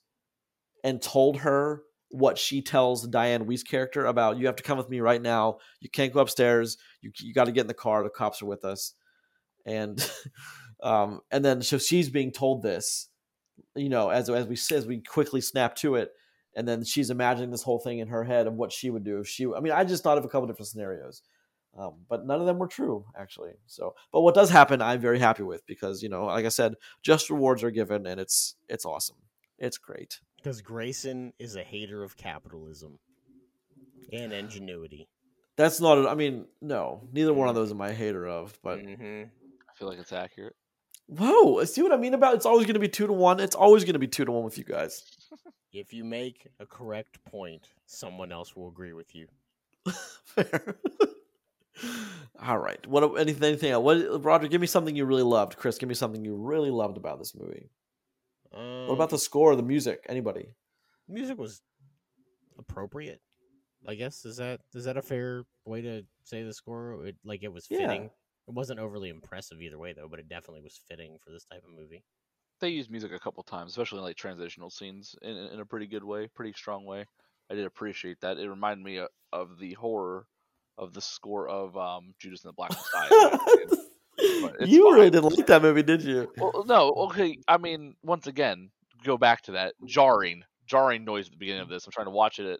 and 0.83 1.01
told 1.01 1.37
her 1.37 1.83
what 2.11 2.37
she 2.37 2.61
tells 2.61 3.07
Dianne 3.07 3.45
Wiest 3.45 3.67
character 3.67 4.05
about 4.05 4.37
you 4.37 4.47
have 4.47 4.55
to 4.55 4.63
come 4.63 4.77
with 4.77 4.89
me 4.89 4.99
right 4.99 5.21
now. 5.21 5.57
You 5.79 5.89
can't 5.89 6.13
go 6.13 6.21
upstairs. 6.21 6.77
You 7.01 7.11
you 7.19 7.33
got 7.33 7.45
to 7.45 7.51
get 7.51 7.61
in 7.61 7.67
the 7.67 7.73
car. 7.73 8.03
The 8.03 8.09
cops 8.09 8.41
are 8.41 8.47
with 8.47 8.65
us. 8.65 8.93
And 9.65 10.03
um 10.83 11.21
and 11.31 11.43
then 11.43 11.61
so 11.61 11.77
she's 11.77 12.09
being 12.09 12.31
told 12.31 12.63
this, 12.63 13.09
you 13.75 13.89
know, 13.89 14.09
as 14.09 14.29
as 14.29 14.47
we 14.47 14.75
as 14.75 14.87
we 14.87 15.01
quickly 15.01 15.41
snap 15.41 15.75
to 15.77 15.95
it 15.95 16.11
and 16.55 16.67
then 16.67 16.83
she's 16.83 17.09
imagining 17.09 17.51
this 17.51 17.63
whole 17.63 17.79
thing 17.79 17.99
in 17.99 18.07
her 18.07 18.23
head 18.23 18.47
of 18.47 18.53
what 18.53 18.71
she 18.71 18.89
would 18.89 19.03
do 19.03 19.19
if 19.19 19.27
she 19.27 19.45
I 19.45 19.59
mean, 19.59 19.73
I 19.73 19.83
just 19.83 20.03
thought 20.03 20.17
of 20.17 20.25
a 20.25 20.29
couple 20.29 20.47
different 20.47 20.67
scenarios. 20.67 21.21
Um, 21.77 22.05
but 22.09 22.25
none 22.25 22.39
of 22.39 22.47
them 22.47 22.57
were 22.57 22.67
true 22.67 23.05
actually. 23.15 23.51
So, 23.67 23.93
but 24.11 24.21
what 24.21 24.33
does 24.33 24.49
happen, 24.49 24.81
I'm 24.81 24.99
very 24.99 25.19
happy 25.19 25.43
with 25.43 25.65
because 25.67 26.01
you 26.01 26.09
know, 26.09 26.25
like 26.25 26.45
I 26.45 26.49
said, 26.49 26.73
just 27.03 27.29
rewards 27.29 27.63
are 27.63 27.71
given, 27.71 28.07
and 28.07 28.19
it's 28.19 28.55
it's 28.67 28.85
awesome. 28.85 29.17
It's 29.59 29.77
great. 29.77 30.19
Because 30.41 30.61
Grayson 30.61 31.33
is 31.39 31.55
a 31.55 31.63
hater 31.63 32.03
of 32.03 32.15
capitalism 32.15 32.99
and 34.11 34.31
ingenuity. 34.33 35.07
That's 35.57 35.81
not. 35.81 36.07
I 36.07 36.15
mean, 36.15 36.45
no. 36.61 37.01
Neither 37.11 37.33
one 37.33 37.49
of 37.49 37.55
those 37.55 37.71
am 37.71 37.81
I 37.81 37.89
a 37.89 37.93
hater 37.93 38.27
of. 38.27 38.57
But 38.63 38.79
hmm 38.79 39.23
i 39.69 39.73
feel 39.79 39.87
like 39.87 39.99
it's 39.99 40.11
accurate 40.11 40.55
whoa, 41.09 41.63
see 41.65 41.81
what 41.81 41.91
I 41.91 41.97
mean 41.97 42.13
about? 42.13 42.35
It's 42.35 42.45
always 42.45 42.65
going 42.65 42.75
to 42.75 42.79
be 42.79 42.87
two 42.87 43.07
to 43.07 43.13
one. 43.13 43.39
It's 43.39 43.55
always 43.55 43.83
going 43.83 43.93
to 43.93 43.99
be 43.99 44.07
two 44.07 44.25
to 44.25 44.31
one 44.31 44.43
with 44.43 44.57
you 44.57 44.63
guys. 44.63 45.03
If 45.71 45.93
you 45.93 46.03
make 46.03 46.47
a 46.59 46.65
correct 46.65 47.23
point, 47.25 47.67
someone 47.85 48.31
else 48.31 48.55
will 48.55 48.69
agree 48.69 48.93
with 48.93 49.13
you. 49.13 49.27
Fair. 50.25 50.77
All 52.41 52.57
right. 52.57 52.83
What? 52.87 53.03
Anything? 53.19 53.43
Anything 53.43 53.71
else? 53.73 53.83
What? 53.83 54.23
Roger, 54.23 54.47
give 54.47 54.61
me 54.61 54.65
something 54.65 54.95
you 54.95 55.05
really 55.05 55.21
loved. 55.21 55.57
Chris, 55.57 55.77
give 55.77 55.87
me 55.87 55.93
something 55.93 56.25
you 56.25 56.33
really 56.33 56.71
loved 56.71 56.97
about 56.97 57.19
this 57.19 57.35
movie. 57.35 57.69
Um, 58.59 58.87
What 58.87 58.95
about 58.95 59.09
the 59.09 59.17
score, 59.19 59.55
the 59.55 59.63
music? 59.63 60.05
Anybody? 60.09 60.53
music? 61.07 61.37
Was 61.37 61.61
appropriate. 62.57 63.21
I 63.87 63.95
guess 63.95 64.25
is 64.25 64.37
that 64.37 64.59
is 64.73 64.83
that 64.85 64.97
a 64.97 65.01
fair 65.01 65.43
way 65.65 65.81
to 65.81 66.03
say 66.23 66.43
the 66.43 66.53
score? 66.53 67.05
It, 67.05 67.15
like 67.23 67.43
it 67.43 67.51
was 67.53 67.67
Yeah. 67.69 67.77
fitting. 67.87 68.03
It 68.47 68.53
wasn't 68.53 68.79
overly 68.79 69.09
impressive 69.09 69.61
either 69.61 69.77
way, 69.77 69.93
though, 69.93 70.07
but 70.09 70.19
it 70.19 70.27
definitely 70.27 70.61
was 70.63 70.79
fitting 70.87 71.17
for 71.23 71.31
this 71.31 71.45
type 71.45 71.63
of 71.63 71.71
movie. 71.73 72.03
they 72.59 72.69
use 72.69 72.89
music 72.89 73.13
a 73.13 73.19
couple 73.19 73.41
times 73.43 73.71
especially 73.71 73.99
in 73.99 74.03
like 74.03 74.17
transitional 74.17 74.69
scenes 74.69 75.15
in, 75.21 75.31
in 75.37 75.53
in 75.53 75.59
a 75.61 75.65
pretty 75.65 75.87
good 75.87 76.03
way 76.03 76.27
pretty 76.35 76.51
strong 76.51 76.83
way 76.83 77.05
i 77.49 77.55
did 77.55 77.63
appreciate 77.65 78.19
that 78.19 78.37
it 78.37 78.49
reminded 78.49 78.83
me 78.83 78.97
of, 78.97 79.07
of 79.31 79.57
the 79.59 79.71
horror 79.75 80.27
of 80.77 80.91
the 80.93 80.99
score 80.99 81.47
of 81.47 81.77
um 81.77 82.13
judas 82.19 82.43
and 82.43 82.49
the 82.49 82.53
black 82.53 82.69
messiah 82.71 83.09
But 83.69 83.79
it's 84.59 84.71
you 84.71 84.93
really 84.93 85.09
didn't 85.09 85.35
like 85.35 85.47
that 85.47 85.61
movie, 85.61 85.83
did 85.83 86.03
you? 86.03 86.31
Well, 86.37 86.65
no, 86.67 86.91
okay. 87.09 87.37
I 87.47 87.57
mean, 87.57 87.95
once 88.03 88.27
again, 88.27 88.69
go 89.03 89.17
back 89.17 89.43
to 89.43 89.53
that 89.53 89.73
jarring, 89.85 90.43
jarring 90.65 91.05
noise 91.05 91.27
at 91.27 91.31
the 91.31 91.37
beginning 91.37 91.61
of 91.61 91.69
this. 91.69 91.85
I'm 91.85 91.91
trying 91.91 92.07
to 92.07 92.11
watch 92.11 92.39
it 92.39 92.47
at, 92.47 92.59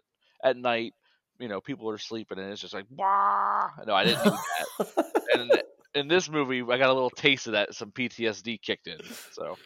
at 0.50 0.56
night. 0.56 0.94
You 1.38 1.48
know, 1.48 1.60
people 1.60 1.88
are 1.90 1.98
sleeping, 1.98 2.38
and 2.38 2.50
it's 2.52 2.60
just 2.60 2.74
like, 2.74 2.86
Wah! 2.90 3.68
no, 3.86 3.94
I 3.94 4.04
didn't 4.04 4.24
do 4.24 4.30
that. 4.30 5.12
and 5.34 5.62
in 5.94 6.08
this 6.08 6.28
movie, 6.28 6.62
I 6.62 6.78
got 6.78 6.90
a 6.90 6.94
little 6.94 7.10
taste 7.10 7.46
of 7.46 7.54
that. 7.54 7.74
Some 7.74 7.90
PTSD 7.90 8.60
kicked 8.60 8.86
in. 8.86 8.98
So, 9.32 9.56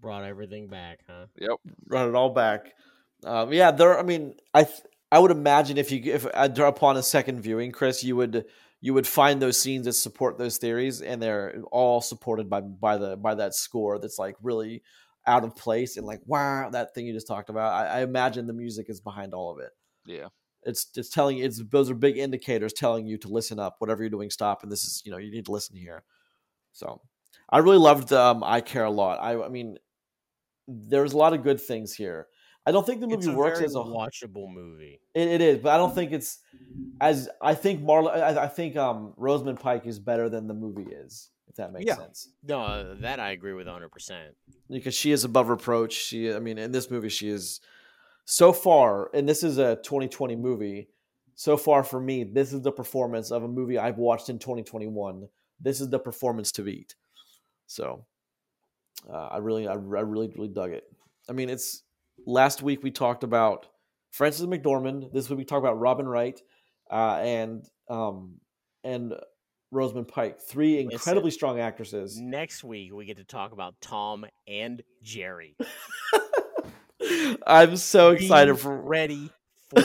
Brought 0.00 0.24
everything 0.24 0.68
back, 0.68 1.00
huh? 1.08 1.26
yep. 1.38 1.58
brought 1.86 2.08
it 2.08 2.14
all 2.14 2.30
back. 2.30 2.72
Um, 3.24 3.52
yeah, 3.52 3.70
there. 3.70 3.98
I 3.98 4.02
mean, 4.02 4.34
I 4.52 4.64
th- 4.64 4.82
I 5.10 5.18
would 5.18 5.30
imagine 5.30 5.78
if 5.78 5.90
you 5.90 6.00
if 6.12 6.26
uh, 6.34 6.48
upon 6.64 6.96
a 6.96 7.02
second 7.02 7.40
viewing, 7.40 7.72
Chris, 7.72 8.04
you 8.04 8.14
would 8.16 8.44
you 8.86 8.94
would 8.94 9.06
find 9.06 9.42
those 9.42 9.60
scenes 9.60 9.86
that 9.86 9.94
support 9.94 10.38
those 10.38 10.58
theories, 10.58 11.02
and 11.02 11.20
they're 11.20 11.60
all 11.72 12.00
supported 12.00 12.48
by 12.48 12.60
by 12.60 12.96
the 12.96 13.16
by 13.16 13.34
that 13.34 13.52
score 13.52 13.98
that's 13.98 14.16
like 14.16 14.36
really 14.40 14.80
out 15.26 15.42
of 15.42 15.56
place 15.56 15.96
and 15.96 16.06
like 16.06 16.20
wow, 16.24 16.70
that 16.70 16.94
thing 16.94 17.04
you 17.04 17.12
just 17.12 17.26
talked 17.26 17.50
about. 17.50 17.72
I, 17.72 17.98
I 17.98 18.02
imagine 18.02 18.46
the 18.46 18.52
music 18.52 18.88
is 18.88 19.00
behind 19.00 19.34
all 19.34 19.50
of 19.50 19.58
it. 19.58 19.72
Yeah. 20.06 20.28
It's 20.62 20.86
it's 20.94 21.10
telling 21.10 21.38
it's 21.38 21.60
those 21.68 21.90
are 21.90 21.96
big 21.96 22.16
indicators 22.16 22.72
telling 22.72 23.08
you 23.08 23.18
to 23.18 23.28
listen 23.28 23.58
up. 23.58 23.74
Whatever 23.80 24.04
you're 24.04 24.10
doing, 24.10 24.30
stop. 24.30 24.62
And 24.62 24.70
this 24.70 24.84
is 24.84 25.02
you 25.04 25.10
know 25.10 25.18
you 25.18 25.32
need 25.32 25.46
to 25.46 25.52
listen 25.52 25.74
here. 25.74 26.04
So 26.70 27.00
I 27.50 27.58
really 27.58 27.78
loved 27.78 28.12
um, 28.12 28.44
I 28.44 28.60
Care 28.60 28.84
a 28.84 28.90
Lot. 28.90 29.18
I, 29.20 29.42
I 29.42 29.48
mean, 29.48 29.78
there's 30.68 31.12
a 31.12 31.18
lot 31.18 31.32
of 31.32 31.42
good 31.42 31.60
things 31.60 31.92
here. 31.92 32.28
I 32.66 32.72
don't 32.72 32.84
think 32.84 33.00
the 33.00 33.06
movie 33.06 33.28
works 33.34 33.60
as 33.60 33.74
a 33.74 33.78
watchable 33.78 34.52
movie. 34.52 35.00
it, 35.14 35.28
it 35.28 35.40
is, 35.40 35.58
but 35.58 35.72
I 35.72 35.76
don't 35.76 35.94
think 35.94 36.12
it's 36.12 36.40
as 37.00 37.28
I 37.40 37.54
think 37.54 37.82
Marla. 37.82 38.10
I, 38.10 38.44
I 38.44 38.48
think 38.48 38.76
um, 38.76 39.12
Rosamund 39.16 39.60
Pike 39.60 39.86
is 39.86 39.98
better 39.98 40.28
than 40.28 40.46
the 40.48 40.54
movie 40.54 40.90
is. 40.90 41.30
If 41.48 41.56
that 41.56 41.72
makes 41.72 41.86
Yeah. 41.86 41.96
sense, 41.96 42.30
No, 42.42 42.94
that 42.96 43.20
I 43.20 43.30
agree 43.30 43.52
with 43.52 43.66
100. 43.66 43.90
percent 43.90 44.34
because 44.68 44.94
she 44.94 45.12
is 45.12 45.22
above 45.24 45.48
reproach. 45.48 45.92
She, 45.92 46.32
I 46.32 46.40
mean, 46.40 46.58
in 46.58 46.72
this 46.72 46.90
movie, 46.90 47.08
she 47.08 47.28
is 47.28 47.60
so 48.24 48.52
far, 48.52 49.10
and 49.14 49.28
this 49.28 49.44
is 49.44 49.58
a 49.58 49.76
2020 49.76 50.34
movie. 50.36 50.88
So 51.36 51.56
far 51.56 51.84
for 51.84 52.00
me, 52.00 52.24
this 52.24 52.52
is 52.52 52.62
the 52.62 52.72
performance 52.72 53.30
of 53.30 53.44
a 53.44 53.48
movie 53.48 53.78
I've 53.78 53.98
watched 53.98 54.28
in 54.28 54.38
2021. 54.38 55.28
This 55.60 55.80
is 55.80 55.88
the 55.90 55.98
performance 55.98 56.50
to 56.52 56.62
beat. 56.62 56.94
So, 57.66 58.06
uh, 59.08 59.28
I 59.28 59.38
really, 59.38 59.68
I, 59.68 59.72
I 59.72 59.76
really, 59.76 60.28
really 60.34 60.48
dug 60.48 60.72
it. 60.72 60.84
I 61.28 61.32
mean, 61.32 61.48
it's 61.50 61.82
last 62.24 62.62
week 62.62 62.82
we 62.82 62.90
talked 62.90 63.24
about 63.24 63.66
Frances 64.10 64.46
McDormand. 64.46 65.12
This 65.12 65.28
week 65.28 65.38
we 65.38 65.44
talked 65.44 65.64
about 65.64 65.78
Robin 65.78 66.06
Wright 66.06 66.40
uh, 66.90 67.18
and 67.20 67.64
um, 67.88 68.40
and 68.84 69.14
Rosamund 69.70 70.08
Pike. 70.08 70.40
Three 70.40 70.80
incredibly 70.80 71.30
strong 71.30 71.60
actresses. 71.60 72.18
Next 72.18 72.64
week 72.64 72.92
we 72.92 73.04
get 73.04 73.18
to 73.18 73.24
talk 73.24 73.52
about 73.52 73.74
Tom 73.80 74.24
and 74.46 74.82
Jerry. 75.02 75.56
I'm 77.46 77.76
so 77.76 78.14
Be 78.14 78.24
excited 78.24 78.58
for 78.58 78.76
ready 78.76 79.30
for. 79.68 79.82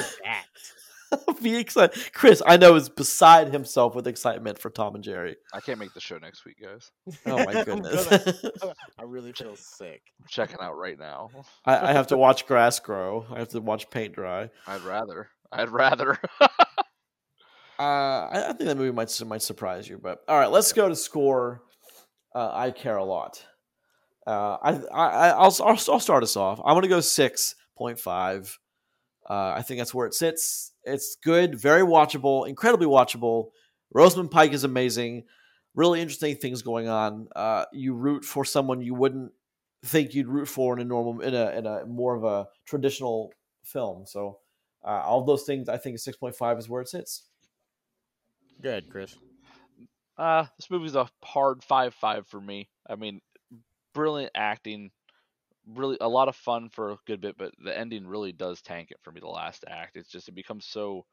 Be 1.42 1.58
excited. 1.58 2.14
Chris, 2.14 2.42
I 2.46 2.58
know 2.58 2.76
is 2.76 2.90
beside 2.90 3.52
himself 3.52 3.96
with 3.96 4.08
excitement 4.08 4.60
for 4.60 4.70
Tom 4.70 4.96
and 4.96 5.04
Jerry. 5.04 5.38
I 5.54 5.60
can't 5.60 5.80
make 5.80 5.94
the 5.94 6.00
show 6.00 6.18
next 6.18 6.46
week, 6.46 6.58
guys. 6.62 6.92
Oh 7.26 7.44
my 7.46 7.64
goodness. 7.66 8.08
I 9.00 9.04
really 9.04 9.34
feel 9.34 9.56
sick. 9.56 10.02
I'm 10.20 10.28
checking 10.30 10.58
out 10.62 10.78
right 10.78 10.98
now. 10.98 11.30
I, 11.66 11.90
I 11.90 11.94
have 11.94 12.08
to 12.08 12.18
watch 12.26 12.46
grass 12.48 12.80
grow. 12.80 13.26
I 13.32 13.40
have 13.40 13.50
to 13.50 13.62
watch 13.62 13.90
paint 13.90 14.14
dry. 14.14 14.50
I'd 14.68 14.82
rather. 14.82 15.30
I'd 15.52 15.70
rather. 15.70 16.18
Uh, 17.80 18.28
I, 18.32 18.44
I 18.50 18.54
think 18.54 18.68
that 18.68 18.78
movie 18.78 18.92
might 18.92 19.22
might 19.26 19.42
surprise 19.42 19.90
you, 19.90 19.98
but 19.98 20.20
all 20.28 20.38
right, 20.40 20.52
let's 20.52 20.72
go 20.72 20.88
to 20.88 20.96
score. 20.96 21.64
Uh, 22.36 22.52
I 22.54 22.72
care 22.72 22.98
a 22.98 23.04
lot. 23.04 23.44
Uh, 24.28 24.58
I, 24.62 24.72
I 24.94 25.30
I'll, 25.32 25.56
I'll 25.64 25.80
I'll 25.90 26.00
start 26.00 26.22
us 26.22 26.38
off. 26.38 26.62
I'm 26.64 26.76
gonna 26.76 26.88
go 26.88 27.00
six 27.02 27.56
point 27.76 28.00
five. 28.00 28.56
Uh, 29.30 29.54
I 29.56 29.62
think 29.62 29.80
that's 29.80 29.94
where 29.94 30.08
it 30.08 30.14
sits. 30.14 30.74
It's 30.84 31.16
good, 31.24 31.60
very 31.60 31.84
watchable, 31.84 32.48
incredibly 32.48 32.88
watchable. 32.88 33.50
Rosamund 33.94 34.32
Pike 34.32 34.54
is 34.54 34.64
amazing. 34.64 35.26
Really 35.76 36.02
interesting 36.02 36.36
things 36.36 36.62
going 36.62 36.88
on. 36.88 37.28
Uh, 37.36 37.66
you 37.72 37.94
root 37.94 38.26
for 38.26 38.44
someone 38.44 38.82
you 38.82 38.94
wouldn't 38.94 39.32
think 39.84 40.14
you'd 40.14 40.28
root 40.28 40.48
for 40.48 40.74
in 40.74 40.82
a 40.82 40.86
normal, 40.86 41.22
in 41.22 41.34
a 41.34 41.52
in 41.52 41.66
a 41.66 41.86
more 41.86 42.16
of 42.16 42.24
a 42.24 42.48
traditional 42.66 43.34
film. 43.64 44.06
So 44.06 44.40
uh, 44.84 45.02
all 45.06 45.24
those 45.24 45.44
things, 45.44 45.70
I 45.70 45.78
think 45.78 46.00
six 46.00 46.18
point 46.18 46.36
five 46.36 46.58
is 46.58 46.68
where 46.68 46.82
it 46.82 46.90
sits. 46.90 47.24
Good, 48.62 48.90
Chris. 48.90 49.16
Uh, 50.18 50.46
this 50.58 50.70
movie's 50.70 50.96
a 50.96 51.10
hard 51.24 51.64
five 51.64 51.94
five 51.94 52.28
for 52.28 52.40
me. 52.40 52.70
I 52.88 52.96
mean, 52.96 53.22
brilliant 53.94 54.32
acting, 54.36 54.92
really 55.68 55.98
a 56.02 56.10
lot 56.10 56.28
of 56.30 56.36
fun 56.36 56.70
for 56.70 56.92
a 56.92 56.98
good 57.06 57.22
bit, 57.22 57.38
but 57.38 57.54
the 57.64 57.78
ending 57.78 58.08
really 58.08 58.32
does 58.32 58.62
tank 58.62 58.92
it 58.92 59.00
for 59.02 59.12
me. 59.12 59.20
The 59.20 59.28
last 59.28 59.66
act, 59.68 59.98
it's 59.98 60.10
just 60.10 60.28
it 60.30 60.36
becomes 60.36 60.66
so 60.66 61.06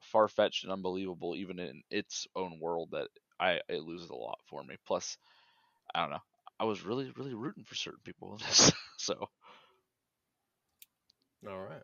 far 0.00 0.28
fetched 0.28 0.64
and 0.64 0.72
unbelievable, 0.72 1.34
even 1.36 1.58
in 1.58 1.82
its 1.90 2.26
own 2.36 2.60
world, 2.60 2.90
that 2.92 3.08
I 3.40 3.60
it 3.68 3.82
loses 3.82 4.10
a 4.10 4.14
lot 4.16 4.38
for 4.46 4.62
me. 4.62 4.76
Plus, 4.86 5.16
I 5.94 6.02
don't 6.02 6.10
know, 6.10 6.22
I 6.60 6.64
was 6.64 6.84
really 6.84 7.12
really 7.16 7.34
rooting 7.34 7.64
for 7.64 7.74
certain 7.74 8.00
people 8.04 8.32
in 8.32 8.46
this, 8.46 8.72
so 8.98 9.28
All 11.48 11.60
right. 11.60 11.82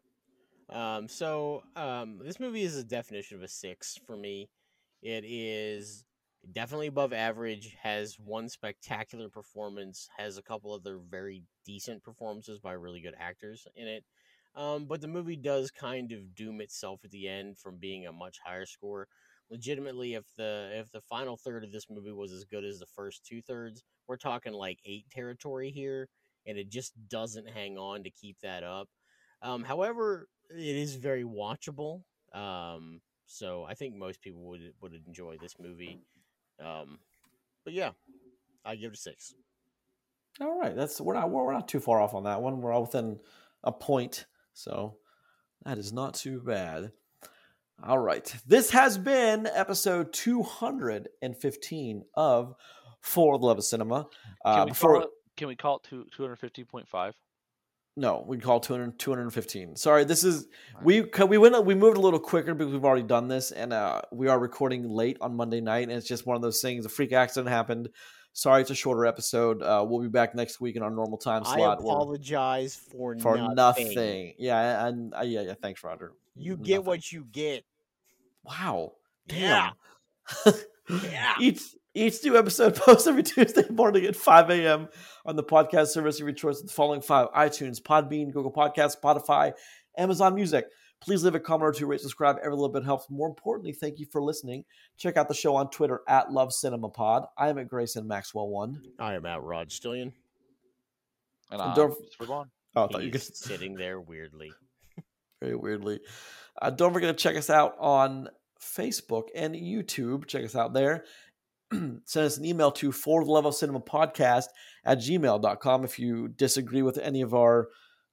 Um, 0.71 1.09
so 1.09 1.63
um, 1.77 2.21
this 2.25 2.41
movie 2.41 2.63
is 2.63 2.77
a 2.77 2.85
definition 2.85 3.37
of 3.37 3.43
a 3.43 3.49
six 3.49 3.99
for 4.07 4.17
me. 4.17 4.49
It 5.03 5.25
is 5.27 6.05
definitely 6.51 6.89
above 6.89 7.13
average. 7.13 7.77
Has 7.83 8.19
one 8.19 8.49
spectacular 8.49 9.29
performance. 9.29 10.09
Has 10.17 10.39
a 10.39 10.43
couple 10.43 10.73
other 10.73 10.99
very 10.99 11.45
decent 11.65 12.03
performances 12.03 12.59
by 12.59 12.73
really 12.73 13.01
good 13.01 13.15
actors 13.19 13.67
in 13.77 13.87
it. 13.87 14.05
Um, 14.55 14.85
but 14.85 15.01
the 15.01 15.09
movie 15.09 15.37
does 15.37 15.71
kind 15.71 16.13
of 16.13 16.35
doom 16.35 16.61
itself 16.61 17.01
at 17.05 17.11
the 17.11 17.29
end 17.29 17.59
from 17.59 17.79
being 17.79 18.07
a 18.07 18.13
much 18.13 18.39
higher 18.45 18.67
score. 18.67 19.09
Legitimately, 19.51 20.15
if 20.15 20.25
the 20.37 20.71
if 20.75 20.91
the 20.91 21.01
final 21.01 21.37
third 21.37 21.65
of 21.65 21.73
this 21.73 21.87
movie 21.91 22.13
was 22.13 22.33
as 22.33 22.45
good 22.45 22.65
as 22.65 22.79
the 22.79 22.87
first 22.87 23.25
two 23.25 23.41
thirds, 23.43 23.83
we're 24.09 24.17
talking 24.17 24.53
like 24.53 24.79
eight 24.85 25.09
territory 25.11 25.71
here, 25.71 26.09
and 26.47 26.59
it 26.59 26.71
just 26.71 26.93
doesn't 27.09 27.49
hang 27.49 27.79
on 27.79 28.03
to 28.03 28.11
keep 28.11 28.39
that 28.41 28.63
up. 28.63 28.89
Um, 29.43 29.65
however, 29.65 30.29
it 30.51 30.77
is 30.77 30.97
very 30.97 31.25
watchable. 31.25 32.03
Um, 32.33 33.01
so 33.27 33.65
I 33.65 33.75
think 33.75 33.95
most 33.95 34.21
people 34.23 34.43
would 34.43 34.73
would 34.81 34.95
enjoy 35.07 35.37
this 35.39 35.57
movie. 35.59 36.01
Um, 36.61 36.99
but 37.65 37.75
yeah, 37.75 37.91
I 38.65 38.77
give 38.77 38.93
it 38.93 38.99
a 38.99 39.01
six. 39.01 39.35
All 40.41 40.59
right, 40.59 40.75
that's 40.75 41.01
we're 41.01 41.15
not 41.15 41.31
we're 41.31 41.53
not 41.53 41.69
too 41.69 41.81
far 41.81 42.01
off 42.01 42.15
on 42.15 42.25
that 42.25 42.41
one. 42.43 42.61
We're 42.61 42.73
all 42.73 42.83
within 42.83 43.21
a 43.63 43.73
point, 43.73 44.27
so 44.55 44.97
that 45.65 45.79
is 45.79 45.93
not 45.93 46.15
too 46.15 46.41
bad. 46.41 46.93
All 47.85 47.99
right, 47.99 48.35
this 48.47 48.71
has 48.71 48.97
been 48.97 49.47
episode 49.47 50.13
two 50.13 50.43
hundred 50.43 51.09
and 51.21 51.37
fifteen 51.37 52.05
of 52.15 52.55
For 53.01 53.39
the 53.39 53.45
Love 53.45 53.59
of 53.59 53.65
Cinema. 53.65 54.07
can 54.45 54.61
Uh, 54.61 54.65
we 54.65 54.71
before 54.71 54.95
call 54.95 55.03
it? 55.03 55.11
Can 55.37 55.49
we 55.49 55.57
call 55.57 55.77
it 55.77 55.83
two 55.83 56.07
two 56.17 56.23
hundred 56.23 56.37
fifteen 56.37 56.67
point 56.67 56.89
five? 56.89 57.15
No, 57.97 58.25
we 58.27 58.39
call 58.39 58.57
it 58.57 58.63
200, 58.63 58.99
215. 58.99 59.77
Sorry, 59.77 60.05
this 60.05 60.25
is 60.25 60.47
we 60.83 61.03
we 61.29 61.39
went 61.39 61.65
we 61.65 61.75
moved 61.75 61.97
a 61.99 62.01
little 62.01 62.21
quicker 62.21 62.55
because 62.55 62.73
we've 62.73 62.85
already 62.85 63.03
done 63.03 63.29
this, 63.29 63.51
and 63.51 63.73
uh, 63.73 64.01
we 64.11 64.29
are 64.29 64.39
recording 64.39 64.89
late 64.89 65.19
on 65.21 65.37
Monday 65.37 65.61
night, 65.61 65.89
and 65.89 65.93
it's 65.93 66.09
just 66.09 66.27
one 66.27 66.37
of 66.37 66.43
those 66.43 66.61
things. 66.63 66.87
A 66.87 66.89
freak 66.89 67.13
accident 67.13 67.49
happened. 67.51 67.91
Sorry, 68.33 68.63
it's 68.63 68.71
a 68.71 68.75
shorter 68.75 69.05
episode. 69.05 69.63
Uh, 69.63 69.85
we'll 69.87 70.01
be 70.01 70.09
back 70.09 70.35
next 70.35 70.59
week 70.59 70.77
in 70.77 70.83
our 70.83 70.91
normal 70.91 71.19
time 71.19 71.43
I 71.45 71.55
slot. 71.57 71.83
We're- 71.83 71.93
apologize 71.95 72.75
for, 72.75 73.19
for 73.19 73.37
nothing. 73.37 73.55
nothing. 73.89 74.35
Yeah, 74.39 74.87
and 74.87 75.15
uh, 75.15 75.21
yeah, 75.21 75.43
yeah. 75.43 75.55
Thanks, 75.61 75.85
Roger. 75.85 76.13
You 76.35 76.57
get 76.57 76.77
Nothing. 76.77 76.87
what 76.87 77.13
you 77.13 77.27
get. 77.31 77.65
Wow. 78.43 78.93
Yeah. 79.31 79.71
Damn. 80.45 80.55
Yeah. 81.05 81.35
Each 81.41 81.63
each 81.95 82.23
new 82.25 82.37
episode 82.39 82.75
posts 82.77 83.07
every 83.07 83.23
Tuesday 83.23 83.65
morning 83.71 84.05
at 84.07 84.17
5 84.17 84.51
a.m. 84.51 84.89
on 85.27 85.37
the 85.37 85.43
podcast 85.45 85.89
service 85.89 86.21
of 86.21 86.27
your 86.27 86.35
choice 86.35 86.57
with 86.59 86.69
the 86.69 86.73
following 86.73 87.01
five 87.01 87.29
iTunes, 87.37 87.81
Podbean, 87.81 88.33
Google 88.33 88.53
Podcasts, 88.53 88.97
Spotify, 89.01 89.53
Amazon 89.99 90.35
Music. 90.35 90.67
Please 91.01 91.25
leave 91.25 91.35
a 91.35 91.41
comment 91.41 91.65
or 91.69 91.73
two, 91.73 91.87
rate, 91.87 92.01
subscribe. 92.01 92.37
Every 92.39 92.53
little 92.53 92.69
bit 92.69 92.85
helps. 92.85 93.11
More 93.11 93.29
importantly, 93.29 93.73
thank 93.73 93.99
you 93.99 94.07
for 94.07 94.23
listening. 94.23 94.65
Check 94.97 95.17
out 95.17 95.27
the 95.29 95.35
show 95.35 95.57
on 95.57 95.69
Twitter 95.69 96.01
at 96.09 96.31
Love 96.33 96.53
Cinema 96.53 96.89
Pod. 96.91 97.25
I 97.37 97.49
am 97.49 97.59
at 97.59 97.67
Grayson 97.69 98.07
Maxwell 98.07 98.49
One. 98.49 98.81
I 99.01 99.15
am 99.15 99.27
at 99.27 99.43
Rod 99.43 99.69
Stillion. 99.71 100.13
And 101.51 101.61
And 101.61 101.75
don't- 101.75 101.95
we're. 102.21 102.27
Oh, 102.75 102.85
I 102.85 102.87
thought 102.87 103.03
you 103.03 103.11
He's 103.11 103.27
could 103.27 103.37
sitting 103.37 103.75
there 103.75 104.01
weirdly. 104.01 104.51
very 105.43 105.57
weirdly. 105.57 106.01
Uh, 106.61 106.71
don't 106.71 106.95
forget 106.95 107.15
to 107.15 107.23
check 107.23 107.37
us 107.37 107.51
out 107.51 107.75
on 107.79 108.29
Facebook 108.61 109.25
and 109.35 109.55
YouTube. 109.55 110.27
Check 110.27 110.45
us 110.45 110.57
out 110.57 110.73
there. 110.73 111.05
Send 112.05 112.27
us 112.27 112.37
an 112.39 112.45
email 112.45 112.71
to 112.73 112.93
for 112.93 113.25
the 113.25 113.31
love 113.31 113.47
of 113.47 113.55
cinema 113.55 113.81
podcast 113.81 114.47
at 114.85 114.99
gmail.com 114.99 115.85
if 115.85 115.99
you 115.99 116.29
disagree 116.29 116.83
with 116.83 116.99
any 116.99 117.23
of 117.23 117.35
our 117.35 117.69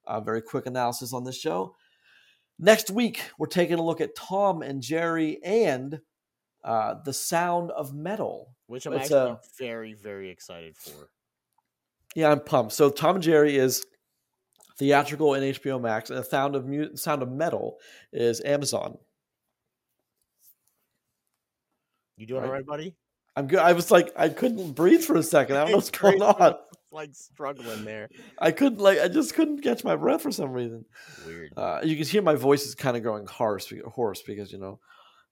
uh, 0.06 0.20
very 0.20 0.42
quick 0.42 0.66
analysis 0.66 1.12
on 1.12 1.24
this 1.24 1.38
show. 1.38 1.74
Next 2.58 2.90
week, 2.90 3.22
we're 3.38 3.46
taking 3.46 3.78
a 3.78 3.82
look 3.82 4.00
at 4.00 4.14
Tom 4.14 4.62
and 4.62 4.82
Jerry 4.82 5.42
and 5.44 6.00
uh, 6.64 6.94
the 7.04 7.12
sound 7.12 7.70
of 7.70 7.94
metal. 7.94 8.54
Which 8.66 8.86
I'm 8.86 8.92
It's, 8.94 9.04
actually 9.04 9.30
uh, 9.32 9.36
very, 9.58 9.94
very 9.94 10.30
excited 10.30 10.76
for. 10.76 11.10
Yeah, 12.14 12.30
I'm 12.30 12.40
pumped. 12.40 12.72
So 12.72 12.90
Tom 12.90 13.16
and 13.16 13.24
Jerry 13.24 13.56
is 13.56 13.84
theatrical 14.78 15.34
in 15.34 15.42
HBO 15.42 15.80
Max, 15.80 16.10
and 16.10 16.18
the 16.18 16.24
sound 16.24 16.54
of 16.54 16.66
mu- 16.66 16.96
sound 16.96 17.22
of 17.22 17.30
metal 17.30 17.78
is 18.12 18.40
Amazon. 18.44 18.98
You 22.16 22.26
doing 22.26 22.42
Right. 22.42 22.46
all 22.48 22.52
right, 22.52 22.66
buddy? 22.66 22.96
I'm 23.36 23.46
good. 23.46 23.58
I 23.58 23.72
was 23.72 23.90
like, 23.90 24.12
I 24.16 24.28
couldn't 24.28 24.72
breathe 24.72 25.02
for 25.02 25.16
a 25.16 25.22
second. 25.22 25.56
I 25.56 25.60
don't 25.60 25.70
know 25.70 25.76
what's 25.76 25.90
going 25.90 26.22
on. 26.22 26.56
Like 26.92 27.10
struggling 27.14 27.84
there. 27.84 28.08
I 28.38 28.50
couldn't 28.50 28.80
like, 28.80 28.98
I 28.98 29.06
just 29.06 29.34
couldn't 29.34 29.62
catch 29.62 29.84
my 29.84 29.94
breath 29.94 30.22
for 30.22 30.32
some 30.32 30.52
reason. 30.52 30.84
Weird. 31.24 31.52
Uh, 31.56 31.80
you 31.84 31.96
can 31.96 32.04
hear 32.04 32.22
my 32.22 32.34
voice 32.34 32.66
is 32.66 32.74
kind 32.74 32.96
of 32.96 33.04
going 33.04 33.26
hoarse, 33.26 33.72
hoarse 33.86 34.22
because 34.22 34.50
you 34.50 34.58
know, 34.58 34.80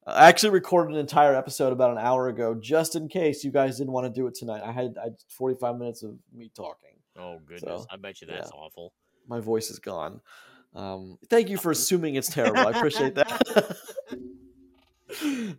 I 0.06 0.28
actually 0.28 0.50
recorded 0.50 0.94
an 0.94 1.00
entire 1.00 1.34
episode 1.34 1.72
about 1.72 1.90
an 1.90 1.98
hour 1.98 2.28
ago, 2.28 2.54
just 2.54 2.94
in 2.94 3.08
case 3.08 3.42
you 3.42 3.50
guys 3.50 3.78
didn't 3.78 3.92
want 3.92 4.06
to 4.06 4.20
do 4.20 4.26
it 4.28 4.34
tonight. 4.34 4.62
I 4.64 4.72
had 4.72 4.94
I, 4.98 5.08
45 5.28 5.76
minutes 5.76 6.02
of 6.02 6.16
me 6.32 6.50
talking. 6.54 6.96
oh 7.18 7.40
goodness. 7.40 7.82
so, 7.82 7.86
I 7.90 7.96
bet 7.96 8.20
you 8.20 8.28
yeah. 8.28 8.36
that's 8.36 8.52
awful. 8.52 8.92
My 9.26 9.40
voice 9.40 9.68
is 9.70 9.80
gone. 9.80 10.20
Um, 10.74 11.18
thank 11.28 11.48
you 11.48 11.58
for 11.58 11.72
assuming 11.72 12.14
it's 12.14 12.28
terrible. 12.28 12.60
I 12.60 12.70
appreciate 12.70 13.16
that. 13.16 13.76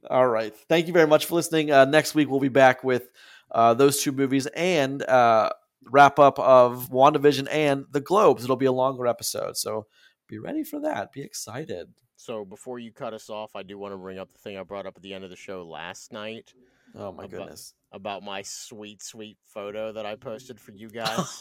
All 0.10 0.28
right. 0.28 0.56
Thank 0.68 0.88
you 0.88 0.94
very 0.94 1.08
much 1.08 1.26
for 1.26 1.36
listening. 1.36 1.72
Uh, 1.72 1.86
next 1.86 2.16
week, 2.16 2.30
we'll 2.30 2.40
be 2.40 2.50
back 2.50 2.84
with 2.84 3.10
uh, 3.52 3.74
those 3.74 4.02
two 4.02 4.12
movies 4.12 4.46
and 4.48 5.02
uh, 5.04 5.50
wrap 5.86 6.20
up 6.20 6.38
of 6.40 6.90
WandaVision 6.90 7.48
and 7.52 7.86
the 7.92 8.02
Globes. 8.02 8.44
It'll 8.44 8.56
be 8.56 8.66
a 8.68 8.72
longer 8.72 9.08
episode, 9.08 9.58
so 9.58 9.88
be 10.28 10.38
ready 10.40 10.64
for 10.64 10.80
that. 10.82 11.12
Be 11.12 11.22
excited. 11.22 11.90
So 12.16 12.44
before 12.46 12.80
you 12.80 12.92
cut 12.92 13.14
us 13.14 13.30
off, 13.30 13.56
I 13.56 13.64
do 13.64 13.78
want 13.78 13.94
to 13.94 13.98
bring 13.98 14.20
up 14.20 14.32
the 14.34 14.40
thing 14.40 14.58
I 14.58 14.64
brought 14.64 14.86
up 14.86 14.98
at 14.98 15.02
the 15.02 15.14
end 15.14 15.24
of 15.24 15.30
the 15.30 15.36
show 15.36 15.66
last 15.66 16.12
night 16.12 16.54
Oh 16.96 17.12
my 17.12 17.26
About- 17.26 17.30
goodness. 17.30 17.74
about 17.92 18.24
my 18.24 18.42
sweet, 18.42 19.02
sweet 19.04 19.38
photo 19.46 19.92
that 19.94 20.06
I 20.08 20.16
posted 20.16 20.60
for 20.60 20.72
you 20.72 20.90
guys 20.94 21.40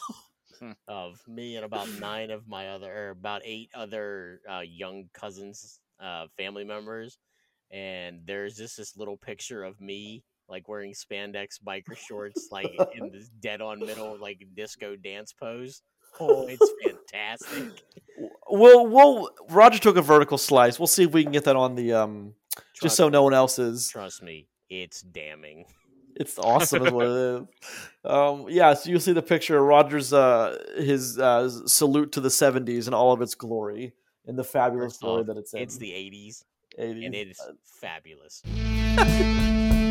of 0.87 1.21
me 1.27 1.57
and 1.57 1.65
about 1.65 1.89
nine 2.01 2.31
of 2.31 2.47
my 2.47 2.69
other, 2.69 2.93
or 2.93 3.11
about 3.11 3.43
eight 3.45 3.71
other 3.75 4.41
uh, 4.51 4.61
young 4.61 5.09
cousins, 5.15 5.81
uh, 6.01 6.27
family 6.37 6.65
members, 6.65 7.19
and 7.71 8.21
there's 8.25 8.57
just 8.57 8.77
this 8.77 8.97
little 8.97 9.17
picture 9.17 9.63
of 9.65 9.81
me 9.81 10.25
like 10.49 10.69
wearing 10.69 10.95
spandex 10.95 11.61
biker 11.65 11.97
shorts, 11.97 12.49
like 12.51 12.71
in 12.95 13.11
this 13.13 13.29
dead 13.41 13.61
on 13.61 13.81
middle 13.81 14.17
like 14.19 14.43
disco 14.55 14.97
dance 14.97 15.33
pose. 15.33 15.83
Oh, 16.21 16.47
it's 16.49 16.71
fantastic. 17.13 17.83
We'll 18.49 18.87
we'll 18.87 19.31
Roger 19.51 19.79
took 19.79 19.97
a 19.97 20.03
vertical 20.03 20.39
slice. 20.39 20.79
We'll 20.79 20.87
see 20.87 21.05
if 21.05 21.13
we 21.13 21.23
can 21.23 21.33
get 21.33 21.45
that 21.45 21.57
on 21.57 21.75
the 21.75 21.93
um 21.93 22.35
just 22.57 22.81
Trust- 22.81 22.97
so 22.97 23.09
no 23.09 23.23
one 23.23 23.35
else 23.35 23.59
is. 23.59 23.89
Trust 23.89 24.23
me, 24.23 24.49
it's 24.71 25.03
damning. 25.03 25.67
It's 26.17 26.37
awesome, 26.37 26.85
is 26.85 26.93
what 26.93 27.07
it 27.07 27.13
is. 27.13 27.43
Um, 28.05 28.47
yeah, 28.49 28.75
so 28.75 28.91
you'll 28.91 28.99
see 28.99 29.13
the 29.13 29.23
picture 29.23 29.57
of 29.57 29.65
Roger's 29.65 30.13
uh, 30.13 30.59
his 30.77 31.17
uh, 31.17 31.49
salute 31.67 32.11
to 32.13 32.21
the 32.21 32.29
'70s 32.29 32.87
and 32.87 32.95
all 32.95 33.13
of 33.13 33.23
its 33.23 33.37
glory 33.37 33.93
and 34.27 34.37
the 34.37 34.43
fabulous 34.43 34.95
First 34.95 35.01
glory 35.01 35.21
off, 35.21 35.27
that 35.29 35.37
it's 35.37 35.55
in. 35.55 35.63
It's 35.63 35.77
the 35.77 35.91
'80s, 35.91 36.43
80s. 36.79 37.07
and 37.07 37.15
it 37.15 37.29
is 37.29 37.41
Uh, 37.41 37.53
fabulous. 37.81 38.43